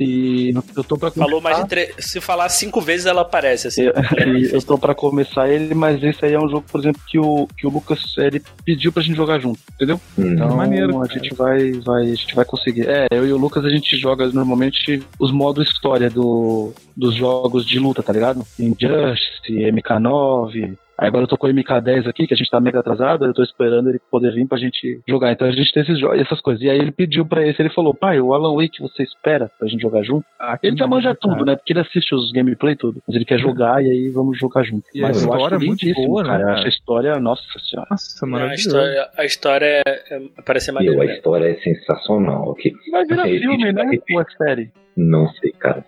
[0.00, 1.94] E eu tô pra Falou mais de começar- três.
[1.98, 3.82] Se falar cinco vezes, ela aparece, assim.
[3.82, 3.92] Eu,
[4.36, 7.18] e eu tô pra começar ele, mas esse aí é um jogo, por exemplo, que
[7.18, 10.00] o, que o Lucas ele pediu pra gente jogar junto, entendeu?
[10.18, 12.88] Hum, Então maneiro, a gente vai, vai, a gente vai conseguir.
[12.88, 17.64] É, eu e o Lucas a gente joga normalmente os modos história do, dos jogos
[17.66, 18.42] de luta, tá ligado?
[18.58, 20.76] Injustice, MK9.
[20.98, 23.32] Aí agora eu tô com o MK10 aqui, que a gente tá mega atrasado, eu
[23.34, 25.32] tô esperando ele poder vir pra gente jogar.
[25.32, 26.62] Então a gente tem esses jogos, essas coisas.
[26.62, 29.66] E aí ele pediu pra esse, ele falou, pai, o Alan Wake você espera pra
[29.66, 30.24] gente jogar junto?
[30.38, 31.44] Ah, Ele já manja maneiro, tudo, cara.
[31.46, 31.56] né?
[31.56, 33.02] Porque ele assiste os gameplay tudo.
[33.06, 34.84] Mas ele quer jogar e aí vamos jogar junto.
[34.94, 36.40] E a Mas eu história acho é muito boa, né, cara.
[36.42, 36.58] Eu cara?
[36.58, 37.88] acho a história, nossa senhora.
[37.90, 38.68] Nossa, a maravilhoso.
[38.68, 41.02] história, a história é, é, parece maneira.
[41.02, 42.54] a história é sensacional.
[42.54, 43.90] Que, Vai virar filme, a né?
[44.14, 44.70] Ou é série?
[44.96, 45.84] Não sei, cara.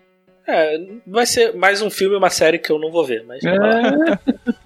[0.47, 3.43] É, vai ser mais um filme e uma série que eu não vou ver, mas.
[3.45, 3.55] É,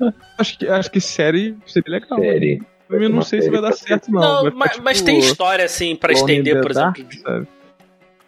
[0.38, 2.18] Acho que, acho que série seria legal.
[2.18, 2.62] Série.
[2.90, 4.44] Eu não sei se vai dar certo, não.
[4.44, 7.46] Não, mas, tipo, mas tem história assim pra estender, por Dark, exemplo,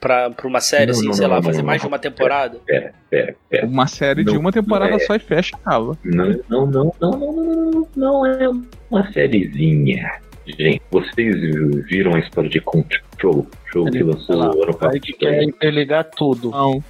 [0.00, 1.88] pra, pra uma série, Não, assim, não, sei não, lá, não, fazer não, mais não.
[1.88, 2.58] de uma temporada.
[2.66, 3.66] Pera, pera, pera.
[3.66, 4.98] Uma série de uma temporada é.
[4.98, 5.96] só e fecha acaba.
[6.04, 8.50] Não, não, não, não, não, não, não, não é
[8.90, 10.20] uma sériezinha.
[10.46, 11.36] Gente, vocês
[11.86, 13.46] viram a história de Control?
[13.72, 15.00] Jogo que lançou lá, ano passado.
[15.00, 16.50] que quer interligar tudo.
[16.50, 16.82] Não.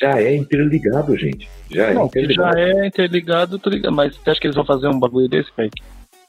[0.00, 1.48] Já é interligado, gente.
[1.70, 2.58] Já é Não, que já interligado.
[2.58, 3.94] é interligado, tô ligado.
[3.94, 5.82] Mas você acha que eles vão fazer um bagulho desse, Kaique?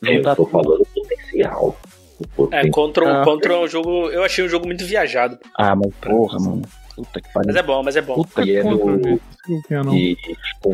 [0.04, 0.50] Eu tô tudo.
[0.50, 1.78] falando potencial.
[2.22, 2.72] É, potencial.
[2.72, 3.24] Control, Ah.
[3.24, 3.90] Control é um jogo.
[4.10, 5.38] Eu achei um jogo muito viajado.
[5.58, 6.62] Ah, mas porra, mano.
[6.96, 7.60] Puta que Mas pariu.
[7.60, 8.16] é bom, mas é bom.
[8.16, 9.04] Puta E é Contra, do.
[9.10, 9.22] gente.
[9.48, 9.96] Não que é, não.
[9.96, 10.18] E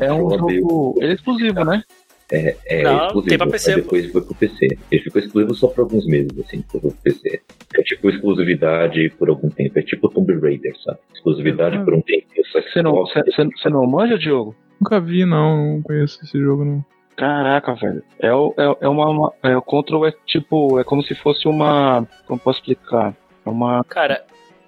[0.01, 0.95] É um jogo.
[0.99, 1.83] Ele é exclusivo, né?
[2.31, 3.29] É, é Não, exclusivo.
[3.29, 4.77] tem pra PC, mas depois foi pro PC.
[4.91, 7.41] Ele ficou exclusivo só por alguns meses, assim, foi pro PC.
[7.75, 9.79] É tipo exclusividade por algum tempo.
[9.79, 10.99] É tipo Tomb Raider, sabe?
[11.15, 11.83] Exclusividade Ah.
[11.83, 12.27] por um tempo.
[12.53, 14.55] Você não, gosta- você, não manja, Diogo?
[14.81, 15.75] Nunca vi, não.
[15.75, 16.85] Não conheço esse jogo, não.
[17.15, 18.03] Caraca, velho.
[18.19, 19.33] É, o- é, é uma.
[19.41, 20.79] É, o Control é tipo.
[20.79, 22.05] É como se fosse uma.
[22.27, 23.15] Como posso explicar?
[23.45, 23.83] É uma.
[23.85, 24.23] Cara,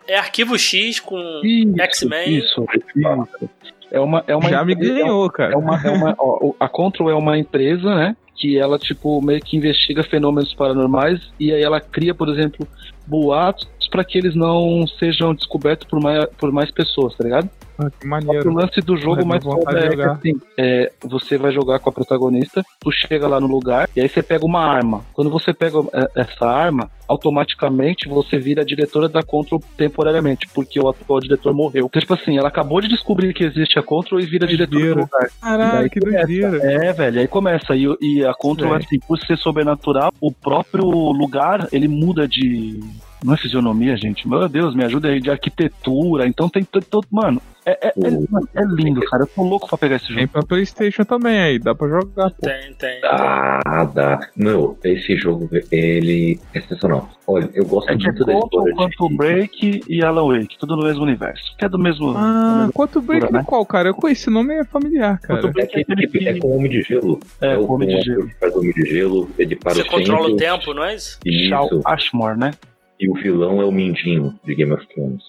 [0.08, 1.16] é arquivo X com.
[1.44, 2.38] Isso, X-Men.
[2.38, 2.66] Isso,
[2.96, 3.79] isso.
[3.92, 4.24] É uma.
[4.28, 5.54] É uma Já me empresa- ganhou, cara.
[5.54, 8.16] É uma, é uma, ó, a Control é uma empresa, né?
[8.36, 12.68] Que ela, tipo, meio que investiga fenômenos paranormais e aí ela cria, por exemplo,
[13.10, 17.50] boatos para que eles não sejam descobertos por mais, por mais pessoas, tá ligado?
[17.80, 18.54] Ah, que que o maneiro.
[18.54, 22.62] lance do jogo mais foda é que assim, é, você vai jogar com a protagonista,
[22.80, 25.06] tu chega lá no lugar e aí você pega uma arma.
[25.14, 30.80] Quando você pega é, essa arma, automaticamente você vira a diretora da Control temporariamente, porque
[30.80, 31.86] o atual diretor morreu.
[31.86, 35.00] Então, tipo assim, ela acabou de descobrir que existe a Control e vira diretora do
[35.02, 35.30] lugar.
[35.42, 36.28] Caralho, que começa.
[36.28, 36.86] doideira.
[36.86, 37.76] É, velho, aí começa.
[37.76, 38.84] E, e a Control, Velho.
[38.86, 42.80] assim, por ser sobrenatural, o próprio lugar, ele muda de.
[43.24, 44.28] Não é fisionomia, gente.
[44.28, 46.26] Meu Deus, me ajuda aí de arquitetura.
[46.28, 47.06] Então tem todo.
[47.12, 48.26] Mano, é, é, é- O-
[48.56, 49.24] é lindo, cara.
[49.24, 50.28] Eu tô louco pra pegar esse Tem jogo.
[50.30, 52.42] pra Playstation também aí, dá pra jogar, pô.
[52.42, 53.00] Tem, tem.
[53.04, 54.20] Ah, dá.
[54.36, 57.10] Meu, esse jogo, ele é sensacional.
[57.28, 59.18] Olha, eu gosto É de muito da Control, história Quantum de...
[59.18, 61.56] Break e Alan Wake, tudo no mesmo universo.
[61.58, 62.14] Que é do mesmo.
[62.16, 63.46] Ah, quanto break Cultura, é né?
[63.48, 63.90] qual, cara?
[63.90, 65.42] Eu conheço esse nome é familiar, cara.
[65.42, 67.20] Quantum É, aquele que é com o Homem de Gelo.
[67.42, 68.30] É, o o Homem de Gelo.
[68.40, 70.74] faz o Homem de Gelo, ele para Você o controla o tempo.
[70.74, 71.20] não é isso?
[71.26, 71.82] Isso.
[71.86, 72.52] Ashmore, né?
[73.00, 75.24] E o vilão é o Mindinho, de Game of Thrones.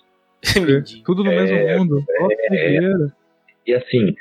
[1.04, 2.04] Tudo no É, mesmo mundo.
[2.06, 3.12] Que doideira.
[3.66, 4.14] E assim,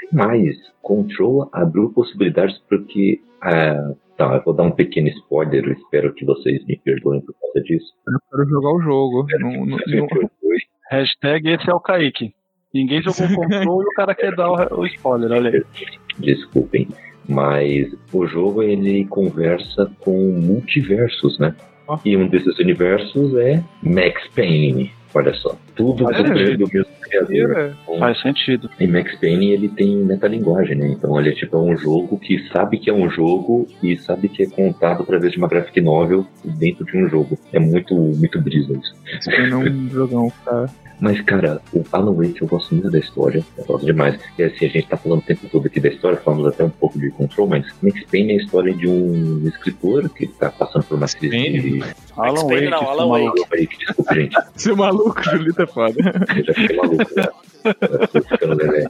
[0.00, 0.56] tem mais.
[0.82, 3.20] Control abriu possibilidades porque.
[3.42, 7.34] Ah, tá, eu vou dar um pequeno spoiler, eu espero que vocês me perdoem por
[7.40, 7.92] causa disso.
[8.08, 9.26] Eu quero jogar o jogo.
[9.38, 9.76] Não, não.
[10.90, 12.34] Hashtag esse é o Kaique.
[12.72, 15.62] Ninguém jogou Control e o cara quer dar o, o spoiler, olha aí.
[16.18, 16.88] Desculpem.
[17.28, 21.54] Mas o jogo ele conversa com multiversos, né?
[22.04, 24.92] E um desses universos é Max Payne.
[25.14, 25.56] Olha só.
[25.74, 26.22] Tudo com é?
[26.22, 27.28] do mesmo criador.
[27.28, 27.76] doideira.
[27.98, 28.70] Faz sentido.
[28.78, 30.88] E Max Payne ele tem metalinguagem, né?
[30.88, 34.42] Então ele é tipo um jogo que sabe que é um jogo e sabe que
[34.42, 37.38] é contado através de uma graphic novel dentro de um jogo.
[37.52, 38.94] É muito, muito brisa isso.
[39.06, 40.68] Esse é um jogão, cara.
[41.00, 44.18] Mas, cara, o Alan Wake eu gosto muito da história, eu gosto demais.
[44.36, 46.70] E assim, a gente tá falando o tempo todo aqui da história, falamos até um
[46.70, 50.84] pouco de Control, mas Max Payne é a história de um escritor que tá passando
[50.84, 51.60] por uma crise Payne?
[51.60, 51.84] de...
[52.16, 53.38] Alan Payne Wake, não, Alan maluco.
[53.38, 53.48] Wake.
[53.48, 54.36] Alan Wake, desculpa, gente.
[54.56, 55.94] Ser maluco, Julito é foda.
[56.36, 57.26] Eu já fiquei maluco, né?
[57.64, 58.86] Eu tô ficando lelé.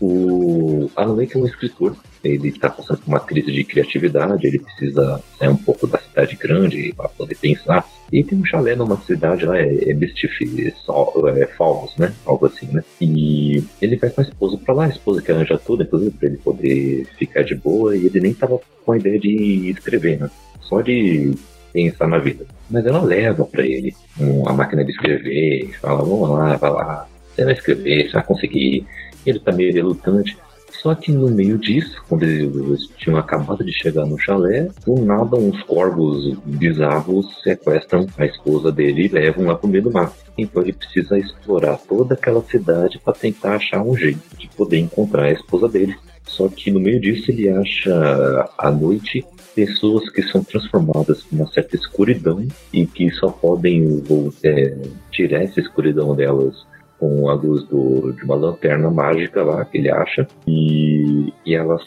[0.00, 1.94] O Alan Wake é um escritor,
[2.24, 6.36] ele tá passando por uma crise de criatividade, ele precisa sair um pouco da cidade
[6.36, 7.86] grande para poder pensar.
[8.12, 12.12] E tem um chalé numa cidade lá, é, é Sol- é, Falls, né?
[12.24, 12.82] Algo assim, né?
[13.00, 16.28] E ele vai com a esposa pra lá, a esposa que arranja tudo, inclusive pra
[16.28, 20.30] ele poder ficar de boa, e ele nem tava com a ideia de escrever, né?
[20.62, 21.32] Só de
[21.72, 22.46] pensar na vida.
[22.70, 27.08] Mas ela leva pra ele um- a máquina de escrever, fala, vamos lá, vai lá,
[27.34, 28.86] você vai escrever, você vai conseguir.
[29.24, 30.36] Ele tá meio relutante.
[30.82, 35.36] Só que no meio disso, quando eles tinham acabado de chegar no chalé, do nada
[35.36, 40.14] uns corvos bizarros sequestram a esposa dele e levam lá pro meio do mato.
[40.38, 45.24] Então ele precisa explorar toda aquela cidade para tentar achar um jeito de poder encontrar
[45.24, 45.94] a esposa dele.
[46.24, 49.24] Só que no meio disso ele acha à noite
[49.54, 54.02] pessoas que são transformadas por uma certa escuridão e que só podem
[54.44, 54.76] é,
[55.10, 56.64] tirar essa escuridão delas
[57.00, 61.82] com a luz do, de uma lanterna mágica lá que ele acha e, e elas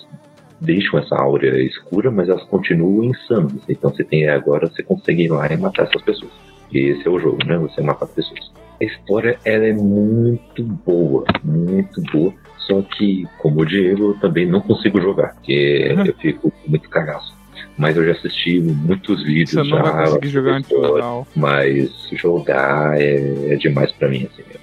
[0.59, 3.53] deixam essa áurea escura, mas elas continuam insanas.
[3.69, 6.31] Então você tem agora você consegue ir lá e matar essas pessoas.
[6.71, 7.57] E esse é o jogo, né?
[7.59, 8.51] Você mata pessoas.
[8.81, 12.33] A história ela é muito boa, muito boa.
[12.57, 16.05] Só que, como o Diego, eu também não consigo jogar, porque Uhum.
[16.05, 17.35] eu fico muito cagaço.
[17.77, 19.81] Mas eu já assisti muitos vídeos Você não já.
[19.91, 21.03] vai conseguir jogar história.
[21.35, 24.62] Mas jogar é, é demais pra mim, assim mesmo.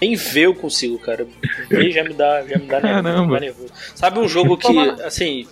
[0.00, 1.26] Nem ver eu consigo, cara.
[1.68, 3.40] Ver já me dá, já me dá Caramba.
[3.40, 3.72] nervoso.
[3.94, 5.46] Sabe um jogo que, assim,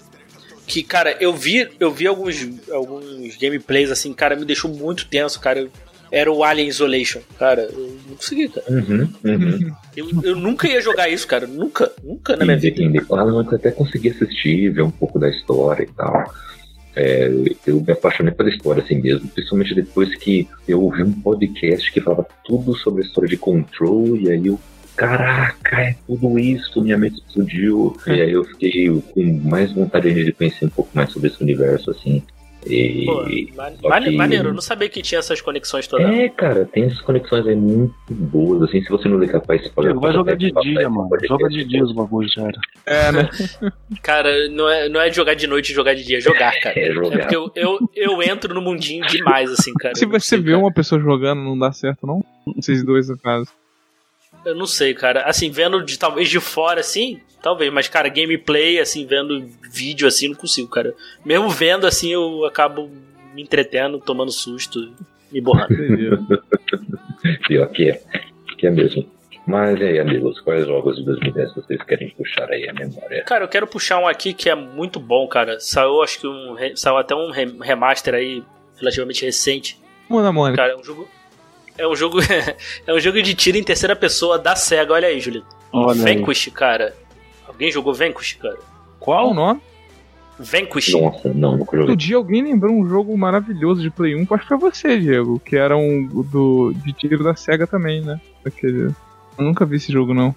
[0.66, 5.40] que, cara, eu vi, eu vi alguns, alguns gameplays, assim, cara, me deixou muito tenso,
[5.40, 5.69] cara.
[6.10, 7.62] Era o Alien Isolation, cara.
[7.62, 8.66] Eu não consegui, cara.
[8.69, 9.73] Uhum, uhum.
[9.97, 11.47] Eu, eu nunca ia jogar isso, cara.
[11.47, 12.82] Nunca, nunca na minha vida.
[12.82, 16.31] Eu até consegui assistir, ver um pouco da história e tal.
[16.94, 17.31] É,
[17.66, 22.01] eu me apaixonei pela história assim mesmo, principalmente depois que eu ouvi um podcast que
[22.01, 24.60] falava tudo sobre a história de Control, e aí eu,
[24.94, 30.32] caraca, é tudo isso, minha mente explodiu, e aí eu fiquei com mais vontade de
[30.32, 32.23] conhecer um pouco mais sobre esse universo, assim.
[32.66, 36.06] E, Pô, que- maneiro, eu não sabia que tinha essas conexões todas.
[36.09, 39.68] É, cara, tem essas conexões aí muito boas, assim, se você não ler capaz, você
[39.70, 41.09] pode Diego, vai jogar de dia, esse mano.
[41.26, 42.59] Joga de dia os bagulhos, cara.
[42.86, 43.28] É, né?
[44.02, 46.78] Cara, não é, não é jogar de noite e jogar de dia, é jogar, cara.
[46.82, 47.18] É jogar.
[47.20, 49.94] porque eu, eu, eu entro no mundinho demais, assim, cara.
[49.97, 52.24] Se você vê uma pessoa jogando, não dá certo, não?
[52.56, 53.48] Vocês dois, no caso.
[54.44, 55.23] Eu não sei, cara.
[55.23, 60.28] Assim, vendo de talvez de fora, assim, talvez, mas, cara, gameplay, assim, vendo vídeo assim,
[60.28, 60.94] não consigo, cara.
[61.24, 62.90] Mesmo vendo assim, eu acabo
[63.35, 64.93] me entretendo, tomando susto,
[65.31, 65.74] me borrando.
[67.47, 68.02] Pior que é,
[68.59, 69.09] que é mesmo.
[69.47, 73.24] Mas e aí, amigos, quais jogos de 2010 vocês querem puxar aí a memória?
[73.24, 75.59] Cara, eu quero puxar um aqui que é muito bom, cara.
[75.59, 76.56] Saiu, acho que um.
[76.77, 78.43] Saiu até um re- remaster aí,
[78.78, 79.81] relativamente recente.
[80.09, 80.62] Mona Mônica.
[80.62, 81.09] Cara, é um jogo.
[81.77, 82.19] É um jogo.
[82.86, 85.47] é um jogo de tiro em terceira pessoa da SEGA, olha aí, Julito.
[85.73, 86.16] Olha aí.
[86.16, 86.94] Vanquish, cara.
[87.47, 88.59] Alguém jogou Vanquish, cara?
[89.01, 89.61] Qual o nome?
[90.39, 90.93] Vanquish.
[90.93, 91.97] Nossa, não, nunca Outro joguei.
[91.97, 94.99] dia alguém lembrou um jogo maravilhoso de Play 1, que eu acho que foi você,
[94.99, 98.20] Diego, que era um do, de tiro da SEGA também, né?
[98.44, 98.94] Aquele...
[99.39, 100.35] Eu nunca vi esse jogo, não.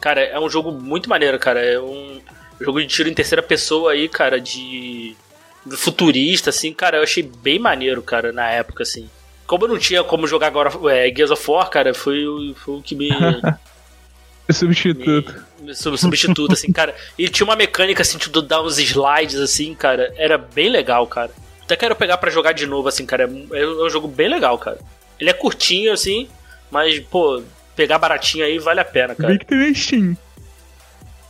[0.00, 1.60] Cara, é um jogo muito maneiro, cara.
[1.60, 2.20] É um
[2.60, 5.16] jogo de tiro em terceira pessoa aí, cara, de
[5.64, 9.08] de futurista, assim, cara, eu achei bem maneiro, cara, na época, assim.
[9.50, 12.74] Como eu não tinha como jogar agora é, Gears of War, cara, foi, o- foi
[12.76, 13.08] o que me,
[14.50, 15.34] Substituto.
[15.60, 16.94] me, me sub- substituto, assim, cara.
[17.18, 21.32] E tinha uma mecânica, assim, de dar uns slides, assim, cara, era bem legal, cara.
[21.62, 23.24] Até quero pegar pra jogar de novo, assim, cara.
[23.24, 24.78] É um é um jogo bem legal, cara.
[25.18, 26.28] Ele é curtinho, assim,
[26.70, 27.42] mas, pô,
[27.74, 29.32] pegar baratinho aí vale a pena, cara.
[29.32, 30.16] Vi que tem na Steam.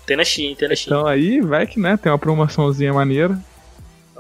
[0.07, 0.97] Tem na Steam, tem na Steam.
[0.99, 3.39] Então aí vai que, né, tem uma promoçãozinha maneira.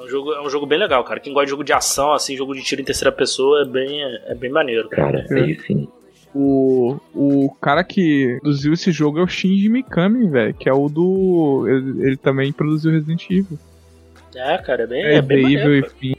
[0.01, 1.21] É um jogo, é um jogo bem legal, cara.
[1.21, 4.03] Quem gosta de jogo de ação, assim, jogo de tiro em terceira pessoa, é bem,
[4.03, 4.89] é bem maneiro.
[4.89, 5.35] Cara, É.
[5.35, 5.87] aí sim.
[6.35, 10.89] O, o cara que produziu esse jogo é o Shinji Mikami, velho, que é o
[10.89, 11.67] do...
[11.69, 13.59] Ele, ele também produziu Resident Evil.
[14.35, 15.75] É, cara, é bem, É, é bem maneiro.
[15.75, 16.15] e Fim.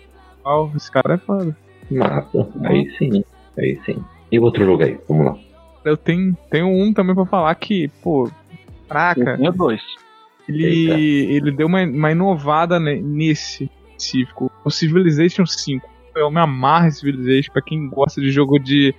[0.75, 1.55] Esse cara é foda.
[1.89, 2.47] Massa.
[2.65, 3.23] Aí sim.
[3.57, 4.03] Aí sim.
[4.31, 4.99] E o outro jogo aí?
[5.07, 5.37] Vamos lá.
[5.85, 8.29] Eu tenho, tenho um também pra falar que, pô,
[8.87, 9.81] caraca, Eu tenho dois.
[10.59, 14.51] Ele, ele deu uma, uma inovada ne- nesse específico.
[14.65, 15.87] O Civilization 5.
[16.15, 17.51] Eu me amarro em Civilization.
[17.53, 18.93] Pra quem gosta de jogo de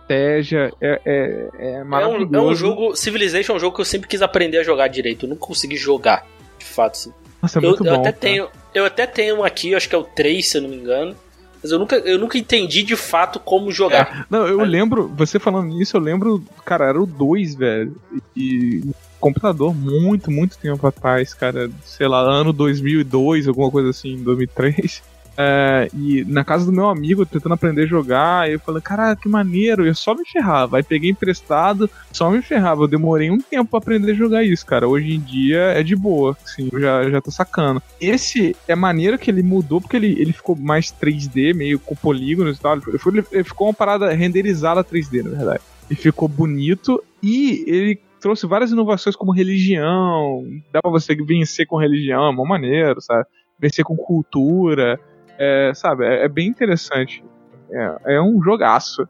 [0.00, 2.30] estratégia, é, é, é É maravilhoso.
[2.32, 2.96] um, é um jogo.
[2.96, 5.24] Civilization é um jogo que eu sempre quis aprender a jogar direito.
[5.26, 6.26] Eu nunca consegui jogar,
[6.58, 6.92] de fato.
[6.94, 7.12] Assim.
[7.42, 8.00] Nossa, é eu, muito eu bom.
[8.00, 8.16] até cara.
[8.20, 8.48] tenho.
[8.74, 11.14] Eu até tenho um aqui, acho que é o 3, se eu não me engano.
[11.62, 14.26] Mas eu nunca, eu nunca entendi de fato como jogar.
[14.30, 17.96] Não, eu Mas- lembro, você falando nisso, eu lembro, cara, era o 2, velho.
[18.36, 18.82] E
[19.18, 25.02] computador muito, muito tempo atrás, cara, sei lá, ano 2002, alguma coisa assim, 2003.
[25.40, 29.28] É, e na casa do meu amigo, tentando aprender a jogar, eu falei, cara, que
[29.28, 30.76] maneiro, eu só me ferrava.
[30.76, 32.82] Aí peguei emprestado, só me ferrava.
[32.82, 34.88] Eu demorei um tempo pra aprender a jogar isso, cara.
[34.88, 37.80] Hoje em dia é de boa, assim, eu já, já tô sacando.
[38.00, 42.58] Esse é maneiro que ele mudou, porque ele, ele ficou mais 3D, meio com polígonos
[42.58, 42.74] e tal.
[42.74, 45.60] Ele, ele ficou uma parada renderizada 3D, na verdade.
[45.88, 51.76] E ficou bonito, e ele trouxe várias inovações como religião, dá pra você vencer com
[51.76, 53.24] religião, é mó maneiro, sabe?
[53.58, 54.98] Vencer com cultura,
[55.38, 56.04] é, sabe?
[56.04, 57.24] É, é bem interessante.
[57.70, 59.08] É, é um jogaço.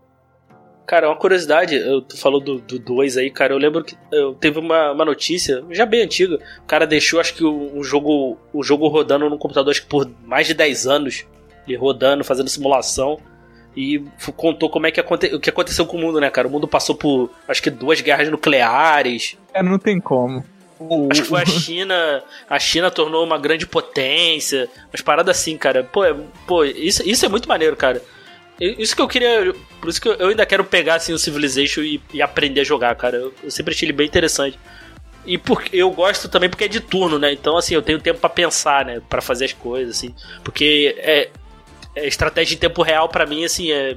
[0.86, 3.52] Cara, uma curiosidade, eu tu falou do 2 aí, cara.
[3.52, 6.39] Eu lembro que eu teve uma, uma notícia, já bem antiga.
[6.62, 9.89] O cara deixou, acho que o, o jogo o jogo rodando no computador, acho que
[9.89, 11.26] por mais de 10 anos.
[11.66, 13.18] Ele rodando, fazendo simulação.
[13.77, 14.03] E
[14.36, 16.49] contou como é que aconte, o que aconteceu com o mundo, né, cara?
[16.49, 19.36] O mundo passou por, acho que duas guerras nucleares.
[19.55, 20.45] É, não tem como.
[21.11, 22.23] Acho que foi a China.
[22.49, 24.69] A China tornou uma grande potência.
[24.93, 25.85] Umas paradas assim, cara.
[25.85, 26.15] Pô, é-
[26.47, 28.03] pô isso, isso é muito maneiro, cara.
[28.61, 29.55] Isso que eu queria.
[29.81, 32.95] Por isso que eu- ainda quero pegar assim, o Civilization e, e aprender a jogar,
[32.97, 33.16] cara.
[33.16, 34.59] Eu, eu sempre achei ele bem interessante.
[35.27, 37.32] E porque eu gosto também porque é de turno, né?
[37.32, 39.01] Então, assim, eu tenho tempo pra pensar, né?
[39.09, 40.15] Pra fazer as coisas, assim.
[40.43, 41.28] Porque é
[42.07, 43.97] estratégia em tempo real, pra mim, assim, é,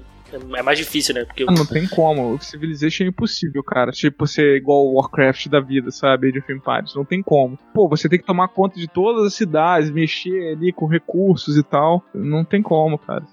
[0.54, 1.26] é mais difícil, né?
[1.26, 2.36] Porque Ah, não tem como.
[2.36, 3.92] O Civilization é impossível, cara.
[3.92, 6.30] Tipo, ser igual o Warcraft da vida, sabe?
[6.30, 6.96] Age of Empires.
[6.96, 7.60] Não tem como.
[7.74, 11.64] Pô, você tem que tomar conta de todas as cidades, mexer ali com recursos e
[11.64, 12.02] tal.
[12.14, 13.26] Não tem como, cara.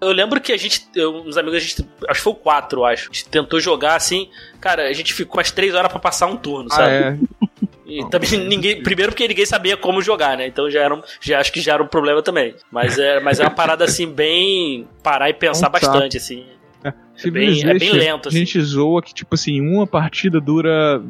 [0.00, 2.80] Eu lembro que a gente, eu, uns amigos, a gente, acho que foi o 4,
[2.80, 3.10] eu acho.
[3.10, 4.30] A gente tentou jogar assim,
[4.60, 6.90] cara, a gente ficou umas 3 horas pra passar um turno, Ah, sabe?
[6.90, 7.18] é.
[7.86, 8.82] E também ninguém.
[8.82, 10.46] Primeiro porque ninguém sabia como jogar, né?
[10.46, 12.54] Então já era um, já acho que já era um problema também.
[12.70, 14.88] Mas é, mas é uma parada assim, bem.
[15.02, 16.44] parar e pensar É um bastante, assim.
[16.84, 16.90] É
[17.30, 18.38] bem, Civilization, é bem lento, A assim.
[18.38, 21.02] gente zoa que, tipo assim, uma partida dura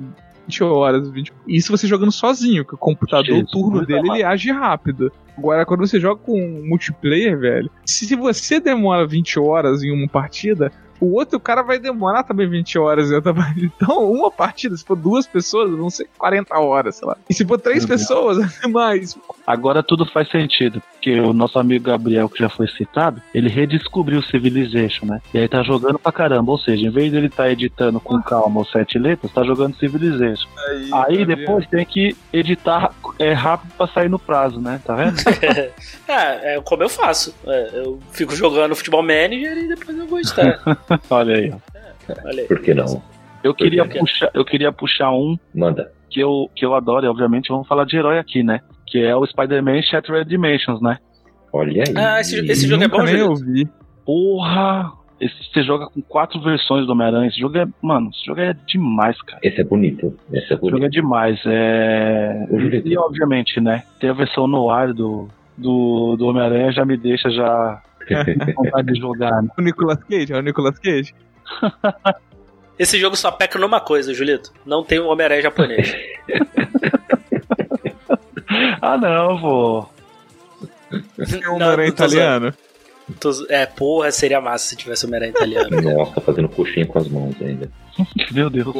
[0.46, 1.10] 20 horas.
[1.10, 1.32] 20...
[1.48, 5.12] Isso você jogando sozinho, que o computador, o turno dele, ele age rápido.
[5.36, 10.72] Agora, quando você joga com multiplayer, velho, se você demora 20 horas em uma partida,
[11.00, 13.10] o outro cara vai demorar também 20 horas.
[13.10, 13.70] em outra partida.
[13.76, 17.16] Então, uma partida, se for duas pessoas, vão ser 40 horas, sei lá.
[17.28, 17.88] E se for três Uhum.
[17.88, 19.16] pessoas, é mais.
[19.46, 24.20] Agora tudo faz sentido, porque o nosso amigo Gabriel, que já foi citado, ele redescobriu
[24.22, 25.20] Civilization, né?
[25.32, 28.20] E aí tá jogando pra caramba, ou seja, em vez de ele tá editando com
[28.20, 30.48] calma os sete letras, tá jogando Civilization.
[30.92, 34.80] Aí depois tem que editar é, rápido pra sair no prazo, né?
[34.84, 35.16] Tá vendo?
[36.08, 37.32] é, é como eu faço.
[37.46, 40.60] É, eu fico jogando futebol manager e depois eu vou editar.
[41.08, 42.14] Olha aí, ó.
[42.24, 42.48] Olha aí.
[42.48, 43.00] Por que não?
[43.44, 45.92] Eu queria puxar, eu queria puxar um Manda.
[46.10, 48.60] que eu, que eu adoro, e obviamente vamos falar de herói aqui, né?
[48.86, 50.98] Que é o Spider-Man Shattered Dimensions, né?
[51.52, 51.94] Olha aí.
[51.96, 53.30] Ah, esse- esse jogo é bom, nem Julito?
[53.30, 53.68] ouvi.
[54.04, 54.92] Porra!
[55.18, 57.28] Esse, você joga com quatro versões do Homem-Aranha.
[57.28, 57.66] Esse jogo é.
[57.80, 59.40] Mano, esse jogo é demais, cara.
[59.42, 60.14] Esse é bonito.
[60.30, 60.90] Esse é Esse jogo é bonito.
[60.92, 61.40] demais.
[61.46, 62.46] É...
[62.84, 63.82] E obviamente, né?
[63.98, 65.26] Ter a versão no ar do,
[65.56, 69.48] do, do Homem-Aranha já me deixa já com vontade de jogar, né?
[69.58, 70.32] O Nicolas Cage?
[70.34, 71.14] É o Nicolas Cage?
[72.78, 74.52] Esse jogo só peca numa coisa, Julito.
[74.66, 75.96] Não tem um Homem-Aranha japonês.
[78.80, 79.86] Ah, não, pô.
[80.92, 82.54] Um Não, Homem-Aranha não italiano?
[83.20, 85.68] Tô É, porra, seria massa se tivesse Homem-Aranha italiano.
[85.82, 87.70] Nossa, fazendo coxinha com as mãos ainda.
[88.32, 88.74] Meu Deus.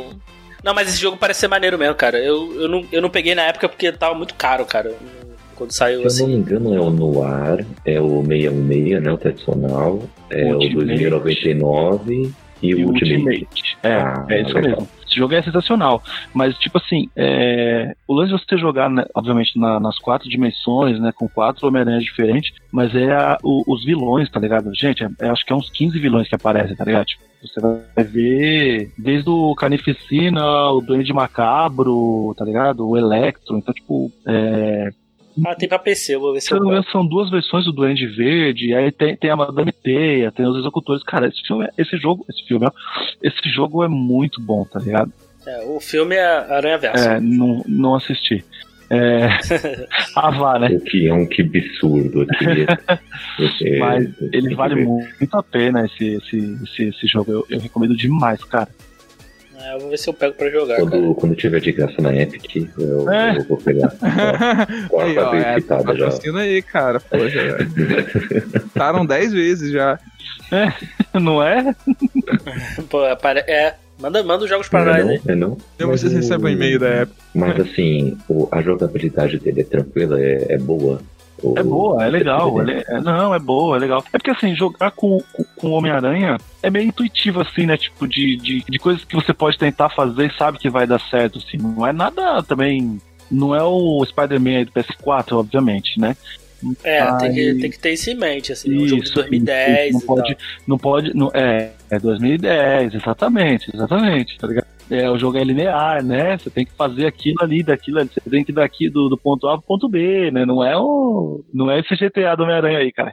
[0.65, 2.19] Não, mas esse jogo parece ser maneiro mesmo, cara.
[2.19, 4.94] Eu, eu, não, eu não peguei na época porque tava muito caro, cara.
[5.55, 6.36] Quando saiu Se eu não assim.
[6.36, 9.12] me engano, é o Noir, é o 616, né?
[9.12, 10.03] O tradicional.
[10.28, 10.74] É o Ultimate.
[10.74, 13.49] 2099 e o E Ultimate.
[13.83, 14.70] É, Ah, é isso legal.
[14.70, 14.89] mesmo.
[15.07, 16.03] Esse jogo é sensacional.
[16.35, 17.95] Mas, tipo assim, é...
[18.09, 21.12] o lance de você jogar, né, obviamente, na- nas quatro dimensões, né?
[21.15, 24.70] Com quatro Homem-Aranhas diferentes, mas é a- o- os vilões, tá ligado?
[24.74, 27.05] Gente, é- é- acho que é uns 15 vilões que aparecem, tá ligado?
[27.07, 32.89] Tipo, você vai ver desde o Carnificina, o Duende Macabro, tá ligado?
[32.89, 33.57] O Electro.
[33.59, 34.91] Então, tipo, é,
[35.45, 37.73] Ah, tem pra PC, eu vou ver se eu eu não são duas versões do
[37.73, 41.03] Duende Verde, aí tem, tem a Madame Teia, tem os executores.
[41.03, 42.67] Cara, esse filme, esse jogo, esse filme,
[43.23, 45.13] esse jogo é muito bom, tá ligado?
[45.47, 47.09] É, o filme é Aranha Verso.
[47.09, 48.45] É, não, não assisti.
[48.89, 49.29] É,
[50.15, 50.69] vá, né?
[50.69, 52.67] O que é um que absurdo aqui.
[53.79, 54.87] Mas ele vale ver.
[54.87, 57.33] muito a pena esse, esse, esse, esse jogo.
[57.33, 58.69] Eu, eu recomendo demais, cara.
[59.62, 60.89] É, eu vou ver se eu pego pra jogar, cara.
[60.91, 63.39] Quando, quando tiver de graça na Epic, eu, É.
[63.39, 63.89] eu vou pegar.
[63.91, 66.05] Quarta Aí, ó, vez é, citada já.
[66.07, 67.01] patrocina aí, cara.
[67.12, 68.61] Já.
[68.74, 69.99] Taram 10 vezes já.
[71.15, 71.74] Não é?
[72.91, 75.12] Pô, é, manda, manda os jogos pra Não é nós não?
[75.12, 75.20] aí.
[75.28, 75.57] É não?
[75.78, 77.16] Eu Mas vocês o- recebem um e-mail da época.
[77.35, 77.47] né?
[77.57, 81.01] Mas assim, o- a jogabilidade dele é tranquila, é, é boa.
[81.57, 82.61] É boa, é legal.
[82.61, 84.05] ele é- não, é boa, é legal.
[84.13, 85.23] É porque assim, jogar com,
[85.57, 87.77] com, Homem-Aranha é meio intuitivo, assim, né?
[87.77, 91.01] Tipo, de, de, de coisas que você pode tentar fazer e sabe que vai dar
[91.01, 91.59] certo, assim.
[91.59, 93.01] Não é nada também.
[93.31, 96.17] Não é o Spider-Man do PS4, obviamente, né?
[96.83, 98.75] É, tem que, tem que ter isso em mente, assim.
[98.75, 100.37] um jogo de Isso, 2010 não e pode,
[100.67, 104.67] não pode, não, é, é 2010, exatamente, exatamente, tá ligado?
[104.89, 106.39] É, o jogo é linear, né?
[106.39, 109.19] Você tem que fazer aquilo ali, daquilo ali, você tem que ir daqui do, do
[109.19, 110.45] ponto A pro ponto B, né?
[110.47, 113.13] Não é o, não é esse GTA do Homem-Aranha aí, cara.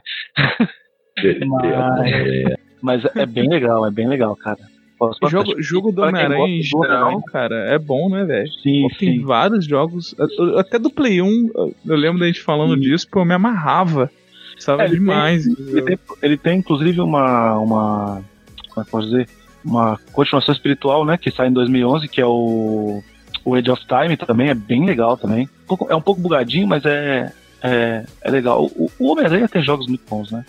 [1.16, 4.58] É, Mas é bem legal, é bem legal, cara.
[5.00, 8.50] O jogo, jogo do quem Homem-Aranha em gosta do geral, cara, é bom, né, velho?
[8.62, 9.24] Sim, Pô, Tem sim.
[9.24, 10.14] vários jogos,
[10.56, 11.50] até do Play 1,
[11.86, 12.80] eu lembro da gente falando Sim.
[12.80, 14.10] disso, pô, eu me amarrava.
[14.56, 15.46] Estava É, ele demais.
[15.46, 18.24] Ele tem, ele tem, inclusive, uma, uma.
[18.68, 19.28] Como é que posso dizer?
[19.64, 21.16] Uma continuação espiritual, né?
[21.16, 23.02] Que sai em 2011, que é o.
[23.44, 25.48] O Age of Time também é bem legal também.
[25.88, 27.32] É um pouco bugadinho, mas é.
[27.62, 28.64] É, é legal.
[28.66, 30.44] O, o Homem-Aranha tem jogos muito bons, né?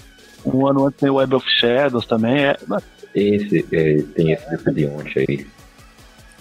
[0.46, 2.44] Um ano antes tem o Web of Shadows também.
[2.46, 2.58] É,
[3.16, 5.48] esse, é, tem esse desse de ontem aí.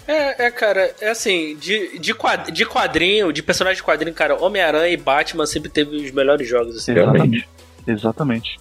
[0.07, 4.35] É, é, cara, é assim, de, de, quad- de quadrinho, de personagem de quadrinho, cara,
[4.41, 6.93] Homem-Aranha e Batman sempre teve os melhores jogos, assim.
[6.93, 7.47] Realmente.
[7.87, 8.59] exatamente.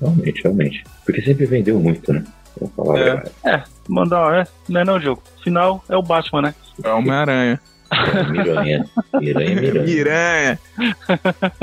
[0.00, 0.84] Realmente, realmente.
[1.06, 2.22] Porque sempre vendeu muito, né?
[2.60, 2.92] É.
[2.92, 3.64] verdade.
[3.88, 5.22] Mandar, é, não é não, jogo.
[5.42, 6.54] Final é o Batman, né?
[6.82, 7.60] É Homem-Aranha.
[7.90, 8.86] É, Miranha.
[9.20, 10.58] Miranha, Miranha.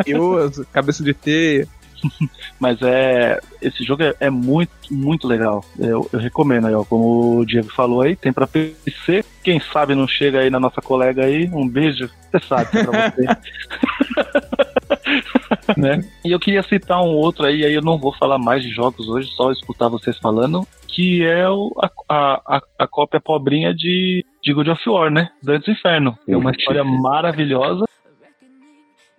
[0.06, 0.56] Miranha.
[0.72, 1.68] Cabeça de teia.
[2.60, 3.40] Mas é.
[3.62, 5.66] Esse jogo é, é muito, muito legal.
[5.78, 6.84] Eu, eu, recomendo aí, ó.
[6.84, 9.26] Como o Diego falou aí, tem pra PC.
[9.44, 11.50] Quem sabe não chega aí na nossa colega aí.
[11.52, 12.10] Um beijo.
[12.32, 13.26] Você sabe é pra você.
[15.78, 16.04] né?
[16.24, 19.08] E eu queria citar um outro aí, aí eu não vou falar mais de jogos
[19.08, 21.74] hoje, só escutar vocês falando, que é o,
[22.10, 25.30] a, a, a cópia pobrinha de, de God of War, né?
[25.44, 26.18] Dantes Inferno.
[26.28, 27.86] É uma história maravilhosa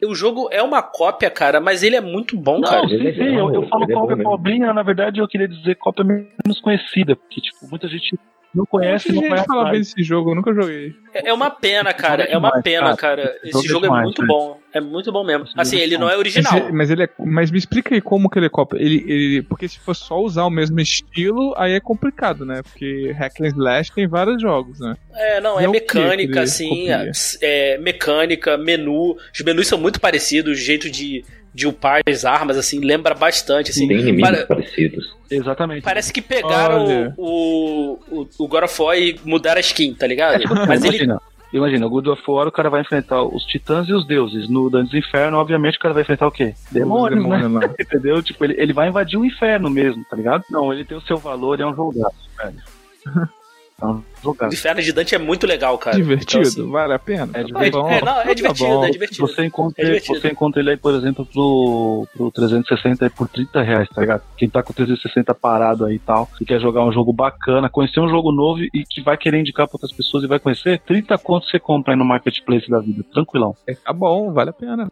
[0.06, 2.88] o jogo é uma cópia, cara, mas ele é muito bom, não, cara.
[2.88, 6.60] Sim, sim, eu, eu falo cópia é pobrinha, na verdade eu queria dizer cópia menos
[6.62, 8.18] conhecida, porque, tipo, muita gente
[8.54, 9.44] não conhece, não conhece.
[9.44, 10.92] falar bem desse jogo, eu nunca joguei.
[11.14, 12.24] É, é uma pena, cara.
[12.24, 13.36] É uma pena, cara.
[13.44, 14.58] Esse jogo é muito bom.
[14.72, 15.46] É muito bom mesmo.
[15.56, 16.52] Assim, ele não é original.
[16.52, 17.08] Mas, mas, ele é.
[17.18, 18.78] Mas me explica aí como que ele é cópia.
[18.78, 22.62] Ele, ele, porque se for só usar o mesmo estilo, aí é complicado, né?
[22.62, 24.96] Porque Hack and Slash tem vários jogos, né?
[25.12, 26.88] É, não, é, é mecânica, assim.
[26.90, 27.10] É,
[27.42, 29.16] é, mecânica, menu.
[29.32, 31.24] Os menus são muito parecidos, o jeito de
[31.54, 33.70] de upar as armas, assim, lembra bastante.
[33.70, 34.46] Assim, Tem inimigos para...
[34.46, 35.16] parecidos.
[35.30, 35.82] Exatamente.
[35.82, 40.42] Parece que pegaram o, o, o God of War e mudaram a skin, tá ligado?
[40.42, 41.30] É, Mas imagina, ele...
[41.52, 44.48] Imagina, o God of War o cara vai enfrentar os titãs e os deuses.
[44.48, 46.54] No Dantes Inferno, obviamente, o cara vai enfrentar o quê?
[46.70, 47.38] Demônios, né?
[47.38, 48.22] Demônio, Entendeu?
[48.22, 50.44] Tipo, ele, ele vai invadir o inferno mesmo, tá ligado?
[50.50, 52.62] Não, ele tem o seu valor e é um jogaço, velho.
[53.82, 55.96] O Inferno de Dante é muito legal, cara.
[55.96, 57.30] Divertido, então, assim, vale a pena.
[57.32, 57.88] É, divertido.
[57.88, 59.26] É, não, é divertido, tá é divertido.
[59.26, 60.20] Você encontra, é divertido.
[60.20, 64.22] você encontra ele aí, por exemplo, pro, pro 360 aí por 30 reais, tá ligado?
[64.36, 67.68] Quem tá com o 360 parado aí e tal, e quer jogar um jogo bacana,
[67.68, 70.80] conhecer um jogo novo e que vai querer indicar pra outras pessoas e vai conhecer,
[70.80, 73.56] 30 contos você compra aí no marketplace da vida, tranquilão.
[73.66, 74.90] É, tá bom, vale a pena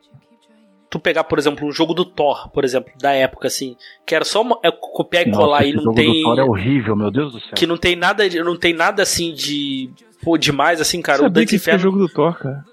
[0.91, 4.25] tu pegar, por exemplo, um jogo do Thor, por exemplo, da época, assim, que era
[4.25, 6.21] só uma, é, copiar e colar e não jogo tem.
[6.21, 7.53] O Thor é horrível, meu Deus do céu.
[7.55, 9.91] Que não tem nada, não tem nada assim de.
[10.23, 11.19] Pô, demais, assim, cara.
[11.19, 11.81] Sabia o Dante Inferno.
[11.81, 12.65] jogo do Thor, cara.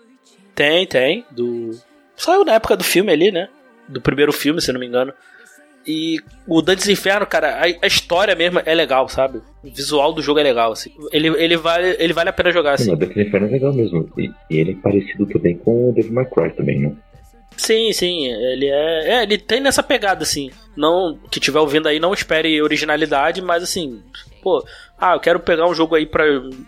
[0.54, 1.26] Tem, tem.
[1.32, 1.72] Do.
[2.16, 3.50] Saiu na época do filme ali, né?
[3.88, 5.14] Do primeiro filme, se não me engano.
[5.88, 9.40] E o Dantes Inferno, cara, a, a, história mesmo é legal, sabe?
[9.64, 10.90] O visual do jogo é legal, assim.
[11.12, 12.92] Ele, ele, vale, ele vale a pena jogar, assim.
[12.92, 14.10] o Dantes Inferno é legal mesmo.
[14.18, 16.92] E, e, ele é parecido também com o Devil May Cry também, né?
[17.58, 20.52] Sim, sim, ele é, é, ele tem nessa pegada assim.
[20.76, 24.02] Não que tiver ouvindo aí não espere originalidade, mas assim,
[24.42, 24.64] pô,
[25.00, 26.24] ah, eu quero pegar um jogo aí pra,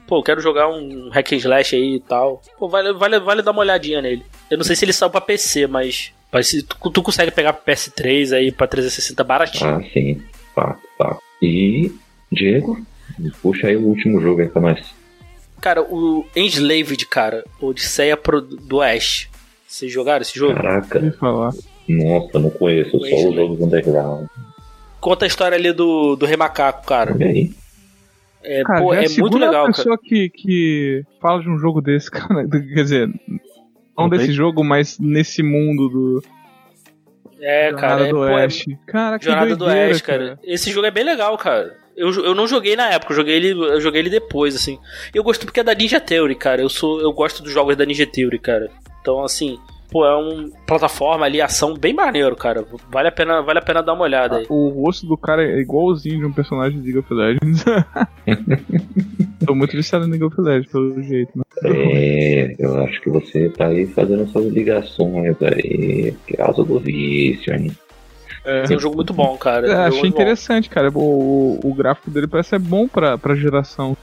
[0.07, 2.41] pô, eu quero jogar um hack and slash aí e tal.
[2.57, 4.25] Pô, vale, vale, vale dar uma olhadinha nele.
[4.49, 7.53] Eu não sei se ele saiu para PC, mas mas se tu, tu consegue pegar
[7.53, 9.69] PS3 aí para 360 baratinho.
[9.69, 10.21] Ah, sim.
[10.53, 11.21] Fato, fato.
[11.41, 11.91] E
[12.31, 12.77] Diego,
[13.41, 14.79] puxa aí o último jogo aí pra nós.
[15.61, 19.29] Cara, o Enslaved, cara, Odisseia pro, do Oeste.
[19.67, 20.55] Vocês jogaram esse jogo?
[20.55, 20.99] Caraca.
[21.89, 24.27] Nossa, não conheço, só os jogos underground.
[24.99, 27.15] Conta a história ali do, do Rei Macaco, cara.
[27.19, 27.51] E aí?
[28.43, 29.73] É, cara, pô, é, é muito legal, cara.
[29.73, 32.47] pessoa que, que fala de um jogo desse, cara.
[32.47, 33.09] Quer dizer,
[33.97, 36.23] não desse jogo, mas nesse mundo do.
[37.39, 38.09] É, Jornada cara.
[38.09, 38.71] do é, Oeste.
[38.71, 38.91] É...
[38.91, 40.27] Cara, que Jornada doideira, do Oeste, cara.
[40.29, 40.39] cara.
[40.43, 41.75] Esse jogo é bem legal, cara.
[41.95, 44.79] Eu, eu não joguei na época, eu joguei ele, eu joguei ele depois, assim.
[45.13, 46.61] Eu gosto porque é da Ninja Theory, cara.
[46.61, 48.69] Eu sou, eu gosto dos jogos da Ninja Theory, cara.
[49.07, 49.57] Então, assim,
[49.89, 52.65] pô, é uma plataforma ali, ação bem maneiro, cara.
[52.91, 54.45] Vale a pena, vale a pena dar uma olhada aí.
[54.49, 57.63] O rosto do cara é igualzinho de um personagem de League of Legends.
[59.47, 61.43] Tô muito viciado em League of Legends, pelo jeito, né?
[61.63, 67.55] É, eu acho que você tá aí fazendo suas ligações aí, por causa do vício,
[67.55, 67.71] hein?
[68.43, 68.65] É.
[68.69, 69.71] é um jogo muito bom, cara.
[69.71, 70.75] É, achei interessante, bom.
[70.75, 70.91] cara.
[70.93, 73.95] O, o, gráfico dele parece ser bom pra, pra geração.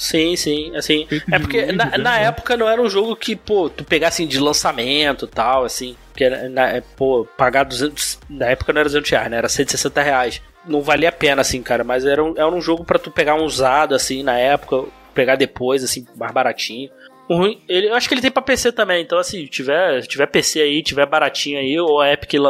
[0.00, 1.06] Sim, sim, assim.
[1.30, 4.40] é porque na, na época não era um jogo que, pô, tu pegasse assim, de
[4.40, 5.94] lançamento e tal, assim.
[6.10, 8.18] Porque, na, é, pô, pagar 200.
[8.30, 9.36] Na época não era 200 reais, né?
[9.36, 10.42] Era 160 reais.
[10.66, 11.84] Não valia a pena, assim, cara.
[11.84, 14.86] Mas era um, era um jogo para tu pegar um usado, assim, na época.
[15.12, 16.88] Pegar depois, assim, mais baratinho.
[17.28, 19.02] O ruim, ele, eu acho que ele tem pra PC também.
[19.02, 22.40] Então, assim, tiver, tiver PC aí, tiver baratinho aí, ou a Epic,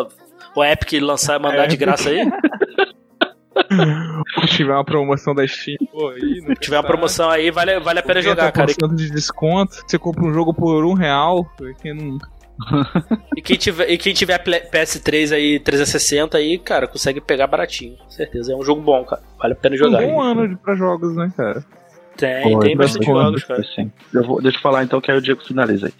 [0.54, 1.66] ou a Epic lançar mandar é.
[1.66, 2.20] de graça aí.
[4.40, 7.98] Se tiver uma promoção da Steam, pô, aí, Se tiver uma promoção aí, vale, vale
[7.98, 8.72] a pena jogar, cara.
[8.94, 11.50] de desconto, você compra um jogo por um real,
[11.80, 12.28] quem nunca?
[13.36, 18.10] e, quem tiver, e quem tiver PS3 aí, 360 aí, cara, consegue pegar baratinho, com
[18.10, 18.52] certeza.
[18.52, 19.22] É um jogo bom, cara.
[19.38, 20.02] Vale a pena jogar.
[20.02, 21.64] Um bom ano de, pra jogos, né, cara?
[22.20, 23.64] Tem, Pô, tem bastante jogos, cara.
[23.74, 23.90] Sim.
[24.12, 25.92] Eu vou, deixa eu falar então que aí o Diego finaliza aí.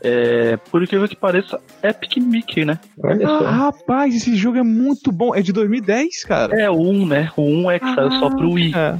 [0.00, 2.78] É, por incrível que pareça, Epic Mickey, né?
[3.02, 3.44] Olha ah, só.
[3.44, 5.34] rapaz, esse jogo é muito bom.
[5.34, 6.58] É de 2010, cara.
[6.58, 7.30] É, o 1, né?
[7.36, 8.72] O 1 é que ah, saiu só pro Wii.
[8.74, 8.96] É.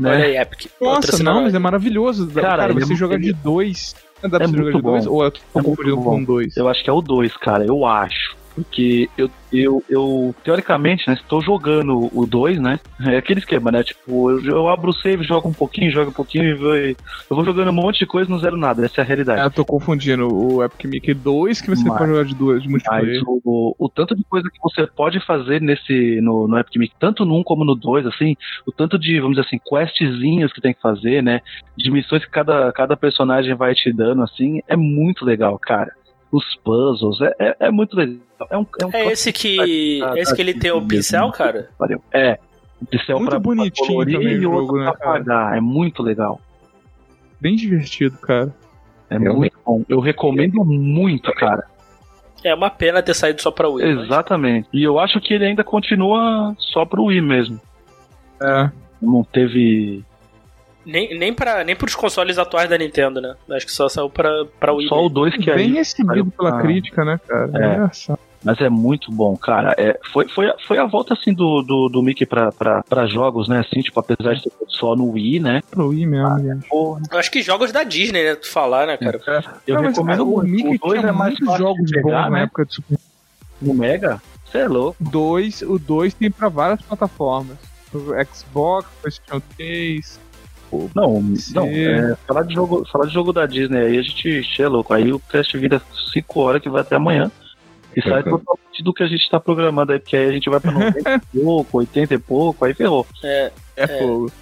[0.00, 0.10] Né?
[0.10, 0.66] Olha aí, Epic.
[0.80, 2.26] Nossa, não, mas é maravilhoso.
[2.28, 3.94] Cara, cara você é joga de dois.
[4.20, 5.06] Dá pra é você jogar de dois?
[5.06, 6.56] Ou é tô confundindo com dois?
[6.56, 7.64] Eu acho que é o dois, cara.
[7.64, 8.36] Eu acho.
[8.54, 12.78] Porque eu, eu, eu teoricamente, né, estou jogando o 2, né?
[13.00, 13.82] É aquele esquema, né?
[13.82, 16.96] Tipo, eu, eu abro o save, jogo um pouquinho, jogo um pouquinho e vou, eu
[17.30, 18.84] vou jogando um monte de coisa e não zero nada.
[18.84, 19.42] Essa é a realidade.
[19.42, 22.68] Eu tô confundindo o Epic Mickey 2 que você Mas- pode jogar de duas de
[22.68, 23.20] multiplayer.
[23.20, 26.94] Mas o, o tanto de coisa que você pode fazer nesse no, no Epic Mickey,
[26.98, 28.34] tanto no 1 como no 2, assim,
[28.66, 31.40] o tanto de, vamos dizer assim, questzinhas que tem que fazer, né?
[31.76, 35.90] De missões que cada, cada personagem vai te dando, assim, é muito legal, cara.
[36.32, 38.16] Os puzzles, é, é, é muito legal.
[38.50, 39.98] É, um, é, um É esse que.
[40.00, 41.68] tá- É esse que ele tem o pincel, cara?
[41.78, 42.02] Valeu.
[42.10, 42.38] É.
[42.80, 45.56] O pincel Muito pra, bonitinho pra colorir também e o outro jogo, né, apagar.
[45.56, 46.40] É muito legal.
[47.40, 48.52] Bem divertido, cara.
[49.10, 49.38] É Realmente.
[49.38, 49.84] muito bom.
[49.88, 51.64] Eu recomendo muito, cara.
[52.42, 53.94] É uma pena ter saído só pra Wii.
[53.94, 54.68] mas- Exatamente.
[54.72, 57.60] E eu acho que ele ainda continua só pro Wii mesmo.
[58.42, 58.70] É.
[59.00, 60.02] Não teve.
[60.84, 63.34] Nem, nem, pra, nem pros consoles atuais da Nintendo, né?
[63.50, 64.28] Acho que só saiu pra,
[64.58, 64.88] pra Wii.
[64.88, 65.14] Só o mesmo.
[65.14, 65.72] 2 que Bem aí.
[65.72, 66.60] recebido pela Ah.
[66.62, 67.50] crítica, né, cara?
[67.54, 67.74] É.
[67.74, 68.18] Engraçado.
[68.44, 69.72] Mas é muito bom, cara.
[69.78, 73.06] É, foi, foi, a- foi a volta assim do, do, do Mickey pra, pra, pra
[73.06, 73.60] jogos, né?
[73.60, 75.60] Assim, tipo, apesar de ter só no Wii, né?
[75.70, 76.60] Pro Wii mesmo.
[76.68, 78.34] Pô, Eu acho que jogos da Disney, né?
[78.34, 79.20] Tu falar, né, cara?
[79.64, 80.42] eu Não, recomendo o.
[80.42, 82.42] Mickey o 2 tinha é mais jogos de pegar, bons na né?
[82.42, 82.98] época de Super
[83.60, 84.20] No Mega?
[84.44, 84.96] Você é louco.
[84.98, 87.56] Dois, o 2 tem pra várias plataformas.
[87.94, 90.20] O Xbox, PlayStation 3.
[90.72, 91.54] O Não, Sim.
[91.54, 91.66] não.
[91.66, 94.92] é, falar, de jogo, falar de jogo da Disney aí, a gente é louco.
[94.94, 95.80] Aí o teste vira
[96.12, 97.30] 5 horas que vai até amanhã.
[97.94, 98.38] E sai Uhum.
[98.38, 100.98] totalmente do que a gente tá programando aí, porque aí a gente vai pra 90
[101.34, 103.06] e pouco, 80 e pouco, aí ferrou.
[103.22, 103.52] É,
[103.98, 104.32] fogo.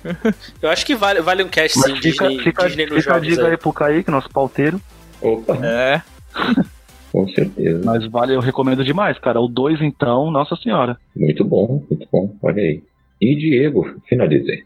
[0.62, 3.44] Eu acho que vale, vale um cast sim, fica, Disney, fica, Disney fica a dica
[3.46, 3.50] aí.
[3.50, 4.80] aí pro Kaique, nosso pauteiro.
[5.20, 6.00] Opa, É.
[7.10, 7.82] com certeza.
[7.84, 9.40] Mas vale, eu recomendo demais, cara.
[9.40, 10.96] O 2, então, nossa senhora.
[11.16, 12.32] Muito bom, muito bom.
[12.40, 12.82] Olha aí.
[13.20, 14.62] E Diego, finalizei.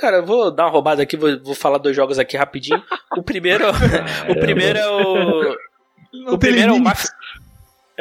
[0.00, 2.82] Cara, eu vou dar uma roubada aqui, vou, vou falar dois jogos aqui rapidinho.
[3.16, 3.64] O primeiro,
[4.30, 5.56] o primeiro é o.
[6.24, 6.80] Não o primeiro é o.
[6.80, 7.10] Mafia.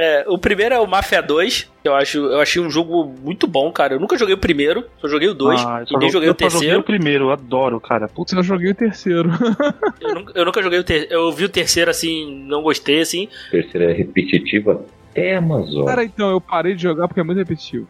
[0.01, 3.45] É, o primeiro é o Mafia 2, que eu acho, eu achei um jogo muito
[3.45, 3.95] bom, cara.
[3.95, 6.29] Eu nunca joguei o primeiro, só joguei o 2 Ah, eu e nem jo- joguei
[6.29, 6.79] eu o só joguei terceiro.
[6.79, 8.07] o primeiro, eu adoro, cara.
[8.07, 9.29] Putz, eu joguei o terceiro.
[9.99, 11.13] Eu nunca, eu nunca joguei o terceiro.
[11.13, 13.27] Eu vi o terceiro assim, não gostei assim.
[13.51, 15.85] Terceira é repetitiva até Amazon.
[15.85, 17.85] Cara, então, eu parei de jogar porque é muito repetitivo.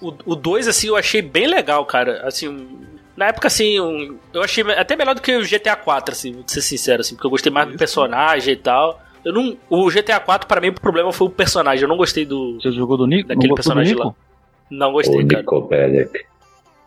[0.00, 2.26] O, o 2, assim, eu achei bem legal, cara.
[2.26, 2.66] Assim,
[3.16, 6.44] na época, assim, um- eu achei até melhor do que o GTA 4, assim, vou
[6.46, 9.00] ser sincero, assim, porque eu gostei mais do personagem e tal.
[9.24, 11.82] Eu não, o GTA 4, pra mim, o problema foi o personagem.
[11.82, 12.60] Eu não gostei do.
[12.60, 13.28] você jogou do Nico?
[13.28, 14.06] Daquele personagem Nico?
[14.08, 14.14] lá.
[14.70, 15.40] Não o gostei, cara.
[15.42, 16.24] Nico Bellic.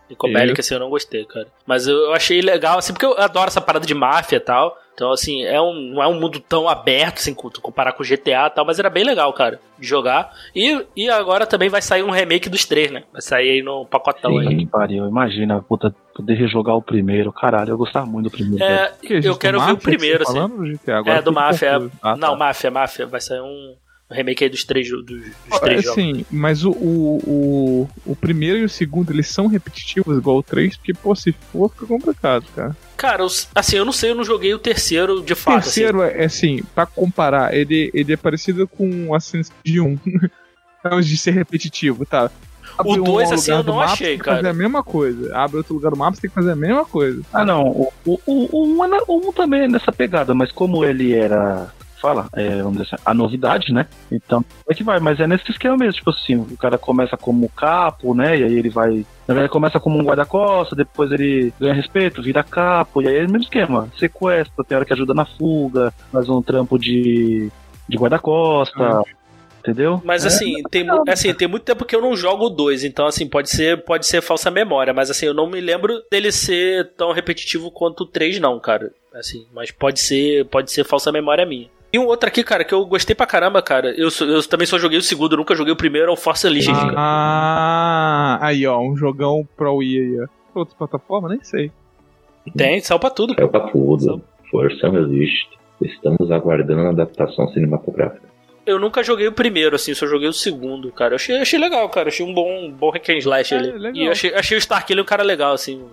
[0.09, 1.47] Nico Bellic, assim, eu não gostei, cara.
[1.67, 4.75] Mas eu, eu achei legal, assim, porque eu adoro essa parada de máfia e tal.
[4.95, 8.05] Então, assim, é um, não é um mundo tão aberto, assim, com- comparar com o
[8.05, 10.33] GTA e tal, mas era bem legal, cara, de jogar.
[10.55, 13.03] E, e agora também vai sair um remake dos três, né?
[13.13, 14.47] Vai sair aí no pacotão Sim.
[14.47, 14.57] aí.
[14.57, 17.31] Que pariu, imagina, puta, poder rejogar o primeiro.
[17.31, 18.63] Caralho, eu gostava muito do primeiro.
[18.63, 20.33] É, Que, eu quero ver o primeiro, assim.
[20.33, 21.17] Falando do GTA agora?
[21.17, 21.67] É, do Máfia.
[21.67, 21.89] é-.
[22.01, 22.35] Ah, não, tá.
[22.35, 23.05] Máfia, Máfia.
[23.07, 23.75] Vai sair um
[24.11, 25.23] remake aí dos três, dos, dos
[25.53, 25.95] É, três jogos.
[26.03, 30.43] Sim, mas o, o, o, o primeiro e o segundo, eles são repetitivos igual o
[30.43, 32.75] 3, porque, pô, se for, fica complicado, cara.
[32.97, 35.61] Cara, eu- assim, eu não sei, eu não joguei o terceiro de O fato.
[35.63, 39.97] terceiro é, assim, pra comparar, ele, ele é parecido com o Assassin's Creed 1.
[40.83, 42.31] Antes de ser repetitivo, tá?
[42.79, 44.37] O Abre um dois, assim, eu do não mapa, achei, você tem que cara.
[44.37, 45.35] fazer a mesma coisa.
[45.35, 47.21] Abre outro lugar do mapa, você tem que fazer a mesma coisa.
[47.33, 50.51] Ah, não, o, o, o, o, um é o um também é nessa pegada, mas
[50.51, 51.67] como ele era.
[52.01, 53.85] Fala, é, vamos dizer assim, a novidade, né?
[54.09, 57.49] Então, é que vai, mas é nesse esquema mesmo, tipo assim, o cara começa como
[57.49, 58.39] capo, né?
[58.39, 59.05] E aí ele vai.
[59.27, 63.25] Na verdade, começa como um guarda-costas, depois ele ganha respeito, vira capo, e aí é
[63.25, 63.89] o mesmo esquema.
[63.97, 67.51] Sequestra, tem hora que ajuda na fuga, faz um trampo de,
[67.89, 69.03] de guarda-costa,
[69.59, 70.01] entendeu?
[70.03, 72.83] Mas É, assim, tem, mu- assim, tem muito tempo que eu não jogo o 2,
[72.83, 76.31] então assim, pode ser, pode ser falsa memória, mas assim, eu não me lembro dele
[76.31, 78.91] ser tão repetitivo quanto o 3 não, cara.
[79.13, 81.67] Assim, mas pode ser, pode ser falsa memória minha.
[81.91, 83.89] E um outro aqui, cara, que eu gostei pra caramba, cara.
[83.97, 86.93] Eu, eu também só joguei o segundo, nunca joguei o primeiro, é o Force cara.
[86.95, 90.27] Ah, aí ó, um jogão pro Wii aí, ó.
[90.53, 91.29] Pra Outra plataforma?
[91.29, 91.71] Nem sei.
[92.55, 93.33] Tem, saiu pra tudo.
[93.33, 94.21] Saiu pra tudo.
[94.51, 95.47] Força Resist.
[95.81, 98.28] Estamos aguardando a adaptação cinematográfica.
[98.69, 101.13] Eu nunca joguei o primeiro, assim, só joguei o segundo, cara.
[101.13, 102.09] Eu achei, achei legal, cara.
[102.09, 103.71] Achei um bom, um bom hack and slash É, ali.
[103.71, 103.95] legal.
[103.95, 105.83] E eu achei, achei o Starkiller um cara legal, assim.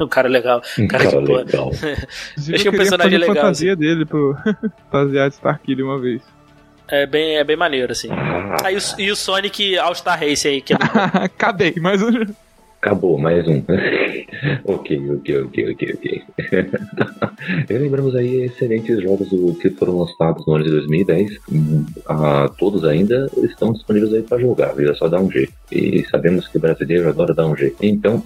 [0.00, 0.62] Um cara legal.
[0.78, 1.38] Um Cara, cara que porra.
[1.42, 1.70] legal.
[2.38, 3.34] Achei eu um personagem fazer legal, assim.
[3.40, 4.36] fantasia dele pro
[4.92, 6.22] fantasiar de Starkiller uma vez.
[6.86, 8.08] É bem, é bem maneiro, assim.
[8.12, 10.76] Ah, Aí o, e o Sonic All-Star Race aí, que é.
[11.24, 12.00] Acabei, mas
[12.80, 13.62] acabou, mais um.
[14.64, 16.22] ok, ok, ok, ok, ok.
[17.68, 21.38] e lembramos aí excelentes jogos do, que foram lançados no ano de 2010.
[21.52, 24.90] Hum, ah, todos ainda estão disponíveis aí para jogar, viu?
[24.90, 25.52] É só dar um jeito.
[25.70, 27.76] E sabemos que brasileiro adora dar um jeito.
[27.82, 28.22] Então,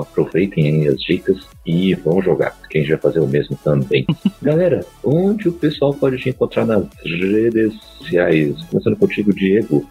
[0.00, 2.56] aproveitem as dicas e vão jogar.
[2.70, 4.06] Quem já fazer o mesmo também.
[4.40, 8.62] Galera, onde o pessoal pode te encontrar nas redes sociais?
[8.70, 9.88] Começando contigo, Diego.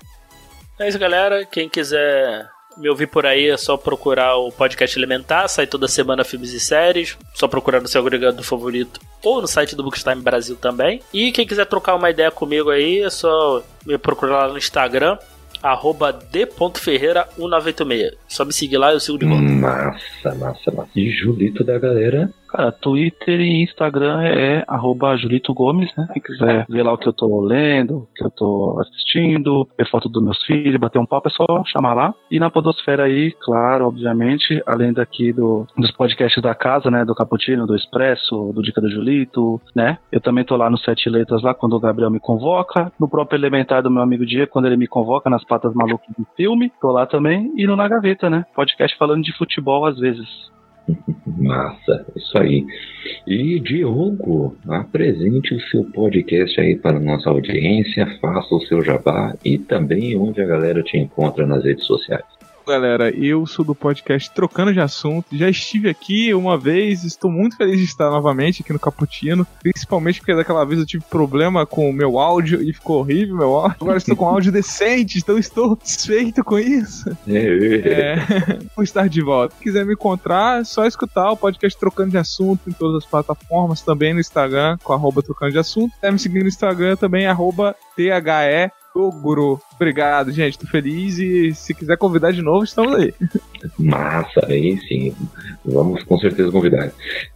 [0.80, 1.46] É isso, galera.
[1.46, 6.24] Quem quiser me ouvir por aí é só procurar o podcast Elementar, sai toda semana
[6.24, 10.56] filmes e séries, só procurar no seu agregador favorito ou no site do Bookstime Brasil
[10.56, 11.02] também.
[11.14, 15.18] E quem quiser trocar uma ideia comigo aí, é só me procurar lá no Instagram,
[15.62, 18.14] arroba d.ferreira1986.
[18.28, 19.44] Só me seguir lá, eu sigo de volta.
[19.44, 20.92] Massa, massa, massa.
[20.96, 22.32] E Julito da galera?
[22.52, 26.08] Cara, Twitter e Instagram é arroba Julito Gomes, né?
[26.12, 29.90] Quem quiser ver lá o que eu tô lendo, o que eu tô assistindo, ver
[29.90, 32.14] foto dos meus filhos, bater um papo, é só chamar lá.
[32.30, 37.06] E na Podosfera aí, claro, obviamente, além daqui do, dos podcasts da casa, né?
[37.06, 39.98] Do Caputino, do Expresso, do Dica do Julito, né?
[40.12, 43.38] Eu também tô lá no Sete Letras lá quando o Gabriel me convoca, no próprio
[43.38, 46.92] Elementar do meu amigo Diego, quando ele me convoca nas patas malucas do filme, tô
[46.92, 48.46] lá também, e no Na Gaveta, né?
[48.54, 50.52] Podcast falando de futebol às vezes.
[51.26, 52.66] Massa, isso aí.
[53.28, 59.36] E Diogo, apresente o seu podcast aí para a nossa audiência, faça o seu jabá
[59.46, 64.32] e também onde a galera te encontra nas redes sociais galera, eu sou do podcast
[64.32, 65.36] Trocando de Assunto.
[65.36, 70.20] Já estive aqui uma vez, estou muito feliz de estar novamente aqui no Caputino, principalmente
[70.20, 73.78] porque daquela vez eu tive problema com o meu áudio e ficou horrível meu áudio.
[73.82, 77.10] Agora estou com áudio decente, então estou satisfeito com isso.
[77.28, 78.16] é,
[78.76, 79.56] vou estar de volta.
[79.56, 83.10] Se quiser me encontrar, é só escutar o podcast Trocando de Assunto em todas as
[83.10, 85.94] plataformas, também no Instagram, com arroba Trocando de Assunto.
[86.00, 89.60] Quer me seguir no Instagram também, arroba THE Ogro.
[89.76, 90.60] Obrigado, gente.
[90.60, 93.14] Tô feliz e se quiser convidar de novo, estamos aí.
[93.80, 95.16] Massa, aí sim.
[95.66, 96.92] Vamos com certeza convidar.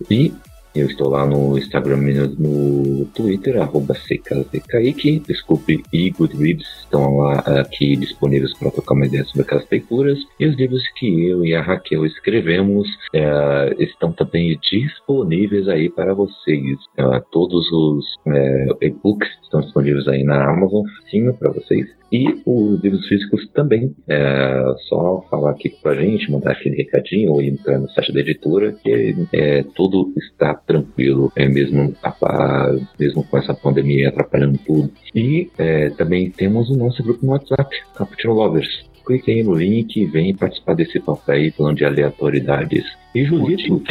[0.10, 0.34] E
[0.76, 7.40] eu estou lá no Instagram e no Twitter, arroba CKZKIK, desculpe, e Goodreads estão lá
[7.40, 10.20] aqui disponíveis para trocar uma ideia sobre aquelas leituras.
[10.40, 16.14] E os livros que eu e a Raquel escrevemos é, estão também disponíveis aí para
[16.14, 16.78] vocês.
[16.98, 21.88] É, todos os é, e-books estão disponíveis aí na Amazon, sim, para vocês.
[22.12, 23.94] E os livros físicos também.
[24.08, 28.20] É só falar aqui com a gente, mandar aquele recadinho ou entrar no site da
[28.20, 34.92] editora, que é, tudo está tranquilo, é mesmo, a, mesmo com essa pandemia atrapalhando tudo.
[35.14, 39.96] E é, também temos o nosso grupo no WhatsApp, Cappuccino Lovers clique aí no link
[39.96, 42.84] e vem participar desse papo aí falando de aleatoriedades.
[43.16, 43.82] E Julito,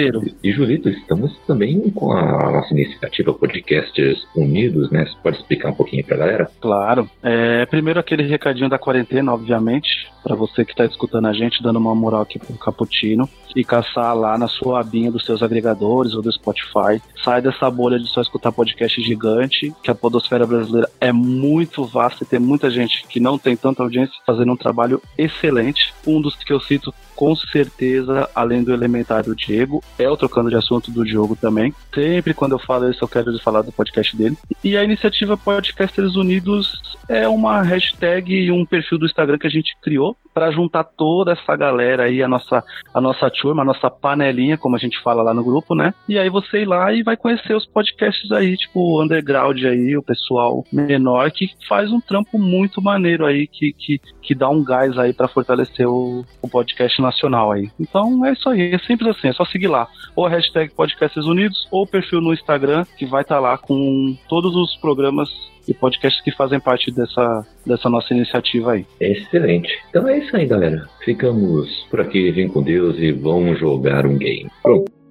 [0.42, 5.06] e Julito, estamos também com a nossa iniciativa Podcasters Unidos, né?
[5.06, 6.50] Você pode explicar um pouquinho pra galera?
[6.60, 7.08] Claro.
[7.22, 11.78] É, primeiro aquele recadinho da quarentena, obviamente, para você que está escutando a gente, dando
[11.78, 13.26] uma moral aqui pro Caputino
[13.56, 17.00] e caçar lá na sua abinha dos seus agregadores ou do Spotify.
[17.22, 22.24] Sai dessa bolha de só escutar podcast gigante, que a podosfera brasileira é muito vasta
[22.24, 25.94] e tem muita gente que não tem tanta audiência fazendo um trabalho excelente.
[26.06, 30.50] Um dos que eu cito com certeza, além do elementar do Diego, é o Trocando
[30.50, 31.74] de Assunto do Diogo também.
[31.94, 34.36] Sempre quando eu falo isso, eu quero falar do podcast dele.
[34.62, 39.50] E a iniciativa Podcasters Unidos é uma hashtag e um perfil do Instagram que a
[39.50, 42.62] gente criou para juntar toda essa galera aí, a nossa,
[42.92, 45.94] a nossa turma, a nossa panelinha, como a gente fala lá no grupo, né?
[46.08, 50.02] E aí você ir lá e vai conhecer os podcasts aí, tipo, underground aí, o
[50.02, 54.98] pessoal menor que faz um trampo muito maneiro aí, que, que, que dá um gás
[54.98, 57.70] aí para fortalecer o, o podcast nacional aí.
[57.78, 59.86] Então é isso aí, é simples assim, é só seguir lá.
[60.16, 63.56] Ou a hashtag Podcasts Unidos, ou o perfil no Instagram, que vai estar tá lá
[63.56, 65.28] com todos os programas
[65.66, 68.86] e podcasts que fazem parte dessa, dessa nossa iniciativa aí.
[69.00, 69.70] Excelente.
[69.90, 70.88] Então é isso aí, galera.
[71.04, 74.50] Ficamos por aqui, vem com Deus e vamos jogar um game.
[74.62, 75.03] Pronto.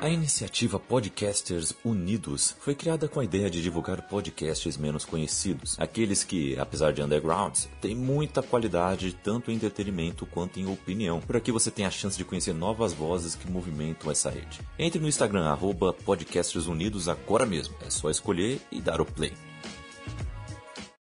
[0.00, 6.22] A iniciativa Podcasters Unidos foi criada com a ideia de divulgar podcasts menos conhecidos, aqueles
[6.22, 11.20] que, apesar de undergrounds, têm muita qualidade tanto em entretenimento quanto em opinião.
[11.20, 14.60] Por aqui você tem a chance de conhecer novas vozes que movimentam essa rede.
[14.78, 17.74] Entre no Instagram, arroba Podcasters Unidos agora mesmo.
[17.84, 19.32] É só escolher e dar o play.